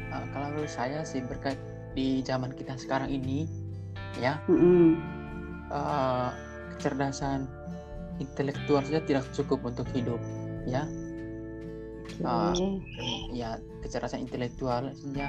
Uh, 0.10 0.26
kalau 0.32 0.48
menurut 0.56 0.72
saya 0.72 1.04
sih 1.04 1.22
berkait 1.22 1.60
di 1.96 2.24
zaman 2.24 2.52
kita 2.52 2.76
sekarang 2.76 3.08
ini 3.08 3.48
ya 4.20 4.40
uh, 5.72 6.32
kecerdasan 6.76 7.48
intelektual 8.20 8.84
saja 8.84 9.04
tidak 9.04 9.28
cukup 9.36 9.64
untuk 9.64 9.88
hidup 9.92 10.20
ya 10.68 10.88
uh, 12.24 12.56
ya 13.32 13.60
kecerdasan 13.84 14.26
intelektual 14.26 14.92
sehingga 14.96 15.28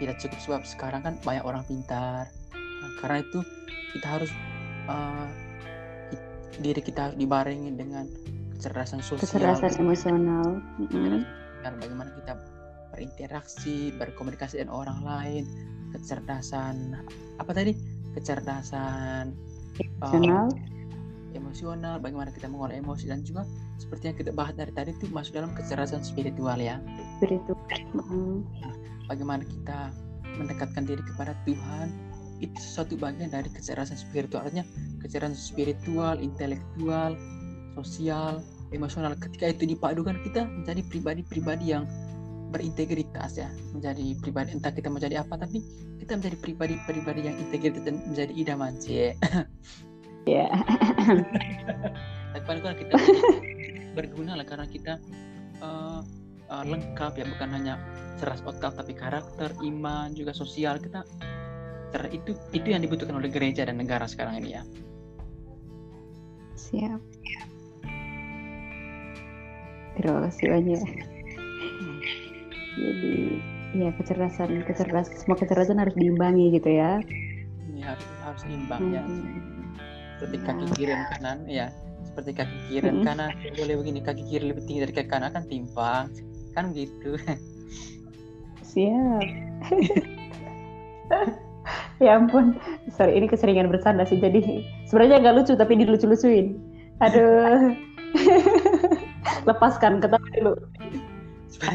tidak 0.00 0.16
cukup 0.16 0.38
sebab 0.40 0.62
sekarang 0.64 1.00
kan 1.04 1.14
banyak 1.20 1.44
orang 1.44 1.62
pintar. 1.68 2.30
Nah, 2.56 2.90
karena 3.04 3.20
itu 3.20 3.40
kita 3.98 4.06
harus 4.08 4.30
uh, 4.88 5.28
diri 6.60 6.80
kita 6.80 7.10
harus 7.10 7.16
dibarengi 7.20 7.70
dengan 7.76 8.08
kecerdasan 8.56 9.04
sosial. 9.04 9.24
Kecerdasan 9.24 9.72
emosional 9.80 10.60
dan 11.60 11.72
bagaimana 11.76 12.10
kita 12.16 12.32
berinteraksi 12.90 13.92
berkomunikasi 14.00 14.60
dengan 14.60 14.74
orang 14.74 15.00
lain 15.04 15.44
kecerdasan 15.92 16.96
apa 17.36 17.50
tadi? 17.52 17.76
Kecerdasan 18.16 19.36
emosional. 19.78 20.48
uh, 20.48 20.79
emosional 21.34 22.02
bagaimana 22.02 22.30
kita 22.34 22.50
mengolah 22.50 22.76
emosi 22.76 23.10
dan 23.10 23.22
juga 23.22 23.46
seperti 23.78 24.12
yang 24.12 24.16
kita 24.18 24.30
bahas 24.34 24.54
dari 24.54 24.72
tadi 24.74 24.94
itu 24.94 25.06
masuk 25.10 25.38
dalam 25.38 25.50
kecerdasan 25.54 26.02
spiritual 26.02 26.58
ya. 26.58 26.78
Spiritual. 27.18 27.58
Nah, 28.62 28.74
bagaimana 29.06 29.42
kita 29.46 29.94
mendekatkan 30.38 30.86
diri 30.86 31.02
kepada 31.02 31.34
Tuhan 31.44 31.90
itu 32.40 32.56
satu 32.56 32.96
bagian 32.96 33.28
dari 33.28 33.52
kecerdasan 33.52 34.00
spiritualnya 34.00 34.64
kecerdasan 35.04 35.36
spiritual 35.36 36.16
intelektual 36.18 37.12
sosial 37.76 38.40
emosional. 38.72 39.12
Ketika 39.18 39.52
itu 39.52 39.76
dipadukan 39.76 40.16
kita 40.24 40.48
menjadi 40.48 40.80
pribadi-pribadi 40.88 41.76
yang 41.76 41.84
berintegritas 42.50 43.38
ya. 43.38 43.48
Menjadi 43.76 44.18
pribadi 44.18 44.56
entah 44.56 44.74
kita 44.74 44.90
menjadi 44.90 45.22
apa 45.22 45.38
tapi 45.38 45.62
kita 46.00 46.16
menjadi 46.16 46.36
pribadi-pribadi 46.42 47.20
yang 47.28 47.36
integritas 47.38 47.82
dan 47.86 48.02
menjadi 48.08 48.32
idaman 48.34 48.74
sih 48.80 49.14
ya 50.28 50.48
tapi 52.34 52.60
kan 52.60 52.74
kita 52.76 52.94
berguna 53.96 54.38
lah 54.38 54.46
karena 54.46 54.66
kita 54.68 55.00
uh, 55.64 56.02
uh, 56.50 56.64
lengkap 56.66 57.12
ya 57.16 57.24
bukan 57.26 57.48
hanya 57.54 57.74
cerdas 58.18 58.44
otak 58.44 58.76
tapi 58.76 58.92
karakter 58.92 59.54
iman 59.64 60.12
juga 60.12 60.36
sosial 60.36 60.76
kita 60.76 61.06
ter 61.90 62.06
itu 62.14 62.36
itu 62.54 62.68
yang 62.70 62.82
dibutuhkan 62.84 63.18
oleh 63.18 63.32
gereja 63.32 63.66
dan 63.66 63.80
negara 63.80 64.06
sekarang 64.06 64.38
ini 64.38 64.60
ya 64.60 64.62
siap 66.54 67.00
terima 69.98 70.28
kasih 70.30 70.46
banyak 70.54 70.82
hmm. 70.86 71.98
jadi 72.78 73.14
ya 73.70 73.90
kecerdasan 73.98 74.50
kecerdasan 74.66 75.14
semua 75.18 75.36
kecerdasan 75.38 75.78
harus 75.82 75.94
diimbangi 75.98 76.54
gitu 76.54 76.70
ya 76.70 77.02
ini 77.70 77.82
harus 77.82 78.06
harus 78.22 78.42
imbang 78.46 78.82
ya. 78.94 79.02
hmm. 79.02 79.18
ya 79.26 79.59
seperti 80.20 80.36
kaki 80.44 80.64
kiri 80.76 80.92
dan 80.92 81.08
kanan 81.16 81.38
ya. 81.48 81.72
Seperti 82.04 82.30
kaki 82.36 82.56
kiri 82.68 82.84
dan 82.84 83.00
hmm. 83.00 83.06
kanan. 83.08 83.30
Boleh 83.56 83.74
begini 83.80 84.00
kaki 84.04 84.22
kiri 84.28 84.52
lebih 84.52 84.68
tinggi 84.68 84.84
dari 84.84 84.92
kaki 84.92 85.08
kanan 85.08 85.32
akan 85.32 85.44
timpang. 85.48 86.04
Kan 86.52 86.76
gitu. 86.76 87.16
Siap. 88.60 89.24
Ya 92.04 92.20
ampun. 92.20 92.60
Sorry 92.92 93.16
ini 93.16 93.32
keseringan 93.32 93.72
bercanda 93.72 94.04
sih. 94.04 94.20
Jadi 94.20 94.64
sebenarnya 94.88 95.24
nggak 95.24 95.34
lucu 95.40 95.52
tapi 95.56 95.80
dilucu-lucuin. 95.80 96.60
Aduh. 97.00 97.72
Lepaskan 99.48 100.04
ketawa 100.04 100.28
dulu. 100.36 100.52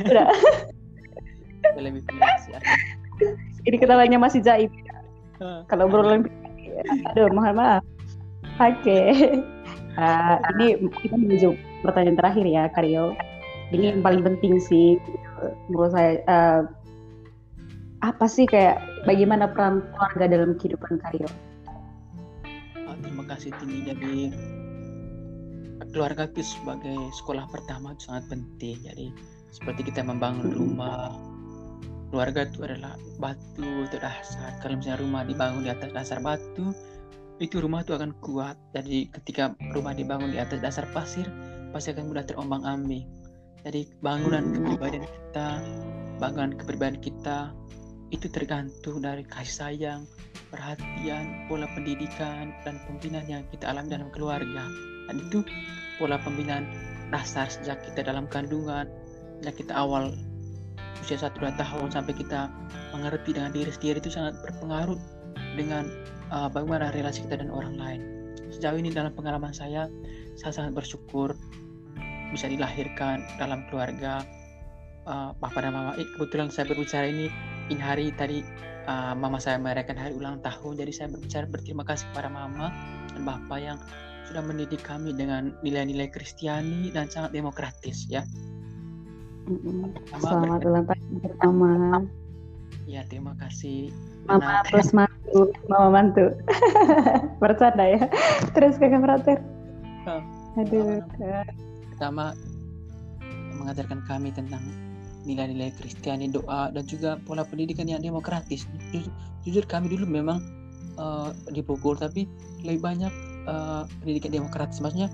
Udah. 0.05 0.29
Lebih 1.81 2.05
ini 3.65 3.75
ketawanya 3.81 4.17
masih 4.21 4.41
jaib 4.45 4.71
kalau 5.67 5.89
berulang 5.89 6.29
aduh 7.11 7.31
mohon 7.31 7.55
maaf 7.55 7.83
okay. 8.59 9.05
uh, 9.99 10.35
ini 10.55 10.79
kita 11.01 11.15
menuju 11.15 11.55
pertanyaan 11.83 12.17
terakhir 12.19 12.45
ya 12.45 12.63
Karyo 12.71 13.15
ini 13.73 13.91
yang 13.95 14.01
paling 14.05 14.21
penting 14.21 14.61
sih 14.61 15.01
menurut 15.67 15.91
saya 15.95 16.21
uh, 16.29 16.61
apa 18.05 18.25
sih 18.29 18.45
kayak 18.45 18.77
bagaimana 19.09 19.49
peran 19.49 19.81
keluarga 19.97 20.25
dalam 20.29 20.53
kehidupan 20.61 21.01
Karyo? 21.01 21.25
Oh, 22.85 22.95
terima 23.01 23.25
kasih 23.25 23.49
tinggi 23.57 23.89
jadi 23.89 24.13
keluarga 25.89 26.27
itu 26.27 26.43
sebagai 26.43 26.97
sekolah 27.15 27.47
pertama 27.49 27.95
itu 27.95 28.11
sangat 28.11 28.27
penting 28.29 28.77
jadi 28.83 29.05
seperti 29.55 29.87
kita 29.87 30.03
membangun 30.03 30.51
rumah 30.51 31.15
keluarga 32.11 32.45
itu 32.45 32.59
adalah 32.67 32.99
batu 33.17 33.87
itu 33.87 33.97
dasar 33.97 34.59
kalau 34.59 34.75
misalnya 34.79 34.99
rumah 35.01 35.21
dibangun 35.23 35.63
di 35.63 35.71
atas 35.71 35.89
dasar 35.95 36.19
batu 36.19 36.75
itu 37.39 37.59
rumah 37.59 37.83
itu 37.83 37.91
akan 37.91 38.15
kuat. 38.23 38.55
Jadi 38.71 39.11
ketika 39.11 39.51
rumah 39.75 39.91
dibangun 39.91 40.31
di 40.31 40.39
atas 40.39 40.63
dasar 40.63 40.87
pasir 40.95 41.27
pasti 41.75 41.91
akan 41.91 42.07
mudah 42.07 42.23
terombang 42.23 42.63
ambing. 42.63 43.03
Jadi 43.65 43.89
bangunan 43.99 44.53
kepribadian 44.55 45.03
kita 45.03 45.47
bangunan 46.21 46.51
kepribadian 46.55 46.99
kita 47.01 47.51
itu 48.13 48.29
tergantung 48.29 49.01
dari 49.01 49.25
kasih 49.25 49.51
sayang 49.51 50.01
perhatian 50.53 51.49
pola 51.49 51.67
pendidikan 51.73 52.53
dan 52.63 52.79
pembinaan 52.87 53.27
yang 53.27 53.43
kita 53.51 53.67
alami 53.67 53.91
dalam 53.91 54.09
keluarga. 54.13 54.63
Dan 55.11 55.15
itu 55.19 55.43
pola 55.99 56.15
pembinaan 56.21 56.69
dasar 57.11 57.51
sejak 57.51 57.83
kita 57.89 58.07
dalam 58.07 58.25
kandungan 58.31 58.87
sejak 59.41 59.55
kita 59.61 59.73
awal 59.75 60.15
usia 61.03 61.19
satu 61.21 61.43
dua 61.43 61.53
tahun 61.59 61.91
sampai 61.93 62.17
kita 62.17 62.49
mengerti 62.95 63.35
dengan 63.35 63.51
diri 63.53 63.69
sendiri 63.69 64.01
itu 64.01 64.09
sangat 64.09 64.39
berpengaruh 64.41 64.97
dengan 65.53 65.85
uh, 66.31 66.47
bagaimana 66.49 66.93
relasi 66.93 67.25
kita 67.25 67.41
dan 67.41 67.49
orang 67.51 67.75
lain 67.77 68.01
sejauh 68.53 68.77
ini 68.79 68.93
dalam 68.93 69.11
pengalaman 69.11 69.51
saya 69.51 69.91
saya 70.39 70.51
sangat 70.53 70.77
bersyukur 70.77 71.35
bisa 72.31 72.49
dilahirkan 72.51 73.23
dalam 73.39 73.63
keluarga 73.69 74.25
uh, 75.07 75.31
papa 75.37 75.61
dan 75.61 75.71
mama. 75.73 75.91
Eh, 75.95 76.07
kebetulan 76.17 76.49
saya 76.51 76.67
berbicara 76.69 77.07
ini 77.07 77.31
ini 77.71 77.81
hari 77.81 78.11
tadi 78.13 78.41
uh, 78.89 79.13
mama 79.15 79.39
saya 79.39 79.57
merayakan 79.61 79.97
hari 79.97 80.13
ulang 80.17 80.41
tahun, 80.41 80.77
jadi 80.77 80.91
saya 80.91 81.07
berbicara 81.13 81.45
berterima 81.47 81.83
kasih 81.87 82.05
kepada 82.13 82.29
mama 82.29 82.73
dan 83.13 83.21
bapak 83.23 83.59
yang 83.61 83.77
sudah 84.25 84.41
mendidik 84.41 84.81
kami 84.81 85.13
dengan 85.13 85.53
nilai-nilai 85.61 86.09
Kristiani 86.09 86.89
dan 86.91 87.07
sangat 87.07 87.31
demokratis 87.37 88.09
ya. 88.09 88.25
Selamat 90.17 90.65
ulang 90.65 90.85
tahun 90.89 91.17
pertama. 91.21 91.69
Ya 92.89 93.05
terima 93.05 93.37
kasih. 93.37 93.93
Mama 94.25 94.65
terus 94.69 94.89
mantu, 94.89 95.53
mama 95.69 95.89
mantu. 95.89 96.25
Bercanda 97.41 97.85
ya. 97.85 98.01
Terus 98.57 98.77
kakak 98.81 99.01
frater. 99.05 99.37
Oh, 100.05 100.21
Aduh 100.61 101.01
pertama 101.95 102.35
mengajarkan 103.55 104.03
kami 104.03 104.35
tentang 104.35 104.59
nilai-nilai 105.25 105.73
Kristiani 105.79 106.29
doa 106.29 106.69
dan 106.69 106.85
juga 106.85 107.17
pola 107.23 107.47
pendidikan 107.47 107.89
yang 107.89 108.03
demokratis. 108.03 108.67
Jujur, 108.91 109.09
jujur 109.47 109.63
kami 109.65 109.89
dulu 109.89 110.05
memang 110.05 110.43
uh, 110.99 111.33
dipukul 111.49 111.97
tapi 111.97 112.29
lebih 112.61 112.83
banyak 112.83 113.13
uh, 113.49 113.87
pendidikan 114.03 114.35
demokratis. 114.35 114.83
Maksudnya 114.83 115.09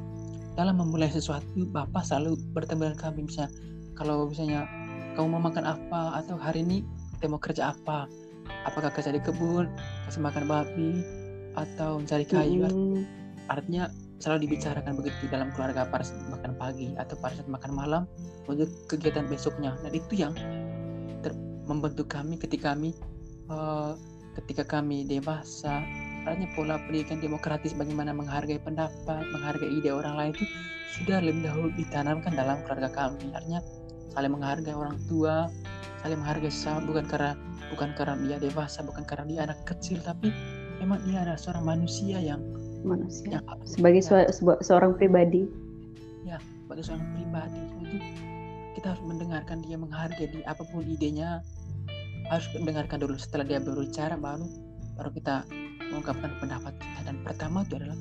dalam 0.59 0.81
memulai 0.81 1.07
sesuatu 1.07 1.63
bapak 1.71 2.03
selalu 2.03 2.35
bertemu 2.51 2.91
dengan 2.91 2.99
kami. 2.99 3.19
Bisa 3.29 3.47
kalau 3.95 4.27
misalnya 4.27 4.67
kamu 5.15 5.37
mau 5.37 5.47
makan 5.47 5.63
apa 5.63 6.19
atau 6.19 6.35
hari 6.35 6.65
ini 6.65 6.83
kita 7.19 7.31
mau 7.31 7.39
kerja 7.39 7.71
apa 7.71 8.09
apakah 8.65 8.93
kerja 8.93 9.13
di 9.13 9.21
kebun 9.21 9.69
kasih 10.07 10.21
makan 10.21 10.45
babi 10.45 10.91
atau 11.57 11.99
mencari 11.99 12.25
kayu? 12.25 12.67
Mm. 12.67 13.03
artinya 13.51 13.91
selalu 14.21 14.47
dibicarakan 14.47 14.93
begitu 14.95 15.27
dalam 15.27 15.49
keluarga 15.51 15.89
pada 15.89 16.05
saat 16.05 16.21
makan 16.29 16.53
pagi 16.55 16.93
atau 16.95 17.17
pada 17.17 17.41
saat 17.41 17.49
makan 17.49 17.71
malam 17.73 18.03
untuk 18.45 18.69
kegiatan 18.85 19.25
besoknya. 19.25 19.75
Dan 19.81 19.91
itu 19.97 20.13
yang 20.13 20.33
ter- 21.25 21.35
membentuk 21.65 22.07
kami 22.07 22.37
ketika 22.37 22.77
kami 22.77 22.93
uh, 23.49 23.97
ketika 24.39 24.63
kami 24.63 25.03
dewasa. 25.09 25.81
Artinya 26.21 26.53
pola 26.53 26.77
pendidikan 26.85 27.17
demokratis 27.17 27.73
bagaimana 27.73 28.13
menghargai 28.13 28.61
pendapat 28.61 29.25
menghargai 29.33 29.73
ide 29.73 29.89
orang 29.89 30.13
lain 30.13 30.31
itu 30.37 30.45
sudah 31.01 31.17
lebih 31.17 31.49
dahulu 31.49 31.73
ditanamkan 31.73 32.37
dalam 32.37 32.61
keluarga 32.61 32.93
kami. 32.93 33.33
Artinya 33.33 33.59
saling 34.13 34.31
menghargai 34.37 34.77
orang 34.77 35.01
tua 35.09 35.49
saling 36.05 36.21
menghargai 36.21 36.53
sesama 36.53 36.85
bukan 36.85 37.05
karena 37.09 37.33
bukan 37.71 37.95
karena 37.95 38.15
dia 38.19 38.37
dewasa 38.37 38.83
bukan 38.83 39.03
karena 39.07 39.25
dia 39.25 39.39
anak 39.47 39.59
kecil 39.63 39.97
tapi 40.03 40.29
memang 40.83 40.99
dia 41.07 41.23
adalah 41.23 41.39
seorang 41.39 41.65
manusia 41.65 42.17
yang 42.19 42.41
manusia. 42.81 43.37
ya, 43.37 43.39
sebagai 43.63 44.01
ya. 44.01 44.27
seorang 44.61 44.97
pribadi. 44.97 45.45
Ya 46.25 46.37
sebagai 46.65 46.83
seorang 46.87 47.07
pribadi. 47.13 47.61
Itu 47.83 47.97
kita 48.79 48.95
harus 48.95 49.03
mendengarkan 49.05 49.57
dia 49.63 49.77
menghargai 49.77 50.27
dia. 50.31 50.43
Apa 50.49 50.65
pun 50.67 50.87
idenya 50.87 51.45
harus 52.31 52.47
mendengarkan 52.57 52.97
dulu. 53.03 53.15
Setelah 53.19 53.45
dia 53.45 53.59
berbicara 53.61 54.17
baru 54.17 54.47
baru 54.97 55.09
kita 55.13 55.45
mengungkapkan 55.91 56.31
pendapat 56.39 56.73
kita. 56.79 56.99
Dan 57.05 57.15
pertama 57.27 57.67
itu 57.67 57.77
adalah 57.77 57.99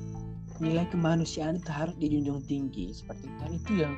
nilai 0.61 0.85
kemanusiaan 0.93 1.57
itu 1.57 1.71
harus 1.73 1.95
dijunjung 1.99 2.41
tinggi 2.47 2.95
seperti 2.95 3.27
itu. 3.27 3.37
Dan 3.43 3.51
itu 3.53 3.71
yang 3.85 3.93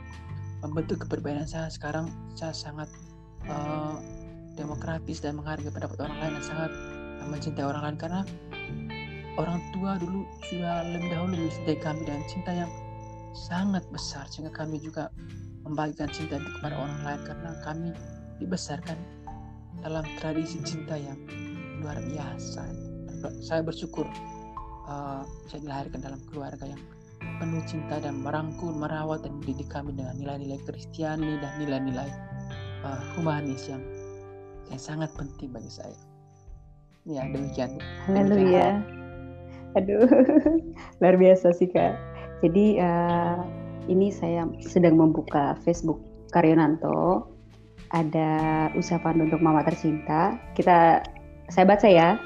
membentuk 0.66 1.06
kepribadian 1.06 1.48
saya 1.48 1.70
sekarang. 1.72 2.10
Saya 2.36 2.52
sangat 2.52 2.90
uh, 3.48 4.02
demokratis 4.54 5.20
dan 5.22 5.40
menghargai 5.40 5.74
pendapat 5.74 5.98
orang 6.08 6.18
lain 6.22 6.34
dan 6.40 6.44
sangat 6.46 6.72
mencintai 7.24 7.66
orang 7.66 7.84
lain 7.88 7.98
karena 7.98 8.22
orang 9.40 9.60
tua 9.74 9.98
dulu 9.98 10.28
sudah 10.46 10.86
lebih 10.94 11.10
dahulu 11.10 11.34
mencintai 11.38 11.78
kami 11.82 12.02
dan 12.06 12.22
cinta 12.30 12.52
yang 12.54 12.72
sangat 13.34 13.82
besar 13.90 14.30
sehingga 14.30 14.54
kami 14.54 14.78
juga 14.78 15.10
membagikan 15.66 16.12
cinta 16.12 16.38
itu 16.38 16.50
kepada 16.60 16.76
orang 16.78 17.00
lain 17.02 17.22
karena 17.26 17.52
kami 17.66 17.90
dibesarkan 18.38 18.98
dalam 19.82 20.06
tradisi 20.22 20.62
cinta 20.62 20.96
yang 20.96 21.18
luar 21.82 21.98
biasa. 22.00 22.64
Saya 23.44 23.64
bersyukur 23.64 24.06
uh, 24.88 25.24
saya 25.50 25.60
dilahirkan 25.64 26.00
dalam 26.04 26.20
keluarga 26.30 26.68
yang 26.68 26.82
penuh 27.40 27.64
cinta 27.66 28.04
dan 28.04 28.20
merangkul, 28.20 28.76
merawat 28.76 29.24
dan 29.24 29.40
mendidik 29.40 29.72
kami 29.72 29.96
dengan 29.96 30.16
nilai-nilai 30.20 30.60
Kristiani 30.68 31.40
dan 31.40 31.52
nilai-nilai 31.60 32.10
uh, 32.84 33.02
humanis 33.16 33.72
yang 33.72 33.82
yang 34.72 34.82
sangat 34.82 35.10
penting 35.18 35.52
bagi 35.52 35.72
saya. 35.72 35.98
Ya 37.04 37.28
demikian. 37.28 37.84
Haleluya. 38.08 38.80
Aduh, 39.76 40.08
luar 41.04 41.16
biasa 41.20 41.52
sih 41.52 41.68
kak. 41.68 41.98
Jadi 42.46 42.80
uh, 42.80 43.44
ini 43.92 44.14
saya 44.14 44.48
sedang 44.64 44.96
membuka 44.96 45.60
Facebook 45.68 46.00
Karyonanto. 46.32 47.28
Ada 47.94 48.72
ucapan 48.74 49.30
untuk 49.30 49.44
Mama 49.44 49.62
tercinta. 49.62 50.40
Kita 50.58 51.04
saya 51.52 51.66
baca 51.68 51.86
ya, 51.86 52.18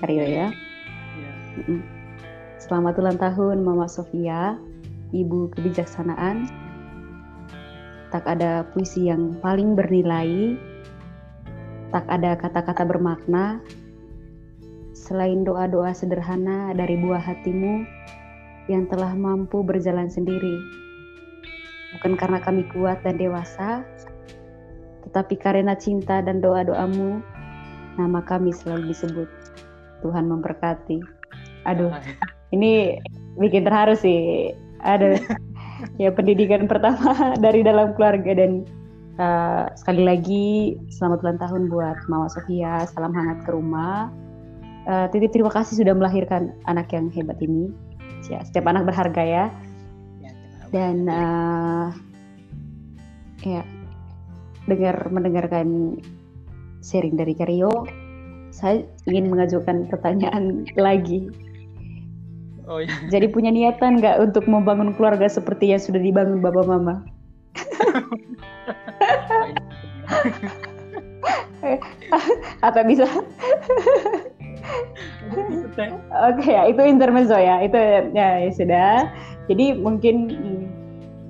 Karyo 0.00 0.24
ya. 0.24 0.46
ya. 1.18 1.32
Selamat 2.56 2.96
ulang 2.96 3.18
tahun 3.20 3.60
Mama 3.60 3.90
Sofia, 3.90 4.56
Ibu 5.12 5.52
kebijaksanaan. 5.52 6.48
Tak 8.08 8.24
ada 8.24 8.64
puisi 8.72 9.12
yang 9.12 9.36
paling 9.44 9.76
bernilai, 9.76 10.56
tak 11.92 12.08
ada 12.08 12.34
kata-kata 12.40 12.88
bermakna, 12.88 13.60
selain 14.96 15.44
doa-doa 15.44 15.92
sederhana 15.92 16.72
dari 16.72 16.96
buah 16.96 17.20
hatimu 17.20 17.84
yang 18.66 18.88
telah 18.88 19.12
mampu 19.12 19.60
berjalan 19.60 20.08
sendiri 20.08 20.82
bukan 21.96 22.16
karena 22.16 22.38
kami 22.40 22.64
kuat 22.72 23.04
dan 23.04 23.20
dewasa, 23.20 23.84
tetapi 25.06 25.36
karena 25.36 25.76
cinta 25.76 26.24
dan 26.24 26.40
doa-doamu, 26.40 27.20
nama 28.00 28.20
kami 28.24 28.50
selalu 28.50 28.90
disebut. 28.92 29.28
Tuhan 30.02 30.26
memberkati. 30.26 30.98
Aduh, 31.68 31.94
ini 32.50 32.98
bikin 33.38 33.62
terharu 33.62 33.94
sih. 33.94 34.50
Aduh, 34.82 35.14
ya 36.02 36.10
pendidikan 36.10 36.66
pertama 36.66 37.14
dari 37.44 37.62
dalam 37.62 37.94
keluarga 37.94 38.34
dan 38.34 38.66
uh, 39.18 39.68
sekali 39.74 40.02
lagi 40.06 40.76
selamat 40.92 41.18
ulang 41.24 41.40
tahun 41.40 41.62
buat 41.68 41.98
Mama 42.06 42.28
Sofia. 42.30 42.86
Salam 42.88 43.12
hangat 43.12 43.44
ke 43.44 43.50
rumah. 43.50 44.08
Uh, 44.86 45.06
titip 45.10 45.30
terima 45.34 45.50
kasih 45.50 45.78
sudah 45.78 45.94
melahirkan 45.94 46.54
anak 46.70 46.92
yang 46.94 47.10
hebat 47.10 47.36
ini. 47.42 47.72
Ya, 48.30 48.40
setiap 48.46 48.70
anak 48.70 48.86
berharga 48.86 49.20
ya 49.20 49.44
dan 50.72 51.06
uh, 51.06 51.92
ya 53.44 53.62
dengar 54.64 54.96
mendengarkan 55.12 56.00
sharing 56.80 57.14
dari 57.14 57.36
Karyo 57.36 57.86
saya 58.52 58.84
ingin 59.04 59.28
mengajukan 59.28 59.86
pertanyaan 59.92 60.64
lagi 60.80 61.28
oh, 62.64 62.80
iya. 62.80 62.88
jadi 63.12 63.28
punya 63.28 63.52
niatan 63.52 64.00
nggak 64.00 64.18
untuk 64.24 64.48
membangun 64.48 64.96
keluarga 64.96 65.28
seperti 65.28 65.76
yang 65.76 65.80
sudah 65.80 66.00
dibangun 66.00 66.40
bapak 66.40 66.64
mama 66.64 67.04
atau 72.66 72.82
bisa? 72.86 73.06
Oke 75.72 76.44
okay, 76.44 76.52
ya 76.52 76.62
itu 76.68 76.82
intermezzo 76.84 77.36
ya 77.38 77.64
itu 77.64 77.76
ya, 78.12 78.44
ya 78.44 78.50
sudah. 78.52 79.08
Jadi 79.48 79.74
mungkin 79.74 80.16
mm, 80.28 80.62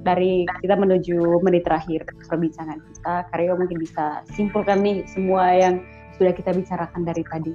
dari 0.02 0.44
kita 0.60 0.74
menuju 0.74 1.40
menit 1.46 1.62
terakhir 1.64 2.04
perbincangan 2.26 2.82
kita, 2.82 3.14
Karyo 3.30 3.54
mungkin 3.54 3.78
bisa 3.78 4.26
simpulkan 4.34 4.82
nih 4.82 5.06
semua 5.06 5.54
yang 5.54 5.80
sudah 6.18 6.34
kita 6.34 6.50
bicarakan 6.52 7.06
dari 7.06 7.22
tadi. 7.24 7.54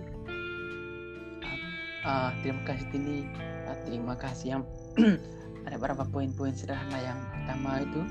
Uh, 2.08 2.32
terima 2.40 2.64
kasih 2.64 2.88
Tini, 2.88 3.28
uh, 3.68 3.78
terima 3.84 4.16
kasih 4.16 4.48
yang 4.58 4.64
ada 5.68 5.76
beberapa 5.76 6.08
poin-poin 6.08 6.56
sederhana 6.56 6.96
yang 7.04 7.20
pertama 7.36 7.84
itu 7.84 8.02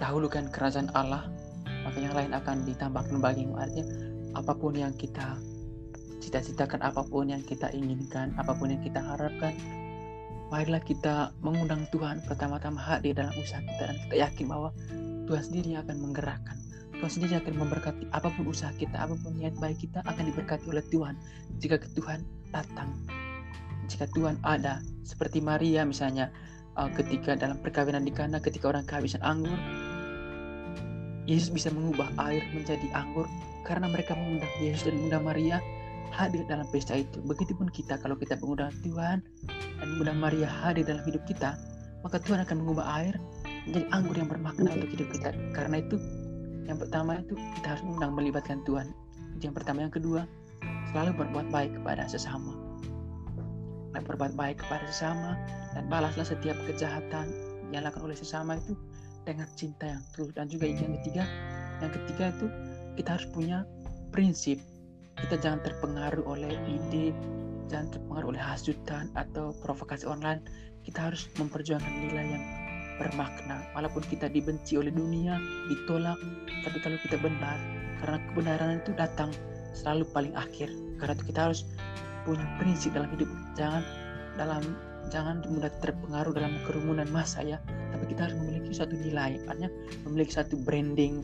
dahulukan 0.00 0.48
kerajaan 0.52 0.88
Allah, 0.94 1.28
maka 1.84 1.98
yang 1.98 2.14
lain 2.14 2.32
akan 2.32 2.64
ditambahkan 2.68 3.18
bagimu. 3.18 3.58
Artinya 3.58 3.86
apa 4.32 4.52
pun 4.56 4.72
yang 4.72 4.94
kita 4.96 5.36
cita-citakan, 6.22 6.80
apa 6.80 7.02
pun 7.04 7.28
yang 7.28 7.42
kita 7.42 7.68
inginkan, 7.74 8.32
apa 8.38 8.54
pun 8.56 8.72
yang 8.72 8.80
kita 8.80 9.02
harapkan, 9.02 9.52
marilah 10.48 10.80
kita 10.80 11.34
mengundang 11.42 11.84
Tuhan 11.90 12.22
pertama-tama 12.24 12.78
hadir 12.78 13.12
dalam 13.16 13.34
usaha 13.36 13.60
kita. 13.60 13.82
Dan 13.92 13.96
kita 14.08 14.16
yakin 14.28 14.46
bahwa 14.48 14.70
Tuhan 15.28 15.42
sendiri 15.42 15.76
akan 15.80 15.96
menggerakkan. 16.00 16.56
Tuhan 17.02 17.10
sendiri 17.10 17.34
akan 17.42 17.54
memberkati 17.58 18.04
apa 18.14 18.30
pun 18.30 18.46
usaha 18.46 18.70
kita 18.78 18.94
apa 18.94 19.18
pun 19.18 19.34
niat 19.34 19.58
baik 19.58 19.82
kita 19.82 20.06
akan 20.06 20.22
diberkati 20.30 20.70
oleh 20.70 20.84
Tuhan. 20.86 21.18
Jika 21.58 21.82
Tuhan 21.98 22.22
datang 22.54 22.94
jika 23.90 24.06
Tuhan 24.14 24.38
ada 24.46 24.80
seperti 25.02 25.42
Maria 25.42 25.82
misalnya 25.82 26.30
uh, 26.76 26.90
ketika 26.92 27.36
dalam 27.36 27.58
perkawinan 27.60 28.04
di 28.04 28.12
Kana 28.12 28.38
ketika 28.38 28.72
orang 28.72 28.84
kehabisan 28.86 29.20
anggur 29.24 29.56
Yesus 31.26 31.54
bisa 31.54 31.70
mengubah 31.70 32.10
air 32.28 32.42
menjadi 32.50 32.86
anggur 32.94 33.30
karena 33.62 33.86
mereka 33.86 34.18
mengundang 34.18 34.50
Yesus 34.58 34.90
dan 34.90 34.98
mengundang 34.98 35.24
Maria 35.24 35.56
hadir 36.12 36.44
dalam 36.50 36.66
pesta 36.68 36.98
itu. 36.98 37.22
Begitupun 37.24 37.70
kita 37.70 37.96
kalau 38.02 38.18
kita 38.18 38.36
mengundang 38.42 38.74
Tuhan 38.82 39.22
dan 39.78 39.86
mengundang 39.86 40.18
Maria 40.18 40.48
hadir 40.50 40.84
dalam 40.84 41.00
hidup 41.06 41.22
kita, 41.24 41.54
maka 42.02 42.18
Tuhan 42.20 42.42
akan 42.42 42.56
mengubah 42.66 42.86
air 43.00 43.14
menjadi 43.70 43.86
anggur 43.94 44.18
yang 44.18 44.28
bermakna 44.28 44.74
untuk 44.74 44.90
hidup 44.92 45.08
kita. 45.14 45.30
Karena 45.54 45.78
itu 45.78 45.96
yang 46.66 46.78
pertama 46.78 47.22
itu 47.22 47.34
kita 47.58 47.66
harus 47.74 47.82
mengundang 47.86 48.12
melibatkan 48.18 48.58
Tuhan. 48.66 48.90
Yang 49.42 49.54
pertama, 49.58 49.82
yang 49.82 49.94
kedua, 49.94 50.22
selalu 50.94 51.10
berbuat 51.18 51.46
baik 51.50 51.72
kepada 51.82 52.06
sesama. 52.06 52.61
Dan 53.92 54.08
berbuat 54.08 54.32
baik 54.34 54.64
kepada 54.64 54.88
sesama 54.88 55.36
dan 55.76 55.84
balaslah 55.92 56.24
setiap 56.24 56.56
kejahatan 56.64 57.28
yang 57.72 57.84
dilakukan 57.84 58.08
oleh 58.08 58.18
sesama 58.18 58.56
itu 58.56 58.72
dengan 59.28 59.48
cinta 59.54 59.84
yang 59.88 60.02
tulus. 60.16 60.32
Dan 60.32 60.48
juga 60.48 60.64
yang 60.68 60.96
ketiga 61.00 61.24
yang 61.80 61.92
ketiga 61.92 62.24
itu 62.32 62.46
kita 62.96 63.08
harus 63.20 63.28
punya 63.32 63.58
prinsip. 64.12 64.60
Kita 65.20 65.36
jangan 65.36 65.60
terpengaruh 65.60 66.24
oleh 66.24 66.52
ide 66.68 67.12
jangan 67.72 67.88
terpengaruh 67.96 68.36
oleh 68.36 68.42
hasutan 68.42 69.08
atau 69.16 69.56
provokasi 69.64 70.04
online. 70.04 70.44
Kita 70.84 71.08
harus 71.08 71.30
memperjuangkan 71.40 71.94
nilai 72.04 72.26
yang 72.36 72.44
bermakna. 73.00 73.64
Walaupun 73.72 74.04
kita 74.12 74.28
dibenci 74.28 74.76
oleh 74.76 74.92
dunia 74.92 75.40
ditolak 75.72 76.20
tapi 76.62 76.78
kalau 76.84 76.98
kita 77.00 77.16
benar 77.18 77.56
karena 78.02 78.18
kebenaran 78.30 78.70
itu 78.84 78.92
datang 78.92 79.30
selalu 79.72 80.04
paling 80.12 80.34
akhir. 80.36 80.68
Karena 81.00 81.16
itu 81.16 81.24
kita 81.32 81.40
harus 81.50 81.60
punya 82.24 82.46
prinsip 82.58 82.94
dalam 82.94 83.10
hidup. 83.14 83.28
Jangan 83.58 83.82
dalam 84.38 84.62
jangan 85.10 85.42
mudah 85.44 85.72
terpengaruh 85.82 86.32
dalam 86.32 86.54
kerumunan 86.64 87.08
massa 87.10 87.42
ya. 87.42 87.58
Tapi 87.66 88.04
kita 88.10 88.30
harus 88.30 88.36
memiliki 88.38 88.70
suatu 88.72 88.94
nilai 88.96 89.38
artinya 89.46 89.70
memiliki 90.08 90.32
satu 90.34 90.56
branding 90.62 91.22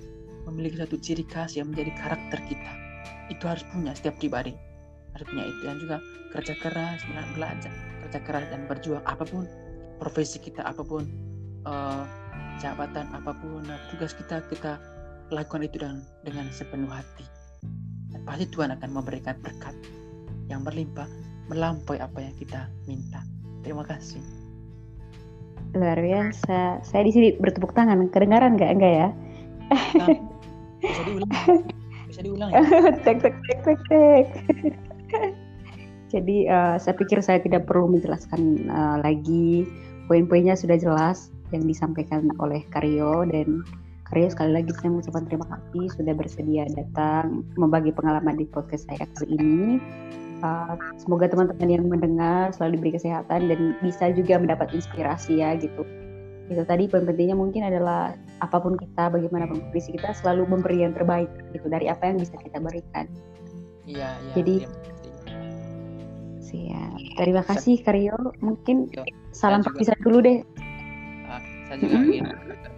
memiliki 0.48 0.80
satu 0.80 0.96
ciri 0.96 1.24
khas 1.28 1.60
yang 1.60 1.68
menjadi 1.72 1.92
karakter 2.00 2.40
kita. 2.48 2.72
Itu 3.28 3.44
harus 3.44 3.64
punya 3.68 3.92
setiap 3.92 4.16
pribadi. 4.16 4.56
Harus 5.12 5.26
punya 5.28 5.44
itu. 5.44 5.60
Dan 5.64 5.76
juga 5.80 5.96
kerja 6.32 6.54
keras 6.60 7.00
belajar 7.32 7.72
kerja 8.08 8.20
keras 8.24 8.44
dan 8.48 8.64
berjuang 8.64 9.04
apa 9.04 9.24
pun 9.24 9.44
profesi 10.00 10.40
kita 10.40 10.64
apa 10.64 10.80
pun 10.80 11.04
uh, 11.68 12.04
jabatan 12.56 13.04
apa 13.12 13.36
pun 13.36 13.64
uh, 13.68 13.80
tugas 13.92 14.16
kita 14.16 14.40
kita 14.48 14.80
lakukan 15.28 15.68
itu 15.68 15.76
dengan 15.76 16.00
dengan 16.24 16.46
sepenuh 16.48 16.88
hati. 16.88 17.24
Dan 18.08 18.24
pasti 18.24 18.48
Tuhan 18.48 18.72
akan 18.72 18.90
memberikan 18.92 19.36
berkat 19.44 19.76
yang 20.48 20.64
berlimpah 20.64 21.06
melampaui 21.48 22.00
apa 22.00 22.18
yang 22.20 22.34
kita 22.36 22.68
minta. 22.84 23.24
Terima 23.64 23.84
kasih. 23.84 24.20
Luar 25.76 26.00
biasa. 26.00 26.80
Saya 26.84 27.02
di 27.04 27.12
sini 27.12 27.28
bertepuk 27.36 27.76
tangan. 27.76 28.08
Kedengaran 28.08 28.56
nggak 28.56 28.72
enggak 28.72 28.92
ya? 28.92 29.08
Nah, 30.00 30.08
bisa 30.80 31.02
diulang. 31.04 31.32
Bisa 32.08 32.20
diulang 32.24 32.48
ya? 32.52 32.62
tek 33.04 33.20
tek 33.20 33.34
tek 33.44 33.80
tek. 33.88 34.26
Jadi 36.08 36.48
uh, 36.48 36.80
saya 36.80 36.96
pikir 36.96 37.20
saya 37.20 37.36
tidak 37.44 37.68
perlu 37.68 37.92
menjelaskan 37.92 38.68
uh, 38.72 38.96
lagi. 39.04 39.68
Poin-poinnya 40.08 40.56
sudah 40.56 40.80
jelas 40.80 41.28
yang 41.52 41.68
disampaikan 41.68 42.32
oleh 42.40 42.64
Karyo. 42.72 43.28
Dan 43.28 43.60
Karyo 44.08 44.32
sekali 44.32 44.56
lagi 44.56 44.72
saya 44.80 44.88
mengucapkan 44.88 45.28
terima 45.28 45.46
kasih 45.52 45.84
sudah 46.00 46.14
bersedia 46.16 46.64
datang 46.72 47.44
membagi 47.60 47.92
pengalaman 47.92 48.40
di 48.40 48.48
podcast 48.48 48.88
saya 48.88 49.04
kali 49.04 49.36
ini. 49.36 49.76
Uh, 50.38 50.78
semoga 50.94 51.26
teman-teman 51.26 51.66
yang 51.66 51.84
mendengar 51.90 52.54
selalu 52.54 52.78
diberi 52.78 52.92
kesehatan 52.94 53.50
dan 53.50 53.74
bisa 53.82 54.14
juga 54.14 54.38
mendapat 54.38 54.70
inspirasi 54.70 55.42
ya 55.42 55.58
gitu. 55.58 55.82
Itu 56.46 56.62
tadi 56.62 56.86
poin 56.86 57.02
pentingnya 57.02 57.34
mungkin 57.34 57.66
adalah 57.66 58.14
apa 58.38 58.56
pun 58.62 58.78
kita 58.78 59.10
bagaimanapun 59.10 59.58
kondisi 59.68 59.98
kita 59.98 60.14
selalu 60.14 60.46
memberi 60.46 60.86
yang 60.86 60.94
terbaik 60.94 61.26
gitu 61.50 61.66
dari 61.66 61.90
apa 61.90 62.06
yang 62.06 62.22
bisa 62.22 62.38
kita 62.38 62.62
berikan. 62.62 63.10
Iya 63.82 64.14
iya 64.14 64.32
jadi 64.38 64.54
iya, 64.62 64.70
siap. 66.38 66.98
Terima 67.18 67.42
kasih 67.42 67.74
Karyo. 67.82 68.16
Mungkin 68.38 68.94
Yo, 68.94 69.02
salam 69.34 69.66
perpisahan 69.66 69.98
dulu 70.06 70.22
deh. 70.22 70.38
Uh, 71.26 71.42
saya 71.66 71.76
juga 71.82 71.96
ingin 71.98 72.24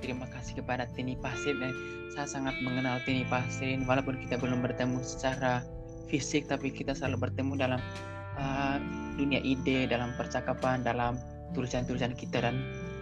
terima 0.01 0.27
kasih 0.33 0.65
kepada 0.65 0.89
Tini 0.97 1.13
Pasir 1.21 1.61
dan 1.61 1.77
saya 2.17 2.25
sangat 2.25 2.57
mengenal 2.65 3.05
Tini 3.05 3.29
Pasir 3.29 3.77
walaupun 3.85 4.17
kita 4.25 4.41
belum 4.41 4.65
bertemu 4.65 4.99
secara 5.05 5.61
fisik 6.11 6.51
tapi 6.51 6.75
kita 6.75 6.93
selalu 6.93 7.31
bertemu 7.31 7.55
dalam 7.57 7.81
uh, 8.37 8.77
dunia 9.15 9.39
ide 9.41 9.87
dalam 9.87 10.11
percakapan 10.19 10.83
dalam 10.83 11.17
tulisan-tulisan 11.55 12.19
kita. 12.19 12.43
Dan 12.43 12.59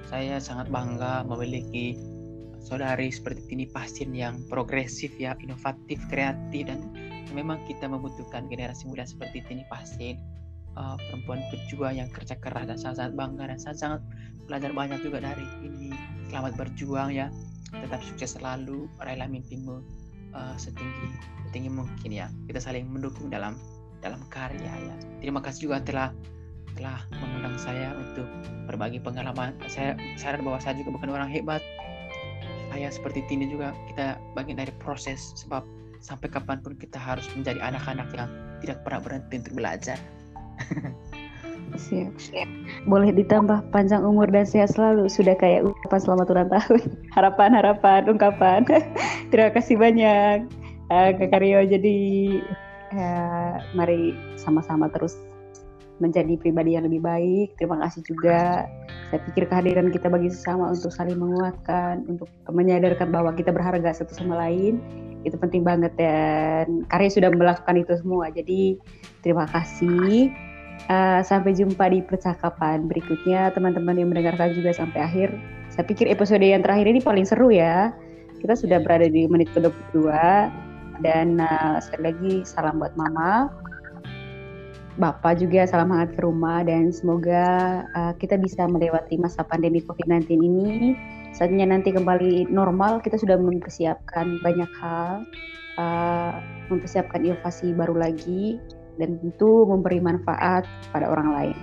saya 0.09 0.37
sangat 0.39 0.69
bangga 0.69 1.25
memiliki 1.25 1.97
saudari 2.61 3.09
seperti 3.09 3.49
Tini 3.49 3.67
Pasir 3.69 4.09
yang 4.13 4.45
progresif 4.53 5.15
ya 5.17 5.33
inovatif 5.41 5.97
kreatif 6.13 6.69
dan 6.69 6.85
memang 7.33 7.65
kita 7.65 7.89
membutuhkan 7.89 8.45
generasi 8.53 8.85
muda 8.89 9.09
seperti 9.09 9.41
Tini 9.49 9.65
Pasir 9.73 10.21
uh, 10.77 11.01
perempuan 11.09 11.41
pejuang 11.49 11.97
yang 11.97 12.09
kerja 12.13 12.37
keras. 12.37 12.69
Dan 12.69 12.77
sangat-sangat 12.77 13.15
bangga 13.17 13.45
dan 13.49 13.59
sangat-sangat 13.59 14.01
belajar 14.49 14.71
banyak 14.73 15.01
juga 15.05 15.19
dari 15.25 15.45
ini 15.65 15.93
selamat 16.29 16.53
berjuang 16.61 17.17
ya. 17.17 17.33
Tetap 17.69 18.01
sukses 18.01 18.33
selalu 18.33 18.89
raihlah 18.97 19.29
mimpimu 19.29 19.98
uh, 20.35 20.55
setinggi 20.59 21.09
setinggi 21.49 21.71
mungkin 21.73 22.11
ya. 22.11 22.27
Kita 22.49 22.61
saling 22.61 22.89
mendukung 22.89 23.29
dalam 23.33 23.57
dalam 24.05 24.21
karya 24.29 24.73
ya. 24.73 24.95
Terima 25.23 25.41
kasih 25.43 25.71
juga 25.71 25.83
telah 25.83 26.11
telah 26.77 27.03
mengundang 27.19 27.59
saya 27.59 27.97
untuk 27.97 28.29
berbagi 28.71 29.03
pengalaman. 29.03 29.57
Saya 29.67 29.99
sadar 30.21 30.45
bahwa 30.45 30.61
saya 30.63 30.79
juga 30.79 30.95
bukan 30.95 31.11
orang 31.11 31.31
hebat. 31.31 31.65
Saya 32.69 32.93
seperti 32.93 33.25
Tini 33.27 33.49
juga 33.49 33.73
kita 33.91 34.21
bagian 34.37 34.61
dari 34.61 34.71
proses. 34.79 35.35
Sebab 35.41 35.65
sampai 35.99 36.31
kapan 36.31 36.63
pun 36.63 36.79
kita 36.79 36.97
harus 37.01 37.27
menjadi 37.35 37.59
anak-anak 37.59 38.09
yang 38.15 38.31
tidak 38.63 38.79
pernah 38.87 39.01
berhenti 39.03 39.35
untuk 39.43 39.55
belajar 39.59 39.99
Siap. 41.77 42.15
Siap. 42.17 42.49
Boleh 42.89 43.13
ditambah 43.13 43.69
panjang 43.75 44.01
umur 44.07 44.31
dan 44.31 44.49
sehat 44.49 44.73
selalu. 44.73 45.11
Sudah 45.11 45.37
kayak 45.37 45.69
ucapan 45.69 46.01
selamat 46.01 46.27
ulang 46.33 46.51
tahun. 46.53 46.83
Harapan-harapan, 47.17 48.03
ungkapan. 48.09 48.65
Terima 49.31 49.51
kasih 49.53 49.77
banyak, 49.77 50.49
uh, 50.89 51.11
Kak 51.19 51.29
Karyo. 51.29 51.67
Jadi, 51.69 51.99
uh, 52.97 53.61
mari 53.77 54.17
sama-sama 54.41 54.89
terus 54.89 55.19
menjadi 55.99 56.39
pribadi 56.39 56.79
yang 56.79 56.87
lebih 56.87 57.03
baik. 57.03 57.59
Terima 57.59 57.79
kasih 57.83 58.07
juga. 58.07 58.71
Saya 59.11 59.21
pikir 59.29 59.51
kehadiran 59.51 59.91
kita 59.91 60.07
bagi 60.07 60.31
sesama 60.31 60.71
untuk 60.71 60.95
saling 60.95 61.19
menguatkan, 61.19 62.07
untuk 62.07 62.31
menyadarkan 62.49 63.11
bahwa 63.11 63.35
kita 63.35 63.51
berharga 63.51 63.91
satu 63.93 64.15
sama 64.15 64.39
lain. 64.39 64.79
Itu 65.27 65.35
penting 65.35 65.67
banget 65.67 65.93
dan 65.99 66.87
Karya 66.87 67.11
sudah 67.11 67.31
melakukan 67.35 67.77
itu 67.83 67.99
semua. 67.99 68.31
Jadi 68.31 68.79
terima 69.27 69.51
kasih. 69.51 70.31
Uh, 70.87 71.21
sampai 71.27 71.59
jumpa 71.59 71.91
di 71.91 72.01
percakapan 72.07 72.87
berikutnya 72.87 73.51
teman-teman 73.51 73.99
yang 73.99 74.09
mendengarkan 74.15 74.55
juga 74.55 74.71
sampai 74.71 75.03
akhir. 75.03 75.29
Saya 75.75 75.85
pikir 75.85 76.07
episode 76.07 76.41
yang 76.41 76.63
terakhir 76.63 76.87
ini 76.87 77.03
paling 77.03 77.27
seru 77.27 77.51
ya. 77.51 77.91
Kita 78.39 78.55
sudah 78.55 78.79
berada 78.79 79.11
di 79.11 79.27
menit 79.27 79.51
ke-22 79.53 80.07
dan 81.03 81.43
uh, 81.43 81.83
sekali 81.83 82.03
lagi 82.15 82.35
salam 82.47 82.79
buat 82.79 82.95
mama. 82.95 83.51
Bapak 84.99 85.39
juga 85.39 85.63
salam 85.63 85.95
hangat 85.95 86.19
ke 86.19 86.27
rumah 86.27 86.67
dan 86.67 86.91
semoga 86.91 87.47
uh, 87.95 88.11
kita 88.19 88.35
bisa 88.35 88.67
melewati 88.67 89.15
masa 89.15 89.47
pandemi 89.47 89.79
COVID-19 89.83 90.27
ini. 90.43 90.99
Saatnya 91.31 91.71
nanti 91.71 91.95
kembali 91.95 92.51
normal, 92.51 92.99
kita 92.99 93.15
sudah 93.15 93.39
mempersiapkan 93.39 94.43
banyak 94.43 94.71
hal, 94.83 95.23
uh, 95.79 96.43
mempersiapkan 96.67 97.23
inovasi 97.23 97.71
baru 97.79 97.95
lagi 97.95 98.59
dan 98.99 99.17
tentu 99.23 99.65
memberi 99.65 100.03
manfaat 100.03 100.67
pada 100.91 101.07
orang 101.09 101.29
lain. 101.33 101.57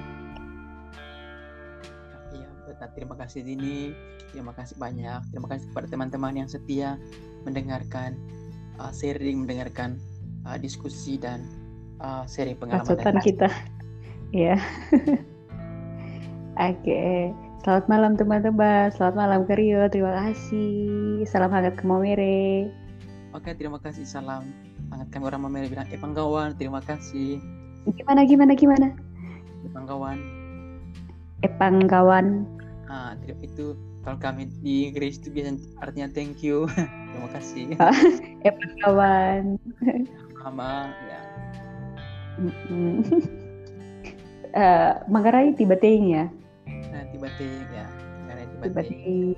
Iya. 2.33 2.47
Terima 2.95 3.15
kasih 3.19 3.43
Dini. 3.43 3.91
Terima 4.31 4.51
kasih 4.55 4.75
banyak. 4.79 5.31
Terima 5.31 5.47
kasih 5.51 5.71
kepada 5.71 5.87
teman-teman 5.87 6.33
yang 6.35 6.49
setia 6.49 6.99
mendengarkan 7.43 8.17
uh, 8.79 8.91
sharing, 8.91 9.43
mendengarkan 9.43 9.99
uh, 10.47 10.57
diskusi 10.59 11.15
dan 11.19 11.45
uh, 11.99 12.27
sharing 12.27 12.55
pengalaman 12.59 12.87
Pacutan 12.87 13.19
kita. 13.23 13.49
Ya. 14.35 14.59
Oke. 16.55 16.83
Okay. 16.83 17.19
Selamat 17.65 17.85
malam 17.89 18.13
teman-teman. 18.13 18.93
Selamat 18.93 19.15
malam 19.25 19.41
Kerio. 19.49 19.89
Terima 19.89 20.13
kasih. 20.13 21.25
Salam 21.25 21.49
hangat 21.49 21.73
ke 21.79 21.83
Momere. 21.83 22.69
Oke, 23.33 23.57
terima 23.57 23.81
kasih. 23.81 24.05
Salam 24.05 24.64
sangat 24.95 25.11
kami 25.11 25.27
orang 25.27 25.43
Mamere 25.43 25.67
bilang 25.67 25.91
eh 25.91 25.99
panggawan 25.99 26.55
terima 26.55 26.79
kasih. 26.79 27.43
Gimana 27.83 28.23
gimana 28.23 28.55
gimana? 28.55 28.87
Eh 29.67 29.71
panggawan. 29.75 30.15
Eh 31.43 31.51
panggawan. 31.59 32.47
Ah 32.87 33.11
itu 33.43 33.75
kalau 34.07 34.15
kami 34.23 34.47
di 34.63 34.87
Inggris 34.87 35.19
itu 35.19 35.35
biasanya 35.35 35.59
artinya 35.83 36.07
thank 36.15 36.39
you. 36.39 36.63
Terima 37.11 37.29
kasih. 37.35 37.75
Eh 38.47 38.53
panggawan. 38.55 39.59
Sama 40.39 40.95
ya. 41.03 41.21
Uh, 44.55 44.91
Manggarai 45.11 45.51
tiba 45.59 45.75
ya? 45.83 46.31
Nah 46.95 47.03
tiba 47.11 47.27
ya. 47.43 47.83
Manggarai 48.23 48.47
tiba 48.47 48.79
ting 48.79 49.35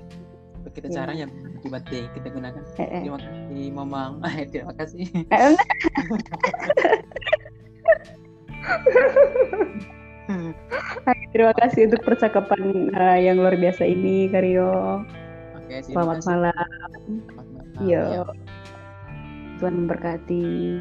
kita 0.70 0.86
ya. 0.94 1.26
Caranya 1.58 1.82
tiba 1.82 2.08
kita 2.14 2.28
gunakan 2.30 2.62
eh, 2.78 2.88
eh. 2.94 3.02
terima 3.02 3.18
kasih 3.18 3.70
mamang 3.74 4.12
terima 4.50 4.74
kasih 4.78 5.04
eh, 5.28 5.54
terima 11.34 11.52
kasih 11.56 11.80
untuk 11.90 12.02
percakapan 12.04 12.92
uh, 12.94 13.18
yang 13.18 13.38
luar 13.40 13.56
biasa 13.58 13.84
ini 13.86 14.30
Karyo 14.30 15.02
Oke, 15.68 15.84
selamat 15.84 16.24
malam, 16.24 16.64
selamat 17.28 17.48
malam. 17.52 17.84
Yo. 17.84 18.00
Ya. 18.00 18.24
Tuhan 19.60 19.84
memberkati 19.84 20.80